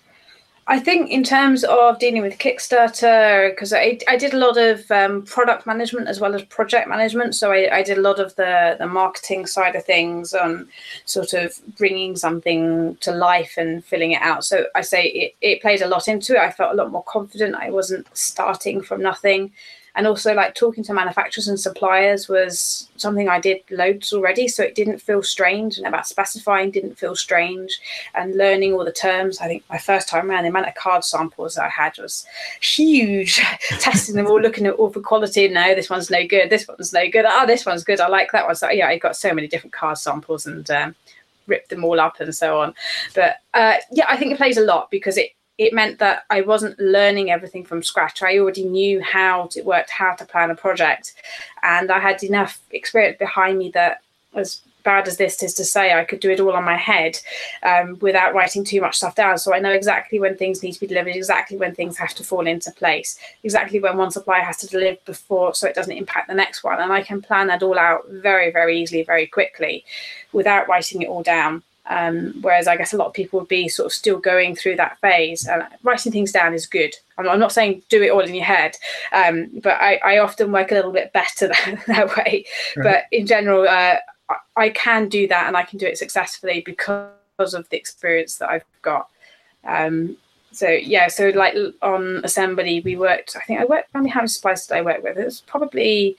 I 0.69 0.79
think 0.79 1.11
in 1.11 1.25
terms 1.25 1.65
of 1.65 1.99
dealing 1.99 2.23
with 2.23 2.39
Kickstarter, 2.39 3.51
because 3.51 3.73
I, 3.73 3.99
I 4.07 4.17
did 4.17 4.33
a 4.33 4.39
lot 4.39 4.57
of 4.57 4.89
um, 4.93 5.23
product 5.23 5.67
management 5.67 6.07
as 6.07 6.21
well 6.21 6.37
as 6.37 6.43
project 6.45 6.89
management. 6.89 7.35
So 7.35 7.51
I, 7.51 7.79
I 7.79 7.83
did 7.83 7.99
a 7.99 8.01
lot 8.01 8.21
of 8.21 8.35
the, 8.37 8.77
the 8.79 8.87
marketing 8.87 9.47
side 9.47 9.75
of 9.75 9.85
things 9.85 10.33
on 10.33 10.69
sort 11.05 11.33
of 11.33 11.59
bringing 11.77 12.15
something 12.15 12.97
to 13.01 13.11
life 13.11 13.55
and 13.57 13.85
filling 13.85 14.13
it 14.13 14.23
out. 14.23 14.45
So 14.45 14.67
I 14.77 14.83
say 14.83 15.07
it, 15.07 15.35
it 15.41 15.63
played 15.63 15.83
a 15.83 15.89
lot 15.89 16.07
into 16.07 16.35
it. 16.35 16.41
I 16.41 16.53
felt 16.53 16.73
a 16.73 16.77
lot 16.77 16.93
more 16.93 17.05
confident. 17.05 17.57
I 17.57 17.71
wasn't 17.71 18.07
starting 18.17 18.83
from 18.83 19.03
nothing 19.03 19.51
and 19.95 20.07
also 20.07 20.35
like 20.35 20.55
talking 20.55 20.83
to 20.85 20.95
manufacturers 20.95 21.49
and 21.49 21.61
suppliers 21.61 22.29
was 22.29 22.89
something 22.97 23.29
I 23.29 23.41
did 23.41 23.61
loads 23.71 24.13
already, 24.13 24.49
so 24.49 24.63
it 24.63 24.75
didn't 24.75 25.01
feel 25.01 25.23
strange. 25.23 25.77
And 25.77 25.87
about 25.87 26.07
specifying 26.07 26.71
didn't 26.71 26.99
feel 26.99 27.15
strange, 27.15 27.79
and 28.15 28.37
learning 28.37 28.73
all 28.73 28.85
the 28.85 28.93
terms. 28.93 29.39
I 29.39 29.47
think 29.47 29.65
my 29.69 29.79
first 29.79 30.09
time 30.09 30.31
around, 30.31 30.45
the 30.45 30.49
amount 30.49 30.69
of 30.69 30.75
card 30.75 31.05
samples 31.05 31.59
I 31.59 31.69
had 31.69 31.99
was 31.99 32.25
huge. 32.61 33.37
Testing 33.81 34.17
them 34.17 34.27
all, 34.27 34.41
looking 34.41 34.67
at 34.67 34.75
all 34.75 34.91
for 34.91 35.01
quality. 35.01 35.49
No, 35.49 35.75
this 35.75 35.91
one's 35.91 36.11
no 36.11 36.27
good. 36.27 36.49
This 36.49 36.67
one's 36.67 36.93
no 36.93 37.09
good. 37.11 37.27
Oh, 37.29 37.47
this 37.47 37.67
one's 37.67 37.85
good. 37.85 38.01
I 38.01 38.09
like 38.09 38.33
that 38.33 38.47
one. 38.47 38.57
So 38.57 38.71
yeah, 38.71 38.89
I 38.89 38.99
got 38.99 39.17
so 39.17 39.35
many 39.35 39.47
different 39.49 39.73
card 39.73 39.99
samples 39.99 40.47
and. 40.47 40.71
Um, 40.71 40.95
ripped 41.49 41.71
them 41.71 41.85
all 41.85 41.99
up 41.99 42.21
and 42.21 42.33
so 42.33 42.61
on 42.61 42.73
but 43.17 43.39
uh, 43.55 43.75
yeah 43.91 44.07
i 44.09 44.17
think 44.17 44.31
it 44.31 44.37
plays 44.37 44.57
a 44.57 44.65
lot 44.65 44.89
because 44.93 45.17
it 45.17 45.33
it 45.63 45.73
meant 45.73 45.99
that 45.99 46.25
I 46.31 46.41
wasn't 46.43 46.79
learning 46.79 47.31
everything 47.31 47.65
from 47.65 47.83
scratch. 47.83 48.23
I 48.23 48.39
already 48.39 48.65
knew 48.65 49.01
how 49.03 49.49
it 49.57 49.65
worked, 49.65 49.91
how 49.91 50.15
to 50.15 50.25
plan 50.25 50.51
a 50.51 50.55
project, 50.55 51.15
and 51.63 51.91
I 51.91 51.99
had 51.99 52.23
enough 52.23 52.61
experience 52.71 53.19
behind 53.19 53.59
me 53.59 53.71
that, 53.71 54.03
as 54.35 54.63
bad 54.83 55.07
as 55.07 55.17
this 55.17 55.43
is 55.43 55.55
to 55.55 55.65
say, 55.65 55.93
I 55.93 56.05
could 56.05 56.19
do 56.19 56.31
it 56.31 56.41
all 56.41 56.53
on 56.53 56.65
my 56.65 56.77
head 56.77 57.17
um, 57.63 57.99
without 58.01 58.35
writing 58.35 58.65
too 58.65 58.81
much 58.81 58.97
stuff 58.97 59.15
down. 59.15 59.39
So 59.39 59.55
I 59.55 59.61
know 59.61 59.71
exactly 59.71 60.19
when 60.19 60.37
things 60.37 60.63
need 60.63 60.73
to 60.73 60.81
be 60.81 60.89
delivered, 60.89 61.15
exactly 61.15 61.57
when 61.57 61.75
things 61.75 61.97
have 61.99 62.15
to 62.15 62.25
fall 62.25 62.47
into 62.47 62.73
place, 62.73 63.19
exactly 63.45 63.79
when 63.79 63.97
one 63.97 64.11
supplier 64.11 64.43
has 64.43 64.57
to 64.57 64.67
deliver 64.67 64.99
before 65.05 65.55
so 65.55 65.69
it 65.69 65.77
doesn't 65.77 65.97
impact 65.97 66.27
the 66.29 66.35
next 66.35 66.65
one, 66.65 66.81
and 66.81 66.93
I 66.93 67.03
can 67.03 67.23
plan 67.23 67.47
that 67.47 67.63
all 67.63 67.79
out 67.79 68.09
very, 68.09 68.51
very 68.51 68.81
easily, 68.81 69.05
very 69.05 69.27
quickly, 69.27 69.85
without 70.33 70.69
writing 70.69 71.03
it 71.03 71.09
all 71.09 71.23
down. 71.23 71.63
Um, 71.87 72.35
whereas 72.43 72.69
I 72.69 72.77
guess 72.77 72.93
a 72.93 72.97
lot 72.97 73.09
of 73.09 73.13
people 73.13 73.41
would 73.41 73.49
be 73.49 73.69
sort 73.69 73.87
of 73.87 73.93
still 73.93 74.19
going 74.19 74.55
through 74.55 74.77
that 74.77 74.99
phase. 75.01 75.47
And 75.47 75.65
writing 75.83 76.13
things 76.13 76.33
down 76.33 76.55
is 76.55 76.67
good. 76.67 76.95
I'm, 77.19 77.29
I'm 77.29 77.41
not 77.41 77.53
saying 77.53 77.83
do 77.89 78.03
it 78.03 78.11
all 78.11 78.21
in 78.21 78.35
your 78.35 78.45
head, 78.45 78.77
um, 79.13 79.51
but 79.63 79.75
I, 79.81 80.01
I, 80.05 80.19
often 80.19 80.53
work 80.53 80.71
a 80.71 80.75
little 80.75 80.93
bit 80.93 81.13
better 81.13 81.49
that, 81.49 81.83
that 81.89 82.17
way. 82.17 82.45
Right. 82.77 82.85
But 82.85 83.05
in 83.11 83.27
general, 83.27 83.69
uh, 83.69 83.97
I 84.57 84.69
can 84.71 85.09
do 85.09 85.27
that 85.29 85.47
and 85.47 85.57
I 85.57 85.65
can 85.65 85.79
do 85.79 85.87
it 85.87 85.99
successfully 85.99 86.63
because 86.65 87.11
of 87.39 87.69
the 87.69 87.77
experience 87.77 88.39
that 88.39 88.51
I've 88.51 88.65
got. 88.83 89.09
Um, 89.65 90.17
so 90.53 90.69
yeah, 90.69 91.09
so 91.09 91.31
like 91.31 91.57
on 91.81 92.21
assembly, 92.25 92.81
we 92.85 92.97
worked. 92.97 93.37
I 93.37 93.41
think 93.41 93.61
I 93.61 93.65
worked. 93.65 93.89
How 93.93 94.01
many 94.01 94.11
how 94.11 94.25
suppliers 94.27 94.67
did 94.67 94.77
I 94.77 94.83
work 94.83 95.03
with? 95.03 95.19
It 95.19 95.25
was 95.25 95.41
probably 95.41 96.17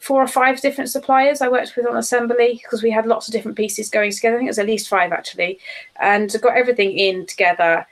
four 0.00 0.22
or 0.22 0.28
five 0.28 0.60
different 0.60 0.90
suppliers 0.90 1.40
I 1.40 1.48
worked 1.48 1.76
with 1.76 1.86
on 1.86 1.96
assembly 1.96 2.60
because 2.62 2.82
we 2.82 2.90
had 2.90 3.06
lots 3.06 3.28
of 3.28 3.32
different 3.32 3.56
pieces 3.56 3.90
going 3.90 4.12
together. 4.12 4.36
I 4.36 4.38
think 4.38 4.48
it 4.48 4.50
was 4.50 4.58
at 4.58 4.66
least 4.66 4.88
five 4.88 5.12
actually, 5.12 5.58
and 6.00 6.34
got 6.40 6.56
everything 6.56 6.96
in 6.96 7.26
together, 7.26 7.86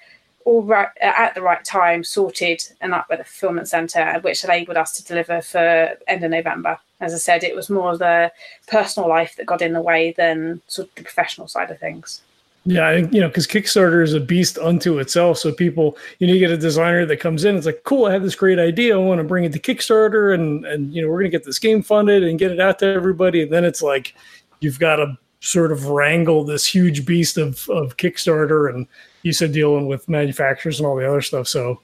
all 0.45 0.63
right 0.63 0.89
uh, 1.03 1.13
at 1.17 1.35
the 1.35 1.43
right 1.43 1.65
time, 1.65 2.05
sorted 2.05 2.63
and 2.81 2.95
up 2.95 3.07
at 3.11 3.19
the 3.19 3.25
fulfillment 3.25 3.69
centre, 3.69 4.19
which 4.23 4.45
enabled 4.45 4.77
us 4.77 4.97
to 4.97 5.05
deliver 5.05 5.41
for 5.43 5.97
end 6.07 6.25
of 6.25 6.31
November. 6.31 6.79
As 7.01 7.13
I 7.13 7.19
said, 7.19 7.45
it 7.45 7.57
was 7.57 7.69
more 7.69 7.97
the 7.99 8.33
personal 8.69 9.09
life 9.09 9.37
that 9.37 9.47
got 9.47 9.61
in 9.61 9.73
the 9.73 9.83
way 9.83 10.15
than 10.17 10.63
sort 10.69 10.89
of 10.89 10.95
the 10.95 11.03
professional 11.03 11.49
side 11.49 11.71
of 11.71 11.79
things. 11.79 12.23
Yeah, 12.69 12.89
I 12.89 13.01
think 13.01 13.15
you 13.15 13.21
know, 13.21 13.29
because 13.29 13.47
Kickstarter 13.47 14.03
is 14.03 14.13
a 14.13 14.19
beast 14.19 14.59
unto 14.59 14.99
itself. 14.99 15.39
So 15.39 15.53
people, 15.53 15.97
you 16.19 16.27
know, 16.27 16.33
you 16.33 16.41
get 16.41 16.51
a 16.51 16.57
designer 16.57 17.07
that 17.07 17.19
comes 17.19 17.45
in, 17.45 17.57
it's 17.57 17.65
like, 17.65 17.85
cool, 17.85 18.07
I 18.07 18.13
have 18.13 18.25
this 18.25 18.35
great 18.35 18.59
idea. 18.59 18.97
I 18.97 18.99
want 18.99 19.21
to 19.21 19.25
bring 19.25 19.45
it 19.45 19.53
to 19.53 19.61
Kickstarter, 19.61 20.35
and 20.35 20.67
and 20.67 20.93
you 20.93 21.01
know, 21.01 21.09
we're 21.09 21.21
gonna 21.21 21.31
get 21.31 21.45
this 21.45 21.61
game 21.61 21.81
funded 21.81 22.25
and 22.25 22.41
get 22.41 22.51
it 22.51 22.59
out 22.59 22.81
to 22.81 22.87
everybody. 22.87 23.43
And 23.43 23.53
then 23.53 23.65
it's 23.65 23.83
like, 23.83 24.15
you've 24.61 24.81
got 24.81 24.97
to 24.97 25.17
sort 25.39 25.71
of 25.71 25.87
wrangle 25.87 26.43
this 26.43 26.67
huge 26.67 27.07
beast 27.07 27.39
of 27.39 27.69
of 27.71 27.97
Kickstarter, 27.99 28.69
and 28.69 28.89
you 29.23 29.33
said 29.33 29.53
dealing 29.53 29.87
with 29.87 30.09
manufacturers 30.09 30.81
and 30.81 30.89
all 30.89 30.97
the 30.97 31.09
other 31.09 31.23
stuff. 31.23 31.47
So, 31.47 31.81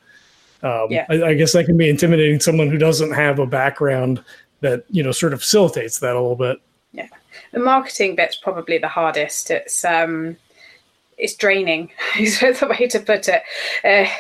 um, 0.65 0.89
yeah. 0.91 1.07
I, 1.09 1.23
I 1.23 1.35
guess 1.35 1.53
that 1.53 1.67
can 1.67 1.77
be 1.77 1.89
intimidating. 1.89 2.41
Someone 2.41 2.69
who 2.69 2.79
doesn't 2.79 3.13
have 3.13 3.39
a 3.39 3.47
background 3.47 4.23
that 4.63 4.85
you 4.91 5.05
know 5.05 5.13
sort 5.13 5.33
of 5.33 5.43
facilitates 5.43 6.01
that 6.01 6.17
a 6.17 6.21
little 6.21 6.35
bit. 6.35 6.61
Yeah, 6.91 7.07
the 7.53 7.61
marketing 7.61 8.17
bit's 8.17 8.35
probably 8.35 8.79
the 8.79 8.89
hardest. 8.89 9.53
It's 9.53 9.85
um 9.85 10.37
it's 11.23 11.35
draining 11.35 11.91
is 12.19 12.41
the 12.41 12.77
way 12.79 12.87
to 12.89 13.01
put 13.01 13.29
it. 13.29 13.43
Uh, 13.85 14.11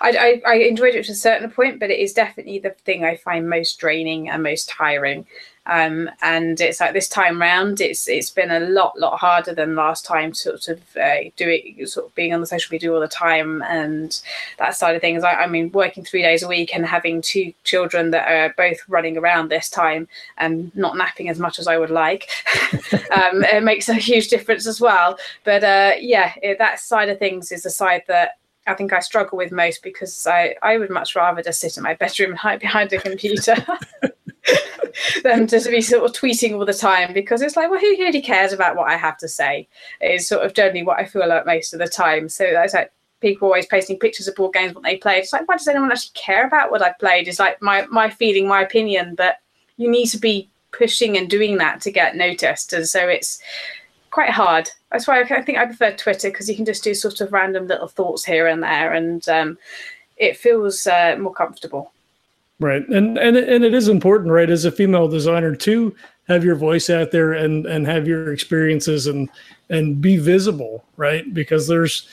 I, 0.00 0.40
I, 0.46 0.54
I 0.54 0.54
enjoyed 0.56 0.94
it 0.94 1.04
to 1.04 1.12
a 1.12 1.14
certain 1.14 1.50
point 1.50 1.78
but 1.78 1.90
it 1.90 1.98
is 1.98 2.12
definitely 2.12 2.58
the 2.58 2.70
thing 2.70 3.04
i 3.04 3.16
find 3.16 3.48
most 3.48 3.78
draining 3.78 4.30
and 4.30 4.42
most 4.42 4.68
tiring 4.68 5.26
um, 5.66 6.08
and 6.22 6.60
it's 6.60 6.80
like 6.80 6.92
this 6.92 7.08
time 7.08 7.40
round, 7.40 7.80
it's 7.80 8.08
it's 8.08 8.30
been 8.30 8.50
a 8.50 8.60
lot 8.60 8.98
lot 8.98 9.18
harder 9.18 9.52
than 9.52 9.74
last 9.74 10.04
time. 10.04 10.32
Sort 10.32 10.68
of 10.68 10.80
uh, 10.96 11.16
doing 11.36 11.84
sort 11.86 12.06
of 12.06 12.14
being 12.14 12.32
on 12.32 12.40
the 12.40 12.46
social 12.46 12.72
media 12.72 12.92
all 12.92 13.00
the 13.00 13.08
time 13.08 13.62
and 13.62 14.20
that 14.58 14.76
side 14.76 14.94
of 14.94 15.00
things. 15.00 15.24
I, 15.24 15.32
I, 15.32 15.46
mean, 15.46 15.72
working 15.72 16.04
three 16.04 16.22
days 16.22 16.42
a 16.42 16.48
week 16.48 16.74
and 16.74 16.86
having 16.86 17.20
two 17.20 17.52
children 17.64 18.12
that 18.12 18.30
are 18.30 18.54
both 18.56 18.78
running 18.88 19.16
around 19.16 19.48
this 19.48 19.68
time 19.68 20.06
and 20.38 20.74
not 20.76 20.96
napping 20.96 21.28
as 21.28 21.38
much 21.38 21.58
as 21.58 21.66
I 21.66 21.78
would 21.78 21.90
like, 21.90 22.28
um, 23.10 23.42
it 23.44 23.64
makes 23.64 23.88
a 23.88 23.94
huge 23.94 24.28
difference 24.28 24.66
as 24.66 24.80
well. 24.80 25.18
But 25.42 25.64
uh, 25.64 25.94
yeah, 25.98 26.32
it, 26.42 26.58
that 26.58 26.78
side 26.78 27.08
of 27.08 27.18
things 27.18 27.50
is 27.50 27.64
the 27.64 27.70
side 27.70 28.02
that 28.06 28.38
I 28.68 28.74
think 28.74 28.92
I 28.92 29.00
struggle 29.00 29.38
with 29.38 29.52
most 29.52 29.82
because 29.82 30.26
I, 30.26 30.56
I 30.62 30.78
would 30.78 30.90
much 30.90 31.14
rather 31.14 31.42
just 31.42 31.60
sit 31.60 31.76
in 31.76 31.82
my 31.82 31.94
bedroom 31.94 32.30
and 32.30 32.38
hide 32.38 32.60
behind 32.60 32.92
a 32.92 33.00
computer. 33.00 33.56
them 35.22 35.46
to 35.46 35.60
be 35.70 35.80
sort 35.80 36.04
of 36.04 36.12
tweeting 36.12 36.54
all 36.54 36.64
the 36.64 36.74
time 36.74 37.12
because 37.12 37.42
it's 37.42 37.56
like, 37.56 37.70
well, 37.70 37.80
who 37.80 37.86
really 37.86 38.22
cares 38.22 38.52
about 38.52 38.76
what 38.76 38.90
I 38.90 38.96
have 38.96 39.18
to 39.18 39.28
say? 39.28 39.68
Is 40.00 40.28
sort 40.28 40.44
of 40.44 40.54
generally 40.54 40.82
what 40.82 40.98
I 40.98 41.04
feel 41.04 41.28
like 41.28 41.46
most 41.46 41.72
of 41.72 41.78
the 41.78 41.88
time. 41.88 42.28
So 42.28 42.50
that's 42.52 42.74
like 42.74 42.92
people 43.20 43.46
always 43.46 43.66
posting 43.66 43.98
pictures 43.98 44.28
of 44.28 44.34
board 44.34 44.54
games 44.54 44.74
what 44.74 44.84
they 44.84 44.96
played. 44.96 45.18
It's 45.18 45.32
like, 45.32 45.48
why 45.48 45.56
does 45.56 45.68
anyone 45.68 45.90
actually 45.90 46.12
care 46.14 46.46
about 46.46 46.70
what 46.70 46.82
I've 46.82 46.98
played? 46.98 47.28
It's 47.28 47.38
like 47.38 47.60
my 47.62 47.86
my 47.86 48.10
feeling, 48.10 48.48
my 48.48 48.62
opinion, 48.62 49.14
but 49.14 49.36
you 49.76 49.90
need 49.90 50.06
to 50.06 50.18
be 50.18 50.48
pushing 50.72 51.16
and 51.16 51.28
doing 51.30 51.58
that 51.58 51.80
to 51.82 51.90
get 51.90 52.16
noticed. 52.16 52.72
And 52.72 52.86
so 52.86 53.08
it's 53.08 53.40
quite 54.10 54.30
hard. 54.30 54.70
That's 54.90 55.06
why 55.06 55.20
I 55.20 55.42
think 55.42 55.58
I 55.58 55.66
prefer 55.66 55.92
Twitter 55.92 56.30
because 56.30 56.48
you 56.48 56.56
can 56.56 56.64
just 56.64 56.84
do 56.84 56.94
sort 56.94 57.20
of 57.20 57.32
random 57.32 57.66
little 57.66 57.88
thoughts 57.88 58.24
here 58.24 58.46
and 58.46 58.62
there, 58.62 58.92
and 58.92 59.28
um, 59.28 59.58
it 60.16 60.36
feels 60.36 60.86
uh, 60.86 61.16
more 61.18 61.34
comfortable. 61.34 61.92
Right, 62.58 62.88
and 62.88 63.18
and 63.18 63.36
and 63.36 63.64
it 63.64 63.74
is 63.74 63.88
important, 63.88 64.32
right, 64.32 64.48
as 64.48 64.64
a 64.64 64.72
female 64.72 65.08
designer 65.08 65.54
to 65.56 65.94
have 66.26 66.42
your 66.42 66.54
voice 66.54 66.88
out 66.88 67.10
there 67.10 67.34
and 67.34 67.66
and 67.66 67.86
have 67.86 68.08
your 68.08 68.32
experiences 68.32 69.06
and 69.06 69.28
and 69.68 70.00
be 70.00 70.16
visible, 70.16 70.82
right? 70.96 71.34
Because 71.34 71.68
there's 71.68 72.08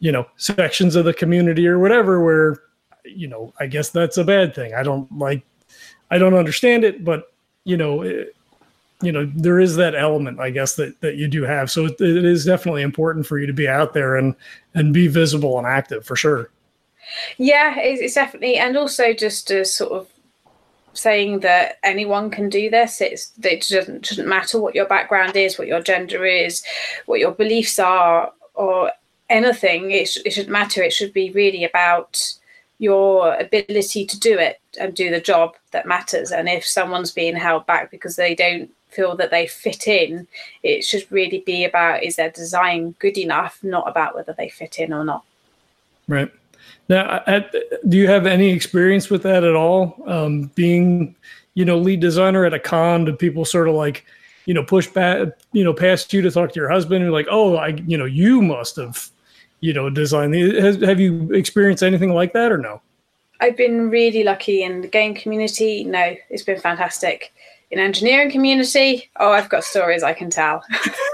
you 0.00 0.10
know 0.10 0.26
sections 0.36 0.96
of 0.96 1.04
the 1.04 1.14
community 1.14 1.68
or 1.68 1.78
whatever 1.78 2.24
where 2.24 2.58
you 3.04 3.28
know 3.28 3.52
I 3.60 3.68
guess 3.68 3.90
that's 3.90 4.18
a 4.18 4.24
bad 4.24 4.52
thing. 4.52 4.74
I 4.74 4.82
don't 4.82 5.10
like, 5.16 5.44
I 6.10 6.18
don't 6.18 6.34
understand 6.34 6.84
it, 6.84 7.04
but 7.04 7.32
you 7.64 7.76
know. 7.76 8.02
It, 8.02 8.34
you 9.00 9.12
know 9.12 9.30
there 9.36 9.60
is 9.60 9.76
that 9.76 9.94
element 9.94 10.40
i 10.40 10.50
guess 10.50 10.74
that 10.74 11.00
that 11.02 11.14
you 11.14 11.28
do 11.28 11.44
have 11.44 11.70
so 11.70 11.84
it, 11.84 12.00
it 12.00 12.24
is 12.24 12.44
definitely 12.44 12.82
important 12.82 13.24
for 13.24 13.38
you 13.38 13.46
to 13.46 13.52
be 13.52 13.68
out 13.68 13.92
there 13.92 14.16
and 14.16 14.34
and 14.74 14.92
be 14.92 15.06
visible 15.06 15.56
and 15.56 15.68
active 15.68 16.04
for 16.04 16.16
sure 16.16 16.50
yeah, 17.36 17.78
it's 17.78 18.14
definitely, 18.14 18.56
and 18.56 18.76
also 18.76 19.12
just 19.12 19.50
a 19.50 19.64
sort 19.64 19.92
of 19.92 20.08
saying 20.92 21.40
that 21.40 21.78
anyone 21.82 22.30
can 22.30 22.48
do 22.48 22.68
this. 22.70 23.00
It's 23.00 23.32
it 23.42 23.66
doesn't 23.68 24.06
shouldn't 24.06 24.28
matter 24.28 24.60
what 24.60 24.74
your 24.74 24.86
background 24.86 25.36
is, 25.36 25.58
what 25.58 25.68
your 25.68 25.80
gender 25.80 26.24
is, 26.24 26.62
what 27.06 27.20
your 27.20 27.32
beliefs 27.32 27.78
are, 27.78 28.32
or 28.54 28.92
anything. 29.30 29.90
It, 29.90 30.08
sh- 30.08 30.18
it 30.24 30.32
shouldn't 30.32 30.52
matter. 30.52 30.82
It 30.82 30.92
should 30.92 31.12
be 31.12 31.30
really 31.30 31.64
about 31.64 32.34
your 32.78 33.34
ability 33.34 34.06
to 34.06 34.18
do 34.18 34.38
it 34.38 34.60
and 34.80 34.94
do 34.94 35.10
the 35.10 35.20
job 35.20 35.54
that 35.72 35.86
matters. 35.86 36.30
And 36.30 36.48
if 36.48 36.64
someone's 36.64 37.10
being 37.10 37.36
held 37.36 37.66
back 37.66 37.90
because 37.90 38.16
they 38.16 38.34
don't 38.34 38.70
feel 38.88 39.16
that 39.16 39.30
they 39.30 39.46
fit 39.46 39.86
in, 39.88 40.26
it 40.62 40.84
should 40.84 41.10
really 41.10 41.42
be 41.44 41.64
about 41.64 42.02
is 42.02 42.16
their 42.16 42.30
design 42.30 42.94
good 42.98 43.18
enough, 43.18 43.58
not 43.62 43.88
about 43.88 44.14
whether 44.14 44.32
they 44.32 44.48
fit 44.48 44.78
in 44.78 44.92
or 44.92 45.04
not. 45.04 45.24
Right. 46.06 46.30
Now, 46.88 47.22
at, 47.26 47.54
do 47.88 47.96
you 47.96 48.08
have 48.08 48.26
any 48.26 48.50
experience 48.50 49.10
with 49.10 49.22
that 49.24 49.44
at 49.44 49.54
all? 49.54 50.02
Um, 50.06 50.50
being, 50.54 51.14
you 51.54 51.64
know, 51.64 51.78
lead 51.78 52.00
designer 52.00 52.44
at 52.44 52.54
a 52.54 52.58
con, 52.58 53.04
do 53.04 53.12
people 53.12 53.44
sort 53.44 53.68
of 53.68 53.74
like, 53.74 54.06
you 54.46 54.54
know, 54.54 54.64
push 54.64 54.86
back, 54.86 55.28
you 55.52 55.62
know, 55.62 55.74
past 55.74 56.12
you 56.12 56.22
to 56.22 56.30
talk 56.30 56.52
to 56.52 56.60
your 56.60 56.70
husband 56.70 57.04
and 57.04 57.12
like, 57.12 57.26
oh, 57.30 57.56
I, 57.56 57.68
you 57.86 57.98
know, 57.98 58.06
you 58.06 58.40
must 58.40 58.76
have, 58.76 59.10
you 59.60 59.74
know, 59.74 59.90
designed 59.90 60.32
the, 60.32 60.58
has, 60.60 60.80
have 60.80 60.98
you 60.98 61.30
experienced 61.32 61.82
anything 61.82 62.14
like 62.14 62.32
that 62.32 62.50
or 62.50 62.58
no? 62.58 62.80
I've 63.40 63.56
been 63.56 63.90
really 63.90 64.24
lucky 64.24 64.62
in 64.62 64.80
the 64.80 64.88
game 64.88 65.14
community. 65.14 65.84
No, 65.84 66.16
it's 66.30 66.42
been 66.42 66.58
fantastic. 66.58 67.32
In 67.70 67.78
engineering 67.78 68.30
community, 68.30 69.10
oh, 69.20 69.30
I've 69.30 69.50
got 69.50 69.62
stories 69.62 70.02
I 70.02 70.14
can 70.14 70.30
tell. 70.30 70.64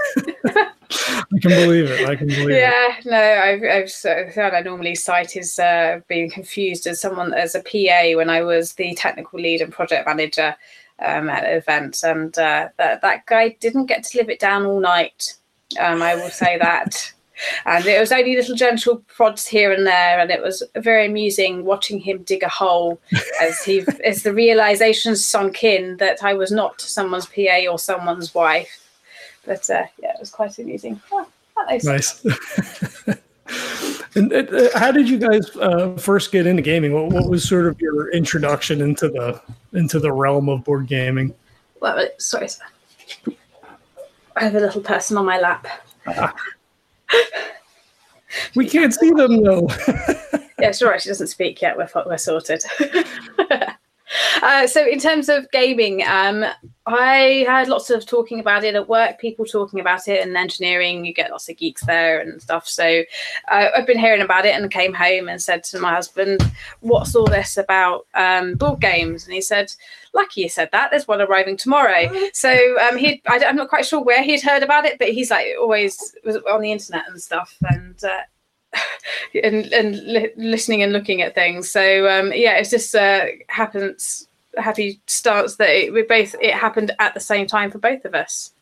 I 0.94 1.38
can 1.40 1.50
believe 1.50 1.90
it. 1.90 2.08
I 2.08 2.16
can 2.16 2.28
believe 2.28 2.50
yeah, 2.50 2.98
it. 2.98 3.04
Yeah, 3.04 3.10
no, 3.10 3.42
I've, 3.42 3.82
I've 3.82 3.90
said 3.90 4.54
I 4.54 4.60
normally 4.60 4.94
cite 4.94 5.36
is 5.36 5.58
uh, 5.58 6.00
being 6.08 6.30
confused 6.30 6.86
as 6.86 7.00
someone 7.00 7.34
as 7.34 7.54
a 7.54 7.60
PA 7.60 8.16
when 8.16 8.30
I 8.30 8.42
was 8.42 8.74
the 8.74 8.94
technical 8.94 9.40
lead 9.40 9.60
and 9.60 9.72
project 9.72 10.06
manager 10.06 10.56
um, 11.00 11.28
at 11.28 11.44
events, 11.44 12.04
and 12.04 12.36
uh, 12.38 12.68
that 12.76 13.02
that 13.02 13.26
guy 13.26 13.56
didn't 13.60 13.86
get 13.86 14.04
to 14.04 14.18
live 14.18 14.30
it 14.30 14.38
down 14.38 14.66
all 14.66 14.80
night. 14.80 15.34
Um, 15.80 16.02
I 16.02 16.14
will 16.14 16.30
say 16.30 16.58
that. 16.58 17.12
And 17.66 17.84
it 17.84 17.98
was 17.98 18.12
only 18.12 18.36
little 18.36 18.54
gentle 18.54 18.98
prods 19.08 19.44
here 19.44 19.72
and 19.72 19.84
there, 19.84 20.20
and 20.20 20.30
it 20.30 20.40
was 20.40 20.62
very 20.76 21.06
amusing 21.06 21.64
watching 21.64 21.98
him 21.98 22.22
dig 22.22 22.44
a 22.44 22.48
hole 22.48 23.00
as 23.42 23.64
he 23.64 23.84
as 24.04 24.22
the 24.22 24.32
realization 24.32 25.16
sunk 25.16 25.64
in 25.64 25.96
that 25.96 26.22
I 26.22 26.34
was 26.34 26.52
not 26.52 26.80
someone's 26.80 27.26
PA 27.26 27.66
or 27.68 27.76
someone's 27.76 28.32
wife. 28.36 28.83
But 29.46 29.68
uh, 29.70 29.84
yeah, 30.02 30.10
it 30.10 30.20
was 30.20 30.30
quite 30.30 30.58
amusing. 30.58 31.00
Oh, 31.12 31.26
nice. 31.84 32.24
and 34.14 34.32
uh, 34.32 34.78
how 34.78 34.90
did 34.90 35.08
you 35.08 35.18
guys 35.18 35.54
uh, 35.56 35.96
first 35.96 36.32
get 36.32 36.46
into 36.46 36.62
gaming? 36.62 36.92
What, 36.92 37.12
what 37.12 37.28
was 37.28 37.46
sort 37.46 37.66
of 37.66 37.80
your 37.80 38.10
introduction 38.12 38.80
into 38.80 39.08
the 39.08 39.40
into 39.72 39.98
the 39.98 40.12
realm 40.12 40.48
of 40.48 40.64
board 40.64 40.86
gaming? 40.86 41.34
Well, 41.80 42.06
sorry, 42.18 42.48
sir. 42.48 42.64
I 44.36 44.44
have 44.44 44.54
a 44.54 44.60
little 44.60 44.80
person 44.80 45.16
on 45.16 45.26
my 45.26 45.38
lap. 45.38 45.66
we 48.54 48.68
can't 48.68 48.92
see 48.92 49.10
them 49.10 49.42
though. 49.44 49.68
yeah, 50.58 50.72
sure. 50.72 50.98
She 50.98 51.08
doesn't 51.08 51.28
speak 51.28 51.60
yet. 51.60 51.76
We're 51.76 51.88
we're 52.06 52.18
sorted. 52.18 52.64
Uh, 54.42 54.66
so 54.66 54.86
in 54.86 54.98
terms 54.98 55.28
of 55.28 55.50
gaming, 55.52 56.02
um, 56.06 56.44
I 56.86 57.44
had 57.48 57.68
lots 57.68 57.88
of 57.88 58.04
talking 58.04 58.40
about 58.40 58.62
it 58.62 58.74
at 58.74 58.88
work, 58.88 59.18
people 59.18 59.46
talking 59.46 59.80
about 59.80 60.06
it 60.06 60.26
in 60.26 60.36
engineering. 60.36 61.04
You 61.04 61.14
get 61.14 61.30
lots 61.30 61.48
of 61.48 61.56
geeks 61.56 61.84
there 61.86 62.20
and 62.20 62.42
stuff. 62.42 62.68
So 62.68 63.04
uh, 63.50 63.68
I've 63.74 63.86
been 63.86 63.98
hearing 63.98 64.20
about 64.20 64.44
it 64.44 64.54
and 64.54 64.70
came 64.70 64.92
home 64.92 65.28
and 65.28 65.40
said 65.40 65.64
to 65.64 65.78
my 65.78 65.94
husband, 65.94 66.42
"What's 66.80 67.16
all 67.16 67.26
this 67.26 67.56
about 67.56 68.06
um, 68.14 68.54
board 68.56 68.80
games?" 68.80 69.24
And 69.24 69.32
he 69.32 69.40
said, 69.40 69.72
"Lucky 70.12 70.42
you 70.42 70.48
said 70.50 70.68
that. 70.72 70.90
There's 70.90 71.08
one 71.08 71.22
arriving 71.22 71.56
tomorrow." 71.56 72.10
So 72.34 72.50
um, 72.80 72.98
he, 72.98 73.22
I, 73.26 73.36
am 73.36 73.56
not 73.56 73.68
quite 73.68 73.86
sure 73.86 74.02
where 74.02 74.22
he'd 74.22 74.42
heard 74.42 74.62
about 74.62 74.84
it, 74.84 74.98
but 74.98 75.08
he's 75.08 75.30
like 75.30 75.46
always 75.58 76.14
was 76.24 76.36
on 76.36 76.60
the 76.60 76.72
internet 76.72 77.08
and 77.08 77.20
stuff. 77.22 77.56
And 77.62 78.02
uh, 78.04 78.20
and 79.42 79.72
and 79.72 79.96
li- 80.06 80.32
listening 80.36 80.82
and 80.82 80.92
looking 80.92 81.22
at 81.22 81.34
things. 81.34 81.70
So 81.70 82.08
um, 82.08 82.32
yeah, 82.34 82.56
it's 82.56 82.70
just 82.70 82.94
uh, 82.94 83.26
happens 83.48 84.28
happy 84.56 85.00
starts 85.06 85.56
that 85.56 85.68
it, 85.68 85.92
we 85.92 86.02
both 86.02 86.34
it 86.40 86.54
happened 86.54 86.92
at 86.98 87.14
the 87.14 87.20
same 87.20 87.46
time 87.46 87.70
for 87.70 87.78
both 87.78 88.04
of 88.04 88.14
us. 88.14 88.52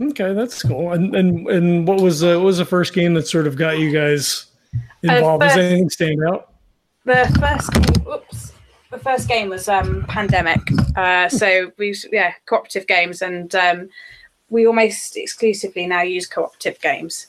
Okay, 0.00 0.32
that's 0.32 0.62
cool. 0.62 0.92
And 0.92 1.14
and 1.14 1.46
and 1.48 1.86
what 1.86 2.00
was 2.00 2.22
uh, 2.22 2.36
what 2.36 2.44
was 2.46 2.58
the 2.58 2.64
first 2.64 2.94
game 2.94 3.14
that 3.14 3.26
sort 3.26 3.46
of 3.46 3.56
got 3.56 3.78
you 3.78 3.92
guys 3.92 4.46
involved? 5.02 5.42
Uh, 5.42 5.46
first, 5.46 5.56
Does 5.56 5.64
anything 5.64 5.90
stand 5.90 6.24
out? 6.26 6.52
The 7.04 7.36
first 7.40 7.72
game, 7.72 8.06
oops, 8.08 8.52
the 8.90 8.98
first 8.98 9.28
game 9.28 9.48
was 9.48 9.68
um, 9.68 10.04
Pandemic. 10.08 10.60
Uh, 10.96 11.28
so 11.28 11.72
we 11.76 11.94
yeah 12.12 12.32
cooperative 12.46 12.86
games, 12.86 13.20
and 13.20 13.54
um, 13.54 13.88
we 14.48 14.66
almost 14.66 15.16
exclusively 15.16 15.86
now 15.86 16.02
use 16.02 16.26
cooperative 16.26 16.80
games 16.80 17.26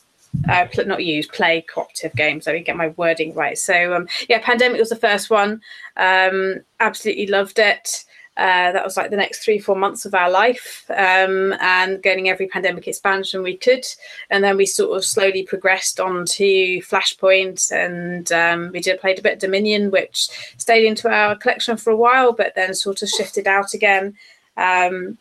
uh, 0.50 0.66
pl- 0.72 0.86
not 0.86 1.04
use, 1.04 1.28
play 1.28 1.66
cooperative 1.74 2.14
games. 2.16 2.46
Let 2.46 2.54
me 2.54 2.62
get 2.62 2.78
my 2.78 2.90
wording 2.90 3.34
right. 3.34 3.58
So, 3.58 3.94
um, 3.94 4.08
yeah, 4.30 4.40
Pandemic 4.40 4.80
was 4.80 4.90
the 4.90 4.96
first 4.96 5.30
one. 5.30 5.62
Um, 5.98 6.62
absolutely 6.80 7.28
loved 7.28 7.60
it. 7.60 8.06
Uh, 8.38 8.72
that 8.72 8.84
was 8.84 8.96
like 8.96 9.12
the 9.12 9.18
next 9.18 9.44
three, 9.44 9.60
four 9.60 9.76
months 9.76 10.06
of 10.06 10.16
our 10.16 10.30
life, 10.32 10.90
um, 10.92 11.54
and 11.60 12.02
getting 12.02 12.30
every 12.30 12.48
pandemic 12.48 12.88
expansion 12.88 13.44
we 13.44 13.58
could. 13.58 13.86
And 14.30 14.42
then 14.42 14.56
we 14.56 14.66
sort 14.66 14.98
of 14.98 15.04
slowly 15.04 15.44
progressed 15.44 16.00
on 16.00 16.26
to 16.26 16.80
Flashpoint, 16.80 17.72
and 17.72 18.32
um, 18.32 18.72
we 18.72 18.80
did 18.80 19.02
played 19.02 19.20
a 19.20 19.22
bit 19.22 19.40
Dominion, 19.40 19.92
which 19.92 20.30
stayed 20.58 20.86
into 20.86 21.10
our 21.10 21.36
collection 21.36 21.76
for 21.76 21.92
a 21.92 21.96
while, 21.96 22.32
but 22.32 22.56
then 22.56 22.74
sort 22.74 23.02
of 23.02 23.10
shifted 23.10 23.48
out 23.48 23.74
again. 23.74 24.16
Um, 24.56 25.18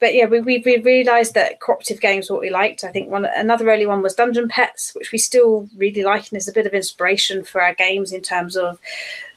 but 0.00 0.14
yeah, 0.14 0.26
we, 0.26 0.40
we, 0.40 0.58
we 0.58 0.78
realised 0.78 1.34
that 1.34 1.60
cooperative 1.60 2.00
games 2.00 2.28
were 2.28 2.36
what 2.36 2.42
we 2.42 2.50
liked. 2.50 2.84
I 2.84 2.92
think 2.92 3.10
one 3.10 3.24
another 3.24 3.68
early 3.68 3.86
one 3.86 4.02
was 4.02 4.14
Dungeon 4.14 4.48
Petz, 4.48 4.94
which 4.94 5.12
we 5.12 5.18
still 5.18 5.68
really 5.76 6.02
like 6.02 6.30
and 6.30 6.38
is 6.38 6.48
a 6.48 6.52
bit 6.52 6.66
of 6.66 6.74
inspiration 6.74 7.42
for 7.42 7.60
our 7.60 7.74
games 7.74 8.12
in 8.12 8.20
terms 8.20 8.56
of 8.56 8.78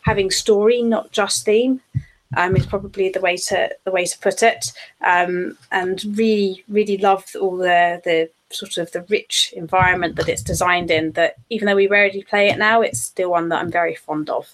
having 0.02 0.30
story, 0.30 0.82
not 0.82 1.12
just 1.12 1.46
theme. 1.46 1.82
Um, 2.38 2.56
is 2.56 2.66
probably 2.66 3.10
the 3.10 3.20
way 3.20 3.36
to 3.36 3.70
the 3.84 3.92
way 3.92 4.06
to 4.06 4.20
put 4.20 4.42
it. 4.42 4.72
Um, 5.02 5.58
and 5.70 6.02
really, 6.18 6.64
really 6.70 6.98
loved 6.98 7.36
all 7.36 7.58
the 7.58 8.02
the 8.06 8.30
sort 8.50 8.78
of 8.78 8.92
the 8.94 9.02
rich 9.04 9.54
environment 9.56 10.16
that 10.16 10.30
it's 10.30 10.42
designed 10.42 10.92
in. 10.92 11.12
That 11.12 11.36
even 11.50 11.66
though 11.66 11.76
we 11.76 11.88
rarely 11.88 12.24
play 12.24 12.48
it 12.48 12.58
now, 12.58 12.82
it's 12.82 13.02
still 13.02 13.32
one 13.32 13.50
that 13.50 13.60
I'm 13.60 13.72
very 13.72 13.96
fond 13.96 14.30
of. 14.30 14.48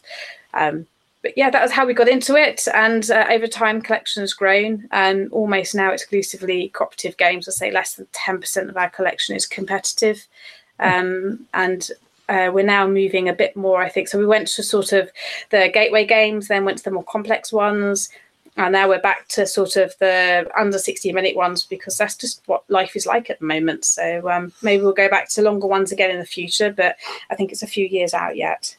Um, 0.55 0.87
but 1.21 1.37
yeah, 1.37 1.49
that 1.49 1.61
was 1.61 1.71
how 1.71 1.85
we 1.85 1.93
got 1.93 2.07
into 2.07 2.35
it. 2.35 2.67
And 2.73 3.09
uh, 3.09 3.25
over 3.29 3.47
time, 3.47 3.81
collection 3.81 4.21
has 4.21 4.33
grown. 4.33 4.87
And 4.91 5.31
almost 5.31 5.75
now 5.75 5.91
exclusively 5.91 6.69
cooperative 6.69 7.17
games. 7.17 7.47
I 7.47 7.51
say 7.51 7.71
less 7.71 7.95
than 7.95 8.07
ten 8.11 8.39
percent 8.39 8.69
of 8.69 8.77
our 8.77 8.89
collection 8.89 9.35
is 9.35 9.45
competitive, 9.45 10.27
um, 10.79 11.47
and 11.53 11.89
uh, 12.29 12.51
we're 12.53 12.65
now 12.65 12.87
moving 12.87 13.29
a 13.29 13.33
bit 13.33 13.55
more. 13.55 13.81
I 13.81 13.89
think 13.89 14.07
so. 14.07 14.19
We 14.19 14.25
went 14.25 14.47
to 14.49 14.63
sort 14.63 14.93
of 14.93 15.11
the 15.49 15.69
gateway 15.73 16.05
games, 16.05 16.47
then 16.47 16.65
went 16.65 16.77
to 16.79 16.83
the 16.83 16.91
more 16.91 17.03
complex 17.03 17.51
ones. 17.51 18.09
And 18.57 18.73
now 18.73 18.89
we're 18.89 18.99
back 18.99 19.27
to 19.29 19.45
sort 19.45 19.75
of 19.75 19.93
the 19.99 20.49
under 20.57 20.79
60 20.79 21.13
minute 21.13 21.35
ones 21.35 21.63
because 21.63 21.95
that's 21.95 22.15
just 22.15 22.41
what 22.47 22.63
life 22.69 22.95
is 22.95 23.05
like 23.05 23.29
at 23.29 23.37
the 23.39 23.45
moment. 23.45 23.85
So 23.85 24.27
um, 24.31 24.51
maybe 24.63 24.81
we'll 24.81 24.93
go 24.93 25.09
back 25.09 25.29
to 25.29 25.43
longer 25.43 25.67
ones 25.67 25.91
again 25.91 26.09
in 26.09 26.17
the 26.17 26.25
future, 26.25 26.73
but 26.73 26.95
I 27.29 27.35
think 27.35 27.51
it's 27.51 27.61
a 27.61 27.67
few 27.67 27.85
years 27.85 28.15
out 28.15 28.35
yet. 28.35 28.75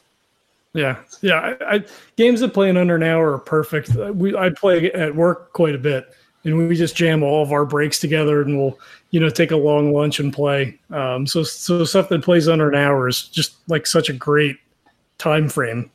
Yeah, 0.73 0.97
yeah. 1.21 1.55
I, 1.61 1.75
I, 1.75 1.85
games 2.15 2.41
that 2.41 2.53
play 2.53 2.69
in 2.69 2.77
under 2.77 2.95
an 2.95 3.03
hour 3.03 3.33
are 3.33 3.39
perfect. 3.39 3.95
We 3.95 4.35
I 4.35 4.49
play 4.49 4.91
at 4.91 5.15
work 5.15 5.51
quite 5.53 5.73
a 5.73 5.79
bit, 5.79 6.13
and 6.43 6.57
we 6.57 6.75
just 6.75 6.95
jam 6.95 7.23
all 7.23 7.41
of 7.41 7.51
our 7.51 7.65
breaks 7.65 7.99
together, 7.99 8.41
and 8.41 8.57
we'll 8.57 8.79
you 9.09 9.19
know 9.19 9.29
take 9.29 9.51
a 9.51 9.57
long 9.57 9.93
lunch 9.93 10.19
and 10.19 10.31
play. 10.31 10.77
Um, 10.91 11.25
so 11.25 11.43
so 11.43 11.83
stuff 11.85 12.09
that 12.09 12.23
plays 12.23 12.47
under 12.47 12.69
an 12.69 12.75
hour 12.75 13.07
is 13.07 13.23
just 13.23 13.57
like 13.67 13.87
such 13.87 14.09
a 14.09 14.13
great 14.13 14.57
time 15.17 15.49
frame. 15.49 15.89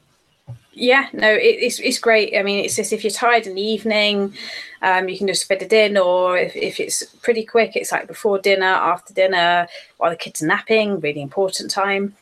Yeah, 0.72 1.08
no, 1.12 1.30
it, 1.30 1.56
it's 1.60 1.78
it's 1.78 2.00
great. 2.00 2.36
I 2.36 2.42
mean, 2.42 2.64
it's 2.64 2.74
just 2.74 2.92
if 2.92 3.04
you're 3.04 3.12
tired 3.12 3.46
in 3.46 3.54
the 3.54 3.62
evening, 3.62 4.34
um, 4.82 5.08
you 5.08 5.16
can 5.16 5.28
just 5.28 5.46
fit 5.46 5.62
it 5.62 5.72
in, 5.72 5.96
or 5.96 6.36
if, 6.36 6.56
if 6.56 6.80
it's 6.80 7.04
pretty 7.22 7.44
quick, 7.44 7.76
it's 7.76 7.92
like 7.92 8.08
before 8.08 8.40
dinner, 8.40 8.66
after 8.66 9.14
dinner, 9.14 9.68
while 9.98 10.10
the 10.10 10.16
kids 10.16 10.42
are 10.42 10.48
napping. 10.48 10.98
Really 10.98 11.22
important 11.22 11.70
time. 11.70 12.16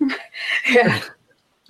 yeah. 0.68 1.00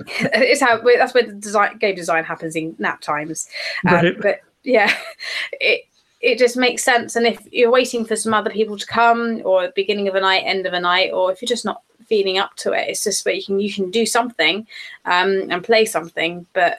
it's 0.34 0.60
how 0.60 0.80
that's 0.96 1.14
where 1.14 1.26
the 1.26 1.32
design 1.32 1.78
game 1.78 1.94
design 1.94 2.24
happens 2.24 2.56
in 2.56 2.74
nap 2.78 3.00
times. 3.00 3.48
Um, 3.86 3.94
right. 3.94 4.20
But 4.20 4.40
yeah, 4.62 4.94
it 5.52 5.86
it 6.20 6.38
just 6.38 6.56
makes 6.56 6.84
sense. 6.84 7.16
And 7.16 7.26
if 7.26 7.40
you're 7.52 7.70
waiting 7.70 8.04
for 8.04 8.14
some 8.16 8.32
other 8.32 8.50
people 8.50 8.78
to 8.78 8.86
come, 8.86 9.42
or 9.44 9.72
beginning 9.74 10.08
of 10.08 10.14
a 10.14 10.20
night, 10.20 10.44
end 10.44 10.66
of 10.66 10.72
a 10.72 10.80
night, 10.80 11.12
or 11.12 11.32
if 11.32 11.42
you're 11.42 11.48
just 11.48 11.64
not 11.64 11.82
feeling 12.06 12.38
up 12.38 12.54
to 12.56 12.72
it, 12.72 12.88
it's 12.88 13.04
just 13.04 13.24
where 13.24 13.34
you 13.34 13.42
can 13.42 13.60
you 13.60 13.72
can 13.72 13.90
do 13.90 14.06
something 14.06 14.66
um, 15.04 15.50
and 15.50 15.64
play 15.64 15.84
something, 15.84 16.46
but 16.52 16.78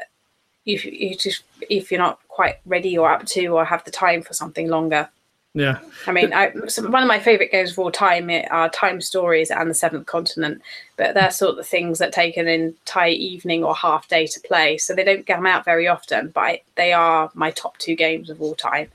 if 0.66 0.86
you 0.86 1.16
just 1.16 1.44
if 1.70 1.92
you're 1.92 2.00
not 2.00 2.20
quite 2.28 2.56
ready 2.66 2.98
or 2.98 3.12
up 3.12 3.26
to 3.26 3.48
or 3.48 3.66
have 3.66 3.84
the 3.84 3.92
time 3.92 4.22
for 4.22 4.34
something 4.34 4.70
longer, 4.70 5.10
yeah. 5.54 5.80
I 6.08 6.12
mean, 6.12 6.34
I, 6.34 6.50
one 6.50 7.04
of 7.04 7.08
my 7.08 7.20
favorite 7.20 7.52
games 7.52 7.72
of 7.72 7.80
all 7.80 7.92
time 7.92 8.30
are 8.50 8.70
Time 8.70 9.00
Stories 9.02 9.52
and 9.52 9.70
The 9.70 9.76
Seventh 9.76 10.08
Continent, 10.08 10.62
but 10.98 11.14
they're 11.14 11.30
sort 11.30 11.60
of 11.60 11.68
things 11.68 12.00
that 12.00 12.12
take 12.12 12.38
an 12.38 12.48
entire 12.48 13.10
evening 13.10 13.64
or 13.64 13.76
half 13.76 14.08
day 14.08 14.26
to 14.26 14.40
play, 14.42 14.78
so 14.78 14.96
they 14.96 15.04
don't 15.04 15.28
come 15.28 15.46
out 15.46 15.64
very 15.64 15.88
often. 15.88 16.30
But 16.30 16.42
I, 16.42 16.62
they 16.76 16.92
are 16.94 17.30
my 17.36 17.52
top 17.52 17.78
two 17.78 17.96
games 17.96 18.32
of 18.32 18.42
all 18.42 18.56
time. 18.56 18.90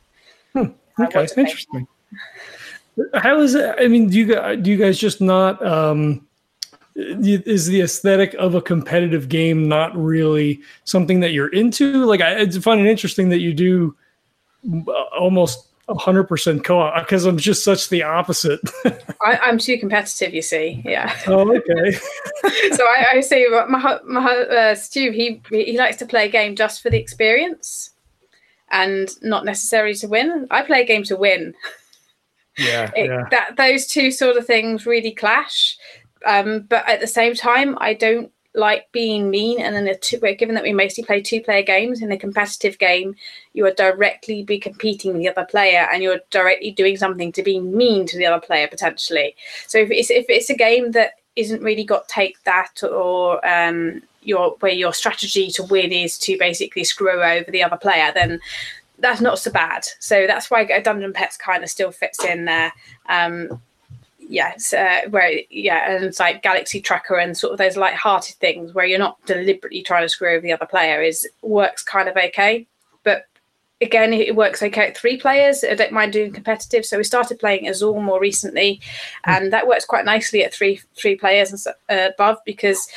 Hmm. 0.52 0.70
Okay, 1.00 1.28
interesting. 1.36 1.86
How 3.14 3.40
is 3.40 3.54
it? 3.54 3.76
I 3.78 3.86
mean, 3.86 4.11
do 4.11 4.18
you 4.18 4.56
do 4.56 4.70
you 4.70 4.76
guys 4.76 4.98
just 4.98 5.20
not? 5.20 5.64
Um, 5.64 6.26
is 6.96 7.66
the 7.66 7.82
aesthetic 7.82 8.34
of 8.34 8.56
a 8.56 8.61
competitive 8.61 9.28
game 9.28 9.68
not 9.68 9.96
really 9.96 10.61
something 10.82 11.20
that 11.20 11.30
you're 11.30 11.50
into? 11.50 12.04
Like, 12.04 12.20
I, 12.20 12.40
I 12.40 12.50
find 12.50 12.80
it 12.80 12.90
interesting 12.90 13.28
that 13.28 13.38
you 13.38 13.54
do 13.54 13.94
uh, 14.88 15.02
almost 15.16 15.67
hundred 15.97 16.24
percent 16.24 16.64
co-op 16.64 17.05
because 17.05 17.24
I'm 17.24 17.39
just 17.39 17.64
such 17.64 17.89
the 17.89 18.03
opposite. 18.03 18.61
I, 19.24 19.39
am 19.49 19.59
too 19.59 19.78
competitive, 19.78 20.34
you 20.34 20.43
see. 20.43 20.82
Yeah. 20.84 21.16
Oh, 21.26 21.57
okay. 21.57 21.93
so 22.72 22.84
I, 22.84 23.07
I 23.14 23.20
say 23.20 23.47
my 23.68 23.99
my 24.05 24.32
uh, 24.32 24.74
Stu 24.74 25.11
he 25.12 25.43
he 25.51 25.78
likes 25.78 25.97
to 25.99 26.07
play 26.07 26.26
a 26.26 26.30
game 26.30 26.57
just 26.57 26.82
for 26.82 26.91
the 26.91 26.99
experience, 26.99 27.91
and 28.70 29.09
not 29.22 29.45
necessarily 29.45 29.95
to 29.97 30.09
win. 30.09 30.47
I 30.51 30.62
play 30.62 30.82
a 30.82 30.86
game 30.86 31.05
to 31.05 31.16
win. 31.16 31.55
Yeah, 32.59 32.91
it, 32.95 33.07
yeah. 33.07 33.24
That 33.30 33.57
those 33.57 33.86
two 33.86 34.11
sort 34.11 34.36
of 34.36 34.47
things 34.47 34.84
really 34.84 35.12
clash, 35.12 35.78
um, 36.26 36.66
but 36.68 36.89
at 36.89 37.01
the 37.01 37.07
same 37.07 37.34
time, 37.34 37.78
I 37.80 37.95
don't 37.95 38.30
like 38.59 38.90
being 38.92 39.30
mean. 39.30 39.61
And 39.61 39.74
then, 39.74 39.84
the 39.84 39.94
two, 39.94 40.18
given 40.34 40.54
that 40.54 40.64
we 40.64 40.72
mostly 40.72 41.04
play 41.04 41.22
two 41.22 41.40
player 41.40 41.62
games 41.62 42.02
in 42.02 42.12
a 42.12 42.18
competitive 42.18 42.78
game, 42.78 43.14
you 43.54 43.64
are 43.66 43.72
directly 43.72 44.42
be 44.42 44.59
competing 44.59 45.12
with 45.12 45.22
the 45.22 45.28
other 45.28 45.46
player 45.46 45.88
and 45.92 46.02
you're 46.02 46.20
directly 46.30 46.70
doing 46.70 46.96
something 46.96 47.32
to 47.32 47.42
be 47.42 47.61
mean 47.61 48.06
to 48.06 48.18
the 48.18 48.26
other 48.26 48.44
player 48.44 48.68
potentially. 48.68 49.34
So 49.66 49.78
if 49.78 49.90
it's, 49.90 50.11
if 50.11 50.26
it's 50.28 50.50
a 50.50 50.56
game 50.56 50.92
that 50.92 51.12
isn't 51.36 51.62
really 51.62 51.84
got 51.84 52.09
take 52.09 52.42
that 52.44 52.82
or 52.82 53.46
um, 53.48 54.02
your 54.22 54.56
where 54.61 54.72
your 54.72 54.92
strategy 54.92 55.50
to 55.52 55.62
win 55.62 55.92
is 55.92 56.18
to 56.18 56.36
basically 56.36 56.84
screw 56.84 57.22
over 57.22 57.50
the 57.50 57.62
other 57.62 57.76
player, 57.76 58.11
then 58.12 58.40
that's 58.98 59.20
not 59.20 59.38
so 59.38 59.50
bad. 59.50 59.86
So 60.00 60.26
that's 60.26 60.50
why 60.50 60.64
Dungeon 60.64 61.12
Petz 61.12 61.38
kind 61.38 61.62
of 61.62 61.70
still 61.70 61.92
fits 61.92 62.24
in 62.24 62.44
there. 62.44 62.72
Um, 63.09 63.62
yes, 64.29 64.72
uh, 64.72 65.01
where 65.11 65.41
yeah, 65.51 65.91
and 65.91 66.05
it's 66.05 66.20
like 66.20 66.43
Galaxy 66.43 66.81
Trucker 66.81 67.16
and 67.16 67.37
sort 67.37 67.53
of 67.53 67.59
those 67.59 67.76
light-hearted 67.76 68.37
things 68.37 68.74
where 68.74 68.87
you're 68.87 68.99
not 68.99 69.24
deliberately 69.26 69.83
trying 69.83 70.03
to 70.05 70.09
screw 70.09 70.33
over 70.33 70.43
the 70.43 70.53
other 70.53 70.66
player 70.66 71.03
is 71.03 71.26
works 71.43 71.83
kind 71.83 72.09
of 72.09 72.16
okay. 72.16 72.66
But 73.03 73.26
again, 73.81 74.12
it 74.12 74.37
works 74.37 74.62
okay 74.62 74.89
at 74.89 74.97
three 74.97 75.16
players. 75.16 75.64
I 75.64 75.74
don't 75.74 75.93
mind 75.93 76.12
doing 76.12 76.33
competitive. 76.33 76.85
So 76.85 76.99
we 76.99 77.05
started 77.05 77.39
playing 77.39 77.68
Azul 77.68 78.01
more 78.01 78.20
recently, 78.20 78.81
and 79.24 79.53
that 79.53 79.66
works 79.66 79.85
quite 79.85 80.05
nicely 80.05 80.45
at 80.45 80.55
three 80.55 80.81
three 80.95 81.16
players 81.16 81.53
and 81.53 81.74
uh, 81.99 82.11
above 82.12 82.39
because 82.45 82.89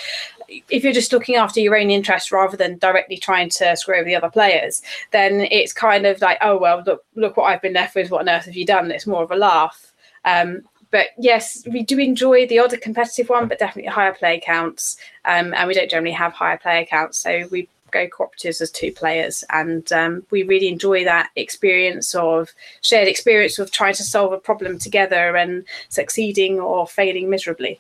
if 0.70 0.84
you're 0.84 0.92
just 0.92 1.14
looking 1.14 1.36
after 1.36 1.62
your 1.62 1.78
own 1.78 1.90
interests 1.90 2.30
rather 2.30 2.58
than 2.58 2.78
directly 2.78 3.16
trying 3.16 3.50
to 3.50 3.76
screw 3.78 3.96
over 3.96 4.04
the 4.04 4.16
other 4.16 4.30
players, 4.30 4.82
then 5.12 5.48
it's 5.50 5.72
kind 5.72 6.06
of 6.06 6.20
like, 6.22 6.38
oh 6.42 6.58
well, 6.58 6.84
look 6.86 7.06
look 7.16 7.38
what 7.38 7.46
I've 7.46 7.62
been 7.62 7.74
left 7.74 7.96
with. 7.96 8.12
What 8.12 8.22
on 8.22 8.30
earth 8.30 8.46
have 8.46 8.56
you 8.56 8.66
done? 8.66 8.92
It's 8.92 9.08
more 9.08 9.24
of 9.24 9.32
a 9.32 9.36
laugh. 9.36 9.94
Um, 10.26 10.64
but 10.92 11.08
yes, 11.18 11.64
we 11.72 11.84
do 11.84 11.98
enjoy 11.98 12.46
the 12.48 12.60
odd 12.60 12.80
competitive 12.82 13.30
one, 13.30 13.48
but 13.48 13.60
definitely 13.60 13.90
higher 13.90 14.14
play 14.14 14.40
counts. 14.40 14.98
Um, 15.26 15.54
and 15.54 15.68
we 15.68 15.74
don't 15.74 15.90
generally 15.90 16.12
have 16.12 16.34
higher 16.34 16.58
player 16.58 16.86
counts, 16.86 17.18
so 17.18 17.48
we 17.50 17.68
go 17.92 18.08
cooperatives 18.08 18.62
as 18.62 18.72
two 18.72 18.92
players, 18.92 19.44
and 19.50 19.92
um, 19.92 20.24
we 20.32 20.44
really 20.44 20.68
enjoy 20.68 21.04
that 21.04 21.30
experience 21.36 22.16
of 22.16 22.50
shared 22.82 23.08
experience 23.08 23.60
of 23.60 23.72
trying 23.72 23.94
to 23.96 24.04
solve 24.04 24.34
a 24.34 24.38
problem 24.38 24.80
together 24.80 25.36
and 25.36 25.66
succeeding 25.90 26.60
or 26.60 26.88
failing 26.88 27.30
miserably. 27.30 27.80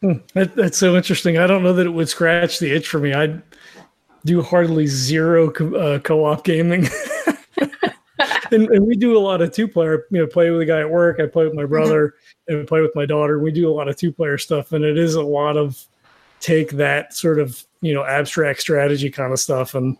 Hmm, 0.00 0.14
that, 0.34 0.54
that's 0.54 0.78
so 0.78 0.96
interesting. 0.96 1.38
I 1.38 1.46
don't 1.46 1.62
know 1.62 1.72
that 1.72 1.86
it 1.86 1.90
would 1.90 2.08
scratch 2.08 2.58
the 2.58 2.74
itch 2.74 2.88
for 2.88 2.98
me. 2.98 3.14
I 3.14 3.40
do 4.24 4.42
hardly 4.42 4.86
zero 4.86 5.50
co- 5.50 5.74
uh, 5.74 5.98
co-op 6.00 6.44
gaming. 6.44 6.88
and, 8.52 8.68
and, 8.68 8.86
we 8.86 8.96
do 8.96 9.16
a 9.16 9.20
lot 9.20 9.40
of 9.40 9.52
two-player. 9.52 10.06
You 10.10 10.20
know, 10.20 10.26
play 10.26 10.50
with 10.50 10.60
a 10.60 10.66
guy 10.66 10.80
at 10.80 10.90
work. 10.90 11.20
I 11.20 11.26
play 11.26 11.44
with 11.44 11.54
my 11.54 11.62
mm-hmm. 11.62 11.70
brother, 11.70 12.14
and 12.46 12.66
play 12.66 12.80
with 12.80 12.94
my 12.94 13.06
daughter. 13.06 13.38
We 13.38 13.52
do 13.52 13.70
a 13.70 13.72
lot 13.72 13.88
of 13.88 13.96
two-player 13.96 14.38
stuff, 14.38 14.72
and 14.72 14.84
it 14.84 14.98
is 14.98 15.14
a 15.14 15.22
lot 15.22 15.56
of 15.56 15.84
take 16.40 16.72
that 16.72 17.14
sort 17.14 17.38
of 17.38 17.64
you 17.80 17.94
know 17.94 18.04
abstract 18.04 18.60
strategy 18.60 19.10
kind 19.10 19.32
of 19.32 19.40
stuff, 19.40 19.74
and 19.74 19.96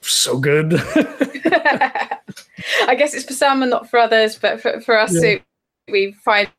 so 0.00 0.38
good. 0.38 0.74
I 2.86 2.94
guess 2.96 3.14
it's 3.14 3.24
for 3.24 3.32
some 3.32 3.62
and 3.62 3.70
not 3.70 3.88
for 3.88 3.98
others, 3.98 4.38
but 4.38 4.60
for, 4.60 4.80
for 4.80 4.98
us, 4.98 5.14
yeah. 5.14 5.30
it, 5.30 5.42
we 5.88 6.12
find 6.12 6.50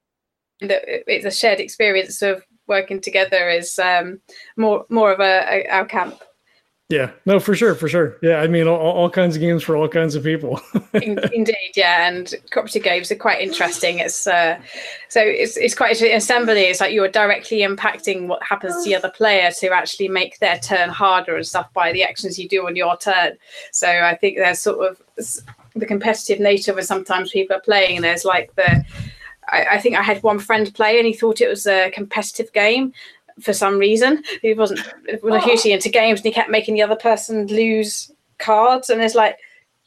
that 0.62 0.84
it's 0.88 1.26
a 1.26 1.32
shared 1.32 1.60
experience 1.60 2.22
of 2.22 2.44
working 2.68 3.02
together 3.02 3.50
is 3.50 3.78
um, 3.80 4.22
more 4.58 4.86
more 4.90 5.12
of 5.12 5.20
a, 5.20 5.66
a, 5.66 5.68
our 5.70 5.86
camp. 5.86 6.22
Yeah, 6.92 7.12
no, 7.26 7.40
for 7.40 7.56
sure, 7.56 7.74
for 7.74 7.88
sure. 7.88 8.18
Yeah, 8.22 8.42
I 8.42 8.48
mean, 8.48 8.68
all, 8.68 8.78
all 8.78 9.10
kinds 9.10 9.38
of 9.38 9.40
games 9.40 9.64
for 9.64 9.78
all 9.78 9.88
kinds 9.88 10.14
of 10.14 10.24
people. 10.26 10.60
Indeed, 10.94 11.72
yeah, 11.76 12.10
and 12.10 12.34
cooperative 12.52 12.84
games 12.84 13.10
are 13.12 13.16
quite 13.16 13.40
interesting. 13.40 14.00
It's 14.00 14.28
uh, 14.28 14.60
so 15.08 15.22
it's 15.22 15.56
it's 15.56 15.74
quite 15.74 16.02
an 16.02 16.12
assembly. 16.12 16.64
It's 16.64 16.82
like 16.82 16.92
you 16.92 17.02
are 17.04 17.08
directly 17.08 17.60
impacting 17.60 18.28
what 18.28 18.44
happens 18.44 18.76
to 18.76 18.84
the 18.84 18.96
other 18.96 19.10
player 19.10 19.52
to 19.60 19.70
actually 19.70 20.10
make 20.10 20.40
their 20.40 20.60
turn 20.60 20.90
harder 20.90 21.38
and 21.38 21.48
stuff 21.48 21.72
by 21.74 21.94
the 21.94 22.04
actions 22.04 22.38
you 22.38 22.50
do 22.50 22.68
on 22.68 22.76
your 22.76 22.98
turn. 22.98 23.38
So 23.72 23.88
I 23.88 24.16
think 24.16 24.38
there's 24.38 24.60
sort 24.60 24.86
of 24.86 25.02
the 25.74 25.86
competitive 25.86 26.42
nature 26.42 26.78
of 26.78 26.84
sometimes 26.84 27.32
people 27.32 27.56
are 27.56 27.62
playing. 27.62 28.02
There's 28.02 28.26
like 28.26 28.54
the 28.56 28.86
I, 29.52 29.66
I 29.72 29.78
think 29.80 29.96
I 29.96 30.02
had 30.02 30.24
one 30.24 30.40
friend 30.40 30.74
play 30.74 30.98
and 30.98 31.08
he 31.08 31.14
thought 31.14 31.42
it 31.42 31.50
was 31.50 31.68
a 31.68 31.92
competitive 31.92 32.52
game, 32.54 32.94
for 33.42 33.54
some 33.54 33.78
reason. 33.78 34.24
He 34.42 34.54
wasn't 34.54 34.80
was 35.22 35.44
oh. 35.44 35.48
hugely 35.48 35.72
into 35.72 35.90
games 35.90 36.20
and 36.20 36.26
he 36.26 36.32
kept 36.32 36.50
making 36.50 36.76
the 36.76 36.82
other 36.82 36.96
person 36.96 37.48
lose 37.48 38.12
cards. 38.38 38.90
And 38.90 39.02
it's 39.02 39.16
like, 39.16 39.38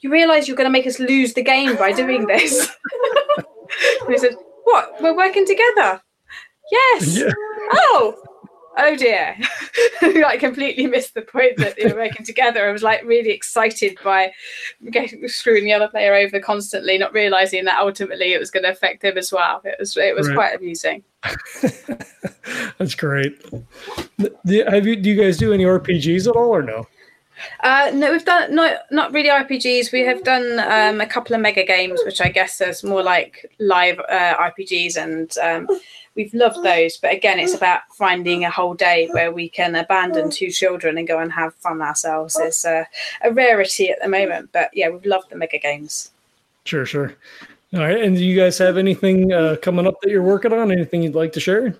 you 0.00 0.10
realize 0.10 0.46
you're 0.46 0.56
going 0.56 0.68
to 0.68 0.72
make 0.72 0.86
us 0.86 0.98
lose 0.98 1.34
the 1.34 1.42
game 1.42 1.76
by 1.76 1.92
doing 1.92 2.26
this. 2.26 2.68
he 4.08 4.18
said, 4.18 4.36
What? 4.64 5.00
We're 5.00 5.16
working 5.16 5.46
together. 5.46 6.00
Yes. 6.70 7.18
Yeah. 7.18 7.30
Oh, 7.72 8.14
oh 8.76 8.96
dear, 8.96 9.36
like 10.02 10.40
completely 10.40 10.86
missed 10.86 11.14
the 11.14 11.22
point 11.22 11.56
that 11.58 11.76
they 11.76 11.86
were 11.86 11.98
working 11.98 12.24
together. 12.24 12.68
I 12.68 12.72
was 12.72 12.82
like 12.82 13.04
really 13.04 13.30
excited 13.30 13.98
by 14.02 14.32
getting, 14.90 15.26
screwing 15.28 15.64
the 15.64 15.72
other 15.72 15.88
player 15.88 16.14
over 16.14 16.40
constantly, 16.40 16.98
not 16.98 17.12
realizing 17.12 17.64
that 17.64 17.80
ultimately 17.80 18.32
it 18.32 18.40
was 18.40 18.50
going 18.50 18.64
to 18.64 18.70
affect 18.70 19.04
him 19.04 19.18
as 19.18 19.32
well. 19.32 19.60
It 19.64 19.76
was 19.78 19.96
it 19.96 20.14
was 20.14 20.28
right. 20.28 20.36
quite 20.36 20.56
amusing. 20.56 21.02
That's 22.78 22.94
great. 22.94 23.42
Have 24.68 24.86
you? 24.86 24.96
Do 24.96 25.10
you 25.10 25.20
guys 25.20 25.38
do 25.38 25.52
any 25.52 25.64
RPGs 25.64 26.28
at 26.28 26.36
all, 26.36 26.54
or 26.54 26.62
no? 26.62 26.86
Uh, 27.60 27.90
no, 27.94 28.12
we've 28.12 28.24
done 28.24 28.54
not 28.54 28.82
not 28.90 29.12
really 29.12 29.28
RPGs. 29.28 29.92
We 29.92 30.02
have 30.02 30.22
done 30.24 30.58
um, 30.60 31.00
a 31.00 31.06
couple 31.06 31.34
of 31.34 31.40
mega 31.40 31.64
games, 31.64 32.00
which 32.04 32.20
I 32.20 32.28
guess 32.28 32.60
is 32.60 32.84
more 32.84 33.02
like 33.02 33.50
live 33.58 33.98
uh, 34.00 34.34
RPGs, 34.36 34.96
and 34.96 35.36
um, 35.38 35.80
we've 36.14 36.32
loved 36.34 36.62
those. 36.62 36.96
But 36.96 37.12
again, 37.12 37.38
it's 37.38 37.54
about 37.54 37.82
finding 37.92 38.44
a 38.44 38.50
whole 38.50 38.74
day 38.74 39.08
where 39.12 39.32
we 39.32 39.48
can 39.48 39.74
abandon 39.74 40.30
two 40.30 40.50
children 40.50 40.98
and 40.98 41.06
go 41.08 41.18
and 41.18 41.32
have 41.32 41.54
fun 41.56 41.82
ourselves. 41.82 42.36
It's 42.38 42.64
a, 42.64 42.86
a 43.22 43.32
rarity 43.32 43.90
at 43.90 44.00
the 44.02 44.08
moment, 44.08 44.50
but 44.52 44.70
yeah, 44.72 44.88
we've 44.88 45.06
loved 45.06 45.30
the 45.30 45.36
mega 45.36 45.58
games. 45.58 46.10
Sure, 46.64 46.86
sure. 46.86 47.14
All 47.74 47.80
right, 47.80 48.00
and 48.00 48.16
do 48.16 48.24
you 48.24 48.38
guys 48.38 48.56
have 48.58 48.76
anything 48.76 49.32
uh, 49.32 49.56
coming 49.60 49.86
up 49.86 50.00
that 50.02 50.10
you're 50.10 50.22
working 50.22 50.52
on? 50.52 50.70
Anything 50.70 51.02
you'd 51.02 51.14
like 51.14 51.32
to 51.32 51.40
share? 51.40 51.76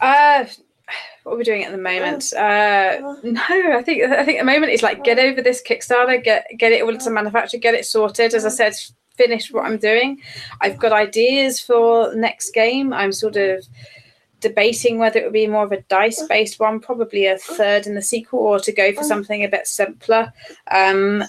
Uh, 0.00 0.44
what 1.26 1.34
are 1.34 1.38
we 1.38 1.44
doing 1.44 1.64
at 1.64 1.72
the 1.72 1.78
moment? 1.78 2.32
Uh, 2.34 3.00
no, 3.24 3.42
I 3.76 3.82
think 3.82 4.04
I 4.04 4.24
think 4.24 4.38
at 4.38 4.46
the 4.46 4.52
moment 4.52 4.70
is 4.70 4.84
like 4.84 5.02
get 5.02 5.18
over 5.18 5.42
this 5.42 5.60
Kickstarter, 5.60 6.22
get 6.22 6.46
get 6.56 6.70
it 6.70 6.84
all 6.84 6.96
to 6.96 7.10
manufacture, 7.10 7.58
get 7.58 7.74
it 7.74 7.84
sorted. 7.84 8.32
As 8.32 8.46
I 8.46 8.48
said, 8.48 8.74
finish 9.16 9.50
what 9.50 9.64
I'm 9.64 9.76
doing. 9.76 10.20
I've 10.60 10.78
got 10.78 10.92
ideas 10.92 11.58
for 11.58 12.14
next 12.14 12.54
game. 12.54 12.92
I'm 12.92 13.10
sort 13.10 13.34
of 13.34 13.66
debating 14.38 15.00
whether 15.00 15.18
it 15.18 15.24
would 15.24 15.32
be 15.32 15.48
more 15.48 15.64
of 15.64 15.72
a 15.72 15.80
dice 15.82 16.22
based 16.28 16.60
one, 16.60 16.78
probably 16.78 17.26
a 17.26 17.38
third 17.38 17.88
in 17.88 17.96
the 17.96 18.02
sequel, 18.02 18.38
or 18.38 18.60
to 18.60 18.70
go 18.70 18.92
for 18.92 19.02
something 19.02 19.42
a 19.42 19.48
bit 19.48 19.66
simpler. 19.66 20.32
Um, 20.70 21.24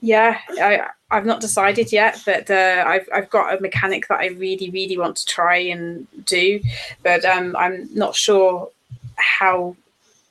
yeah, 0.00 0.38
I, 0.62 0.86
I've 1.10 1.26
not 1.26 1.42
decided 1.42 1.92
yet, 1.92 2.22
but 2.24 2.50
uh, 2.50 2.84
I've 2.86 3.06
I've 3.12 3.28
got 3.28 3.54
a 3.54 3.60
mechanic 3.60 4.08
that 4.08 4.20
I 4.20 4.28
really 4.28 4.70
really 4.70 4.96
want 4.96 5.16
to 5.18 5.26
try 5.26 5.58
and 5.58 6.06
do, 6.24 6.58
but 7.02 7.26
um, 7.26 7.54
I'm 7.54 7.90
not 7.92 8.16
sure 8.16 8.70
how 9.18 9.76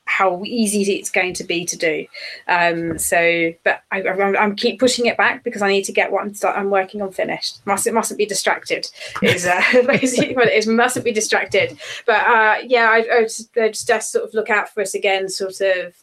how 0.07 0.41
easy 0.45 0.81
it's 0.93 1.11
going 1.11 1.33
to 1.33 1.43
be 1.43 1.65
to 1.65 1.77
do. 1.77 2.05
Um, 2.47 2.97
so, 2.97 3.53
but 3.63 3.83
I, 3.91 4.01
am 4.01 4.55
keep 4.55 4.79
pushing 4.79 5.05
it 5.05 5.17
back 5.17 5.43
because 5.43 5.61
I 5.61 5.67
need 5.67 5.83
to 5.83 5.91
get 5.91 6.11
what 6.11 6.23
I'm, 6.23 6.33
start, 6.33 6.57
I'm 6.57 6.69
working 6.69 7.01
on 7.01 7.11
finished. 7.11 7.65
Must 7.65 7.85
it 7.85 7.93
mustn't 7.93 8.17
be 8.17 8.25
distracted 8.25 8.89
is 9.21 9.45
uh, 9.45 9.61
it. 9.73 10.67
Mustn't 10.67 11.05
be 11.05 11.11
distracted. 11.11 11.77
But 12.05 12.25
uh, 12.25 12.55
yeah, 12.63 12.89
I, 12.89 13.17
I, 13.17 13.23
just, 13.23 13.55
I 13.57 13.69
just 13.69 14.11
sort 14.11 14.25
of 14.25 14.33
look 14.33 14.49
out 14.49 14.69
for 14.69 14.81
us 14.81 14.95
again, 14.95 15.29
sort 15.29 15.61
of. 15.61 15.93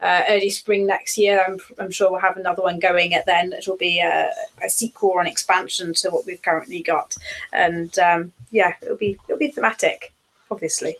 Uh, 0.00 0.22
early 0.28 0.50
spring 0.50 0.86
next 0.86 1.16
year, 1.16 1.42
I'm, 1.46 1.58
I'm, 1.78 1.90
sure 1.90 2.10
we'll 2.10 2.20
have 2.20 2.36
another 2.36 2.60
one 2.60 2.78
going 2.78 3.14
at 3.14 3.24
then. 3.24 3.54
It'll 3.54 3.76
be 3.76 4.00
a, 4.00 4.30
a 4.62 4.68
sequel 4.68 5.10
or 5.10 5.20
an 5.20 5.28
expansion 5.28 5.94
to 5.94 6.10
what 6.10 6.26
we've 6.26 6.42
currently 6.42 6.82
got, 6.82 7.16
and 7.54 7.96
um, 8.00 8.32
yeah, 8.50 8.74
it'll 8.82 8.98
be 8.98 9.16
it'll 9.28 9.38
be 9.38 9.52
thematic, 9.52 10.12
obviously. 10.50 10.96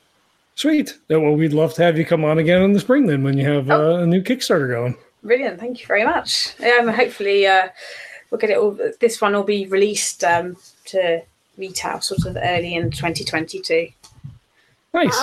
Sweet. 0.57 0.99
Well, 1.09 1.35
we'd 1.35 1.53
love 1.53 1.75
to 1.75 1.83
have 1.83 1.99
you 1.99 2.05
come 2.05 2.25
on 2.25 2.39
again 2.39 2.63
in 2.63 2.73
the 2.73 2.81
spring 2.81 3.07
then 3.07 3.23
when 3.25 3.37
you 3.37 3.47
have 3.47 3.71
oh. 3.71 3.97
uh, 3.97 4.03
a 4.03 4.07
new 4.07 4.23
Kickstarter 4.23 4.69
going. 4.69 4.97
Brilliant. 5.23 5.59
Thank 5.59 5.81
you 5.81 5.87
very 5.87 6.05
much. 6.05 6.55
Um, 6.61 6.89
hopefully, 6.89 7.47
uh, 7.47 7.69
we'll 8.31 8.39
get 8.39 8.51
it 8.51 8.59
all. 8.59 8.79
This 9.01 9.21
one 9.21 9.33
will 9.33 9.43
be 9.43 9.67
released 9.67 10.23
um, 10.23 10.57
to 10.87 11.23
retail 11.57 12.01
sort 12.01 12.27
of 12.27 12.37
early 12.37 12.75
in 12.75 12.91
2022. 12.91 13.89
Nice. 14.93 15.23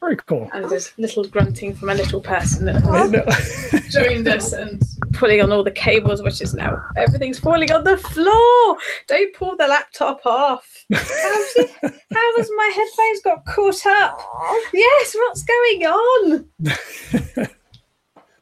Very 0.00 0.16
cool. 0.16 0.48
And 0.54 0.70
there's 0.70 0.96
little 0.96 1.24
grunting 1.24 1.74
from 1.74 1.90
a 1.90 1.94
little 1.94 2.20
person 2.20 2.64
that 2.66 3.84
joined 3.90 4.26
us 4.26 4.52
and 4.52 4.82
pulling 5.12 5.40
on 5.40 5.52
all 5.52 5.62
the 5.62 5.70
cables, 5.70 6.22
which 6.22 6.40
is 6.40 6.54
now 6.54 6.82
everything's 6.96 7.38
falling 7.38 7.70
on 7.72 7.84
the 7.84 7.96
floor. 7.96 8.78
Don't 9.06 9.34
pull 9.34 9.56
the 9.56 9.66
laptop 9.66 10.24
off. 10.26 10.84
How, 10.92 11.00
how 11.02 12.36
has 12.36 12.50
my 12.56 12.72
headphones 12.74 13.22
got 13.22 13.44
caught 13.44 13.86
up? 13.86 14.20
Yes, 14.72 15.14
what's 15.14 15.44
going 15.44 15.86
on? 15.86 16.48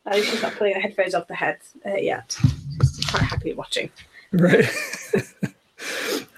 oh, 0.07 0.23
she's 0.23 0.43
not 0.43 0.55
pulling 0.55 0.75
the 0.75 0.81
headphones 0.81 1.15
off 1.15 1.27
the 1.29 1.35
head 1.35 1.59
uh, 1.87 1.97
yet. 1.97 2.37
She's 2.83 3.05
quite 3.07 3.23
happy 3.23 3.53
watching. 3.53 3.91
Right. 4.33 4.69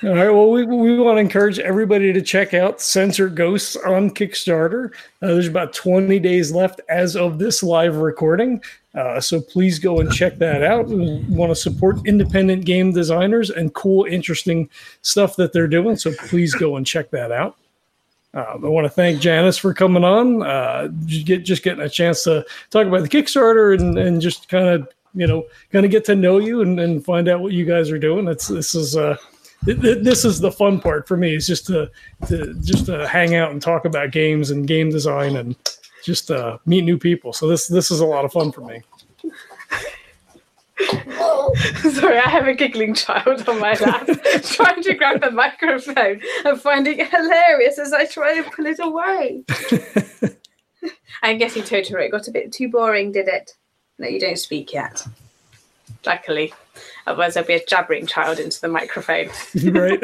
All 0.05 0.14
right. 0.14 0.30
Well, 0.30 0.51
we, 0.51 0.64
we 0.64 0.99
want 0.99 1.16
to 1.16 1.20
encourage 1.20 1.59
everybody 1.59 2.12
to 2.12 2.22
check 2.22 2.55
out 2.55 2.80
Sensor 2.80 3.28
Ghosts 3.28 3.76
on 3.76 4.11
Kickstarter. 4.11 4.93
Uh, 5.20 5.28
there's 5.28 5.47
about 5.47 5.72
20 5.72 6.18
days 6.18 6.51
left 6.51 6.80
as 6.89 7.14
of 7.14 7.39
this 7.39 7.62
live 7.62 7.97
recording. 7.97 8.62
Uh, 8.95 9.20
so 9.20 9.40
please 9.40 9.78
go 9.78 10.01
and 10.01 10.12
check 10.12 10.36
that 10.38 10.62
out. 10.62 10.86
We 10.86 11.24
want 11.28 11.51
to 11.51 11.57
support 11.57 12.07
independent 12.07 12.66
game 12.66 12.93
designers 12.93 13.51
and 13.51 13.72
cool, 13.72 14.05
interesting 14.05 14.68
stuff 15.01 15.36
that 15.36 15.53
they're 15.53 15.68
doing. 15.68 15.97
So 15.97 16.12
please 16.12 16.55
go 16.55 16.76
and 16.76 16.86
check 16.86 17.11
that 17.11 17.32
out. 17.32 17.57
Uh, 18.34 18.59
I 18.62 18.68
want 18.68 18.84
to 18.84 18.90
thank 18.90 19.20
Janice 19.20 19.59
for 19.59 19.74
coming 19.74 20.05
on. 20.05 20.43
Uh, 20.43 20.88
just, 21.07 21.26
get, 21.26 21.45
just 21.45 21.62
getting 21.62 21.84
a 21.84 21.88
chance 21.88 22.22
to 22.24 22.45
talk 22.70 22.86
about 22.86 23.03
the 23.03 23.09
Kickstarter 23.09 23.78
and, 23.78 23.99
and 23.99 24.20
just 24.20 24.49
kind 24.49 24.68
of 24.68 24.88
you 25.14 25.26
know 25.26 25.45
kind 25.70 25.84
of 25.84 25.90
get 25.90 26.05
to 26.07 26.14
know 26.14 26.38
you 26.38 26.62
and, 26.62 26.80
and 26.80 27.05
find 27.05 27.28
out 27.28 27.40
what 27.40 27.53
you 27.53 27.64
guys 27.64 27.90
are 27.90 27.99
doing. 27.99 28.26
It's 28.28 28.49
this 28.49 28.74
is 28.74 28.97
uh 28.97 29.16
this 29.64 30.24
is 30.24 30.40
the 30.40 30.51
fun 30.51 30.80
part 30.80 31.07
for 31.07 31.16
me 31.16 31.36
is 31.36 31.47
just 31.47 31.66
to, 31.66 31.88
to 32.26 32.55
just 32.62 32.86
to 32.86 33.07
hang 33.07 33.36
out 33.36 33.53
and 33.53 33.62
talk 33.62 33.84
about 33.84 34.11
games 34.11 34.51
and 34.51 34.66
game 34.66 34.90
design 34.90 35.36
and 35.36 35.55
just 36.03 36.31
uh, 36.31 36.59
meet 36.67 36.85
new 36.85 36.99
people. 36.99 37.33
So 37.33 37.49
this 37.49 37.69
this 37.69 37.91
is 37.91 38.01
a 38.01 38.07
lot 38.07 38.25
of 38.25 38.33
fun 38.33 38.53
for 38.53 38.63
me. 38.63 38.83
Sorry, 41.93 42.19
I 42.19 42.29
have 42.29 42.49
a 42.49 42.55
giggling 42.55 42.95
child 42.95 43.49
on 43.49 43.61
my 43.61 43.75
lap 43.75 44.07
trying 44.43 44.83
to 44.83 44.95
grab 44.95 45.21
the 45.21 45.31
microphone 45.31 46.21
and 46.45 46.61
finding 46.61 46.99
it 46.99 47.09
hilarious 47.11 47.79
as 47.79 47.93
I 47.93 48.07
try 48.07 48.41
to 48.41 48.51
pull 48.51 48.67
it 48.67 48.79
away. 48.81 49.45
I'm 51.23 51.39
guessing 51.39 51.63
Totoro 51.63 52.05
it 52.05 52.11
got 52.11 52.27
a 52.27 52.33
bit 52.33 52.53
too 52.53 52.69
boring, 52.69 53.13
did 53.13 53.29
it? 53.29 53.53
No, 53.99 54.09
you 54.09 54.19
don't 54.19 54.39
speak 54.39 54.73
yet. 54.73 55.07
Luckily. 56.05 56.53
Otherwise, 57.07 57.35
there'll 57.35 57.47
be 57.47 57.55
a 57.55 57.65
jabbering 57.65 58.07
child 58.07 58.39
into 58.39 58.61
the 58.61 58.69
microphone. 58.69 59.29
right. 59.65 60.03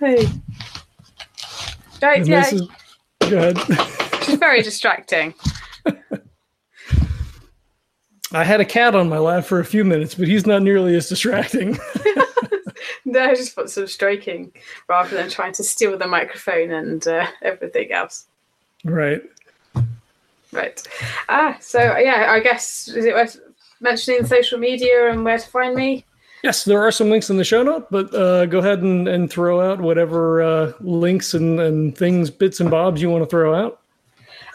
hey. 0.00 0.26
Right, 2.02 2.26
yeah. 2.26 2.46
Is, 2.46 2.68
go 3.20 3.38
ahead. 3.38 3.58
She's 4.24 4.38
very 4.38 4.62
distracting. 4.62 5.34
I 8.32 8.44
had 8.44 8.60
a 8.60 8.64
cat 8.64 8.94
on 8.94 9.08
my 9.08 9.18
lap 9.18 9.44
for 9.44 9.58
a 9.58 9.64
few 9.64 9.84
minutes, 9.84 10.14
but 10.14 10.28
he's 10.28 10.46
not 10.46 10.62
nearly 10.62 10.94
as 10.94 11.08
distracting. 11.08 11.78
no, 13.06 13.24
I 13.24 13.34
just 13.34 13.56
want 13.56 13.70
some 13.70 13.86
stroking 13.86 14.52
rather 14.86 15.16
than 15.16 15.30
trying 15.30 15.52
to 15.54 15.64
steal 15.64 15.96
the 15.96 16.06
microphone 16.06 16.70
and 16.70 17.06
uh, 17.08 17.26
everything 17.40 17.90
else. 17.92 18.26
Right. 18.84 19.22
Right. 20.52 20.82
Ah, 21.28 21.56
so 21.60 21.78
yeah, 21.96 22.26
I 22.28 22.40
guess 22.40 22.88
is 22.88 23.04
it 23.04 23.14
worth 23.14 23.40
mentioning 23.80 24.26
social 24.26 24.58
media 24.58 25.10
and 25.10 25.24
where 25.24 25.38
to 25.38 25.46
find 25.46 25.74
me? 25.74 26.04
Yes, 26.42 26.64
there 26.64 26.80
are 26.80 26.92
some 26.92 27.10
links 27.10 27.30
in 27.30 27.36
the 27.36 27.44
show 27.44 27.62
note, 27.62 27.88
but 27.90 28.14
uh, 28.14 28.46
go 28.46 28.58
ahead 28.58 28.82
and, 28.82 29.08
and 29.08 29.30
throw 29.30 29.60
out 29.60 29.80
whatever 29.80 30.42
uh, 30.42 30.72
links 30.80 31.34
and, 31.34 31.58
and 31.58 31.96
things, 31.98 32.30
bits 32.30 32.60
and 32.60 32.70
bobs 32.70 33.02
you 33.02 33.10
want 33.10 33.22
to 33.22 33.30
throw 33.30 33.54
out. 33.54 33.77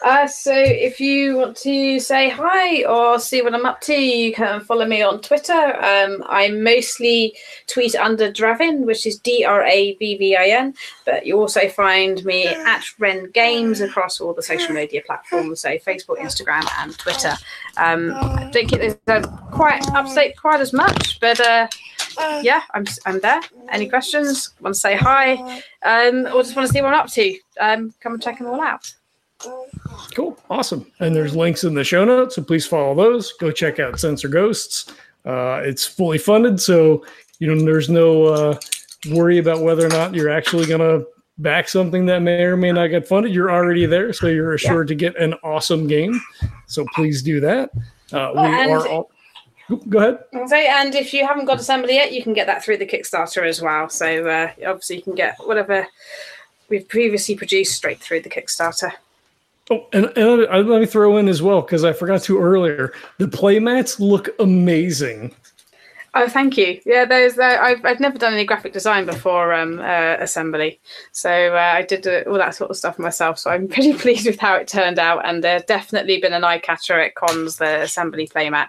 Uh, 0.04 0.26
so 0.26 0.52
if 0.54 1.00
you 1.00 1.34
want 1.38 1.56
to 1.56 1.98
say 1.98 2.28
hi 2.28 2.84
or 2.84 3.18
see 3.18 3.40
what 3.40 3.54
I'm 3.54 3.64
up 3.64 3.80
to, 3.80 3.94
you 3.94 4.34
can 4.34 4.60
follow 4.60 4.84
me 4.84 5.00
on 5.00 5.22
Twitter. 5.22 5.52
Um, 5.82 6.22
I 6.26 6.50
mostly 6.50 7.34
tweet 7.66 7.96
under 7.96 8.30
Dravvin, 8.30 8.84
which 8.84 9.06
is 9.06 9.18
D 9.18 9.46
R 9.46 9.64
A 9.64 9.94
V 9.94 10.18
V 10.18 10.36
I 10.36 10.48
N, 10.48 10.74
but 11.06 11.24
you 11.24 11.40
also 11.40 11.70
find 11.70 12.22
me 12.26 12.46
at 12.46 12.84
Wren 12.98 13.30
Games 13.30 13.80
across 13.80 14.20
all 14.20 14.34
the 14.34 14.42
social 14.42 14.74
media 14.74 15.00
platforms, 15.06 15.62
so 15.62 15.70
Facebook, 15.78 16.18
Instagram, 16.18 16.68
and 16.80 16.98
Twitter. 16.98 17.34
Um, 17.78 18.12
I 18.14 18.50
don't 18.52 18.68
think 18.68 18.70
there's 18.72 18.98
uh, 19.06 19.26
quite 19.52 19.82
update 19.84 20.36
quite 20.36 20.60
as 20.60 20.74
much, 20.74 21.18
but 21.18 21.40
uh, 21.40 21.66
yeah, 22.42 22.60
I'm 22.74 22.84
I'm 23.06 23.20
there. 23.20 23.40
Any 23.70 23.88
questions? 23.88 24.50
Want 24.60 24.74
to 24.74 24.80
say 24.80 24.96
hi? 24.96 25.62
Um, 25.82 26.26
or 26.26 26.42
just 26.42 26.54
want 26.56 26.68
to 26.68 26.72
see 26.74 26.82
what 26.82 26.92
I'm 26.92 27.00
up 27.00 27.10
to? 27.12 27.38
Um, 27.58 27.94
come 28.00 28.12
and 28.12 28.22
check 28.22 28.36
them 28.36 28.48
all 28.48 28.60
out. 28.60 28.92
Cool. 30.14 30.38
Awesome. 30.50 30.90
And 31.00 31.14
there's 31.14 31.34
links 31.34 31.64
in 31.64 31.74
the 31.74 31.84
show 31.84 32.04
notes. 32.04 32.36
So 32.36 32.42
please 32.42 32.66
follow 32.66 32.94
those. 32.94 33.32
Go 33.34 33.50
check 33.50 33.78
out 33.78 33.98
Sensor 33.98 34.28
Ghosts. 34.28 34.92
Uh, 35.24 35.60
it's 35.64 35.84
fully 35.84 36.18
funded. 36.18 36.60
So, 36.60 37.04
you 37.38 37.52
know, 37.52 37.64
there's 37.64 37.88
no 37.88 38.24
uh, 38.26 38.58
worry 39.10 39.38
about 39.38 39.62
whether 39.62 39.86
or 39.86 39.90
not 39.90 40.14
you're 40.14 40.30
actually 40.30 40.66
going 40.66 40.80
to 40.80 41.06
back 41.38 41.68
something 41.68 42.06
that 42.06 42.20
may 42.20 42.42
or 42.44 42.56
may 42.56 42.72
not 42.72 42.88
get 42.88 43.08
funded. 43.08 43.34
You're 43.34 43.50
already 43.50 43.86
there. 43.86 44.12
So 44.12 44.28
you're 44.28 44.54
assured 44.54 44.88
to 44.88 44.94
get 44.94 45.18
an 45.20 45.34
awesome 45.42 45.86
game. 45.86 46.20
So 46.66 46.84
please 46.94 47.22
do 47.22 47.40
that. 47.40 47.70
Uh, 48.12 48.30
we 48.34 48.40
are 48.40 48.86
all. 48.86 49.10
Go 49.88 49.98
ahead. 49.98 50.18
Okay, 50.34 50.66
and 50.68 50.94
if 50.94 51.14
you 51.14 51.26
haven't 51.26 51.46
got 51.46 51.58
Assembly 51.58 51.94
yet, 51.94 52.12
you 52.12 52.22
can 52.22 52.34
get 52.34 52.46
that 52.46 52.62
through 52.62 52.76
the 52.76 52.86
Kickstarter 52.86 53.48
as 53.48 53.62
well. 53.62 53.88
So 53.88 54.26
uh, 54.26 54.50
obviously, 54.66 54.96
you 54.96 55.02
can 55.02 55.14
get 55.14 55.38
whatever 55.38 55.86
we've 56.68 56.86
previously 56.86 57.34
produced 57.34 57.74
straight 57.74 57.98
through 57.98 58.20
the 58.20 58.28
Kickstarter. 58.28 58.92
Oh, 59.70 59.86
and, 59.92 60.06
and 60.16 60.68
let 60.68 60.80
me 60.80 60.86
throw 60.86 61.16
in 61.16 61.28
as 61.28 61.40
well 61.40 61.62
because 61.62 61.84
I 61.84 61.92
forgot 61.92 62.22
to 62.24 62.38
earlier. 62.38 62.92
The 63.18 63.26
playmats 63.26 63.98
look 63.98 64.28
amazing. 64.38 65.34
Oh, 66.16 66.28
thank 66.28 66.56
you. 66.56 66.80
Yeah, 66.84 67.06
those. 67.06 67.38
Uh, 67.38 67.58
I've 67.60 67.84
I've 67.84 67.98
never 67.98 68.18
done 68.18 68.34
any 68.34 68.44
graphic 68.44 68.72
design 68.72 69.04
before 69.04 69.52
um, 69.52 69.80
uh, 69.80 70.16
assembly, 70.20 70.78
so 71.10 71.56
uh, 71.56 71.72
I 71.74 71.82
did 71.82 72.06
uh, 72.06 72.22
all 72.28 72.38
that 72.38 72.54
sort 72.54 72.70
of 72.70 72.76
stuff 72.76 73.00
myself. 73.00 73.38
So 73.38 73.50
I'm 73.50 73.66
pretty 73.74 73.94
pleased 73.94 74.26
with 74.26 74.38
how 74.38 74.54
it 74.54 74.68
turned 74.68 75.00
out, 75.00 75.26
and 75.26 75.42
there's 75.42 75.64
definitely 75.64 76.20
been 76.20 76.32
an 76.32 76.44
eye 76.44 76.58
catcher 76.58 77.00
at 77.00 77.16
cons. 77.16 77.56
The 77.56 77.82
assembly 77.82 78.28
playmat, 78.28 78.68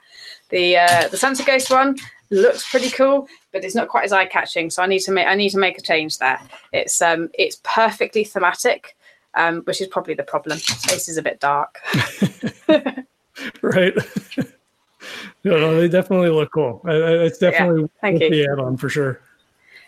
the 0.49 0.77
uh, 0.77 1.07
the 1.09 1.17
Sensor 1.17 1.43
Ghost 1.43 1.69
one 1.69 1.97
looks 2.31 2.67
pretty 2.69 2.89
cool, 2.89 3.27
but 3.51 3.63
it's 3.63 3.75
not 3.75 3.89
quite 3.89 4.05
as 4.05 4.11
eye 4.11 4.25
catching. 4.25 4.71
So 4.71 4.81
I 4.81 4.87
need 4.87 5.01
to 5.01 5.11
make 5.11 5.27
I 5.27 5.35
need 5.35 5.51
to 5.51 5.59
make 5.59 5.77
a 5.77 5.81
change 5.81 6.17
there. 6.17 6.39
It's 6.73 6.99
um 6.99 7.29
it's 7.35 7.59
perfectly 7.63 8.23
thematic 8.23 8.95
um, 9.35 9.61
which 9.61 9.81
is 9.81 9.87
probably 9.87 10.13
the 10.13 10.23
problem. 10.23 10.57
Space 10.57 11.09
is 11.09 11.17
a 11.17 11.21
bit 11.21 11.39
dark. 11.39 11.79
right. 13.61 13.93
no, 15.43 15.57
no, 15.57 15.79
they 15.79 15.87
definitely 15.87 16.29
look 16.29 16.51
cool. 16.53 16.81
It's 16.85 17.37
definitely 17.37 17.81
yeah, 17.81 17.87
thank 18.01 18.21
you. 18.21 18.29
the 18.29 18.43
add-on 18.51 18.77
for 18.77 18.89
sure. 18.89 19.19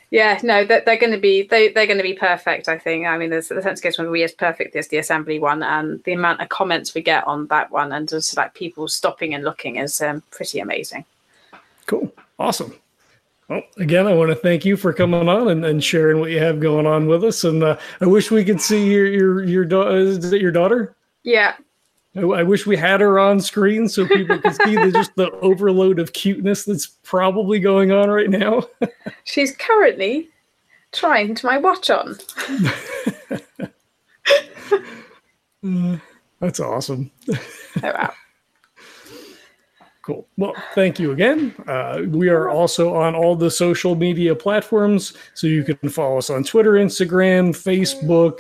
Yeah, 0.10 0.40
no, 0.42 0.64
they're, 0.64 0.82
they're 0.86 0.98
going 0.98 1.12
to 1.12 1.20
be 1.20 1.44
they 1.44 1.68
they're 1.74 1.86
going 1.86 1.98
to 1.98 2.04
be 2.04 2.14
perfect. 2.14 2.70
I 2.70 2.78
think. 2.78 3.06
I 3.06 3.18
mean, 3.18 3.30
there's 3.30 3.50
the 3.50 3.62
sense 3.62 3.82
case 3.82 3.98
one 3.98 4.10
we 4.10 4.24
as 4.24 4.32
perfect 4.32 4.76
as 4.76 4.88
the 4.88 4.98
assembly 4.98 5.38
one, 5.38 5.64
and 5.64 6.02
the 6.06 6.14
amount 6.14 6.40
of 6.40 6.48
comments 6.48 6.96
we 6.96 7.02
get 7.02 7.28
on 7.28 7.48
that 7.48 7.72
one, 7.72 7.92
and 7.92 8.08
just 8.08 8.38
like 8.38 8.54
people 8.54 8.88
stopping 8.88 9.34
and 9.34 9.44
looking 9.44 9.76
is 9.76 10.00
um, 10.02 10.24
pretty 10.32 10.60
amazing. 10.60 11.04
Cool, 11.88 12.14
awesome. 12.40 12.74
Well, 13.50 13.62
again, 13.78 14.08
I 14.08 14.14
want 14.14 14.30
to 14.30 14.36
thank 14.36 14.66
you 14.66 14.76
for 14.76 14.92
coming 14.92 15.30
on 15.30 15.48
and, 15.48 15.64
and 15.66 15.82
sharing 15.82 16.20
what 16.20 16.32
you 16.32 16.40
have 16.40 16.60
going 16.60 16.86
on 16.86 17.08
with 17.08 17.24
us. 17.24 17.46
And 17.46 17.64
uh, 17.64 17.78
I 18.02 18.06
wish 18.06 18.30
we 18.30 18.44
could 18.44 18.60
see 18.60 18.92
your 18.92 19.08
your 19.08 19.44
your 19.44 19.66
daughter. 19.66 19.96
Is 19.96 20.34
it 20.34 20.42
your 20.42 20.52
daughter? 20.52 20.96
Yeah. 21.24 21.56
I, 22.16 22.22
I 22.22 22.44
wish 22.44 22.66
we 22.66 22.76
had 22.76 23.00
her 23.00 23.20
on 23.20 23.40
screen 23.40 23.88
so 23.88 24.06
people 24.08 24.40
could 24.40 24.56
see 24.56 24.76
the, 24.76 24.92
just 24.92 25.16
the 25.16 25.32
overload 25.42 26.00
of 26.00 26.14
cuteness 26.14 26.66
that's 26.66 26.88
probably 26.88 27.60
going 27.60 27.92
on 27.92 28.10
right 28.10 28.30
now. 28.30 28.64
She's 29.24 29.56
currently 29.56 30.30
trying 30.92 31.36
to 31.36 31.46
my 31.46 31.58
watch 31.58 31.90
on. 31.90 32.18
that's 36.40 36.60
awesome. 36.60 37.12
Oh 37.30 37.38
wow. 37.84 38.14
Cool. 40.08 40.26
Well, 40.38 40.54
thank 40.74 41.02
you 41.02 41.12
again. 41.12 41.54
Uh, 41.68 42.04
we 42.08 42.30
are 42.30 42.48
also 42.48 42.96
on 42.96 43.14
all 43.14 43.36
the 43.36 43.52
social 43.52 43.94
media 43.94 44.34
platforms, 44.34 45.12
so 45.34 45.48
you 45.48 45.66
can 45.66 45.90
follow 45.90 46.18
us 46.18 46.30
on 46.30 46.46
Twitter, 46.46 46.76
Instagram, 46.76 47.50
Facebook, 47.50 48.40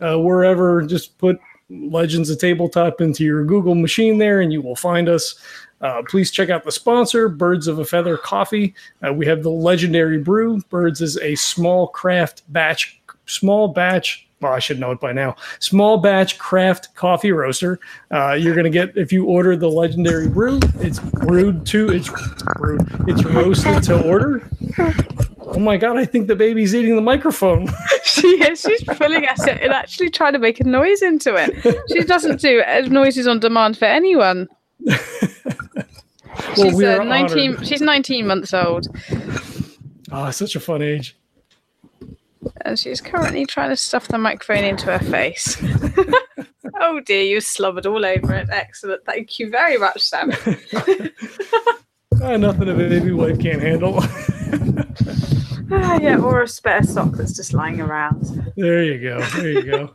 uh, 0.00 0.18
wherever. 0.18 0.80
Just 0.80 1.18
put 1.18 1.38
Legends 1.68 2.30
of 2.30 2.38
Tabletop 2.38 3.02
into 3.02 3.22
your 3.22 3.44
Google 3.44 3.74
machine 3.74 4.16
there, 4.16 4.40
and 4.40 4.50
you 4.50 4.62
will 4.62 4.76
find 4.76 5.10
us. 5.10 5.34
Uh, 5.82 6.00
please 6.08 6.30
check 6.30 6.48
out 6.48 6.64
the 6.64 6.72
sponsor, 6.72 7.28
Birds 7.28 7.68
of 7.68 7.80
a 7.80 7.84
Feather 7.84 8.16
Coffee. 8.16 8.74
Uh, 9.06 9.12
we 9.12 9.26
have 9.26 9.42
the 9.42 9.50
legendary 9.50 10.16
brew. 10.16 10.58
Birds 10.70 11.02
is 11.02 11.18
a 11.18 11.34
small 11.34 11.88
craft 11.88 12.50
batch, 12.50 12.98
small 13.26 13.68
batch 13.68 14.23
well, 14.40 14.52
I 14.52 14.58
should 14.58 14.78
know 14.78 14.90
it 14.90 15.00
by 15.00 15.12
now. 15.12 15.36
Small 15.58 15.98
batch 15.98 16.38
craft 16.38 16.94
coffee 16.94 17.32
roaster. 17.32 17.80
Uh, 18.10 18.32
you're 18.32 18.54
gonna 18.54 18.70
get 18.70 18.96
if 18.96 19.12
you 19.12 19.24
order 19.24 19.56
the 19.56 19.68
legendary 19.68 20.28
brew. 20.28 20.60
It's 20.80 20.98
brewed 20.98 21.66
to 21.66 21.90
it's 21.90 22.10
brewed. 22.56 22.86
It's 23.08 23.24
roasted 23.24 23.82
to 23.84 24.02
order. 24.02 24.48
Oh 25.40 25.58
my 25.58 25.76
god! 25.76 25.96
I 25.96 26.04
think 26.04 26.26
the 26.26 26.36
baby's 26.36 26.74
eating 26.74 26.96
the 26.96 27.02
microphone. 27.02 27.68
she 28.04 28.28
is. 28.44 28.60
She's 28.60 28.84
pulling 28.84 29.24
at 29.24 29.38
it 29.46 29.62
and 29.62 29.72
actually 29.72 30.10
trying 30.10 30.32
to 30.34 30.38
make 30.38 30.60
a 30.60 30.64
noise 30.64 31.00
into 31.02 31.34
it. 31.36 31.80
She 31.90 32.02
doesn't 32.02 32.40
do 32.40 32.62
noises 32.88 33.26
on 33.26 33.40
demand 33.40 33.78
for 33.78 33.86
anyone. 33.86 34.48
well, 34.80 34.98
she's 36.54 36.82
uh, 36.82 37.04
19 37.04 37.54
honored. 37.54 37.66
she's 37.66 37.80
19 37.80 38.26
months 38.26 38.52
old. 38.52 38.88
Oh, 40.12 40.30
such 40.30 40.56
a 40.56 40.60
fun 40.60 40.82
age 40.82 41.16
and 42.62 42.78
she's 42.78 43.00
currently 43.00 43.46
trying 43.46 43.70
to 43.70 43.76
stuff 43.76 44.08
the 44.08 44.18
microphone 44.18 44.64
into 44.64 44.86
her 44.86 45.04
face. 45.10 45.62
oh 46.80 47.00
dear, 47.00 47.22
you 47.22 47.40
slobbered 47.40 47.86
all 47.86 48.04
over 48.04 48.34
it. 48.34 48.48
Excellent. 48.50 49.04
Thank 49.04 49.38
you 49.38 49.50
very 49.50 49.76
much, 49.76 50.00
Sam. 50.00 50.32
Uh, 52.22 52.36
nothing 52.36 52.68
a 52.68 52.74
baby 52.74 53.12
wife 53.12 53.38
can't 53.38 53.62
handle. 53.62 54.02
Ah, 55.70 55.98
yeah, 55.98 56.18
or 56.18 56.42
a 56.42 56.48
spare 56.48 56.82
sock 56.82 57.12
that's 57.12 57.34
just 57.34 57.54
lying 57.54 57.80
around. 57.80 58.52
There 58.56 58.84
you 58.84 59.00
go. 59.00 59.20
There 59.36 59.48
you 59.48 59.62
go. 59.62 59.94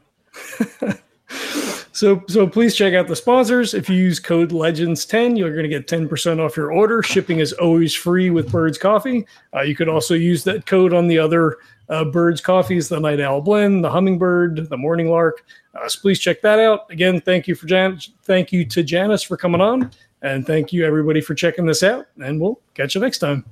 so 1.92 2.24
so 2.28 2.48
please 2.48 2.76
check 2.76 2.96
out 2.96 3.08
the 3.08 3.16
sponsors. 3.16 3.74
If 3.74 3.88
you 3.88 3.96
use 3.96 4.20
code 4.20 4.50
Legends10, 4.50 5.38
you're 5.38 5.52
going 5.52 5.64
to 5.64 5.70
get 5.70 5.88
10% 5.88 6.44
off 6.44 6.58
your 6.58 6.72
order. 6.72 7.04
Shipping 7.04 7.40
is 7.40 7.54
always 7.54 7.94
free 7.94 8.30
with 8.30 8.52
Birds 8.52 8.78
Coffee. 8.78 9.26
Uh, 9.56 9.62
you 9.62 9.76
could 9.76 9.88
also 9.88 10.16
use 10.16 10.44
that 10.44 10.66
code 10.66 10.92
on 10.94 11.08
the 11.08 11.20
other 11.20 11.58
uh, 11.90 12.06
Birds 12.06 12.40
coffees, 12.42 12.88
the 12.90 13.00
Night 13.00 13.20
Owl 13.20 13.42
Blend, 13.42 13.84
the 13.84 13.90
Hummingbird, 13.90 14.70
the 14.70 14.78
Morning 14.78 15.10
Lark. 15.10 15.44
Uh, 15.76 15.90
so 15.90 16.00
please 16.02 16.20
check 16.20 16.42
that 16.42 16.60
out. 16.60 16.90
Again, 16.92 17.20
thank 17.22 17.48
you 17.48 17.56
for 17.56 17.66
Jan- 17.68 18.00
thank 18.24 18.52
you 18.52 18.66
to 18.66 18.84
Janice 18.84 19.24
for 19.24 19.38
coming 19.38 19.62
on, 19.62 19.90
and 20.22 20.46
thank 20.46 20.72
you 20.72 20.86
everybody 20.86 21.22
for 21.22 21.34
checking 21.34 21.66
this 21.66 21.82
out. 21.84 22.06
And 22.22 22.40
we'll 22.40 22.60
catch 22.76 22.94
you 22.96 23.02
next 23.02 23.18
time. 23.20 23.46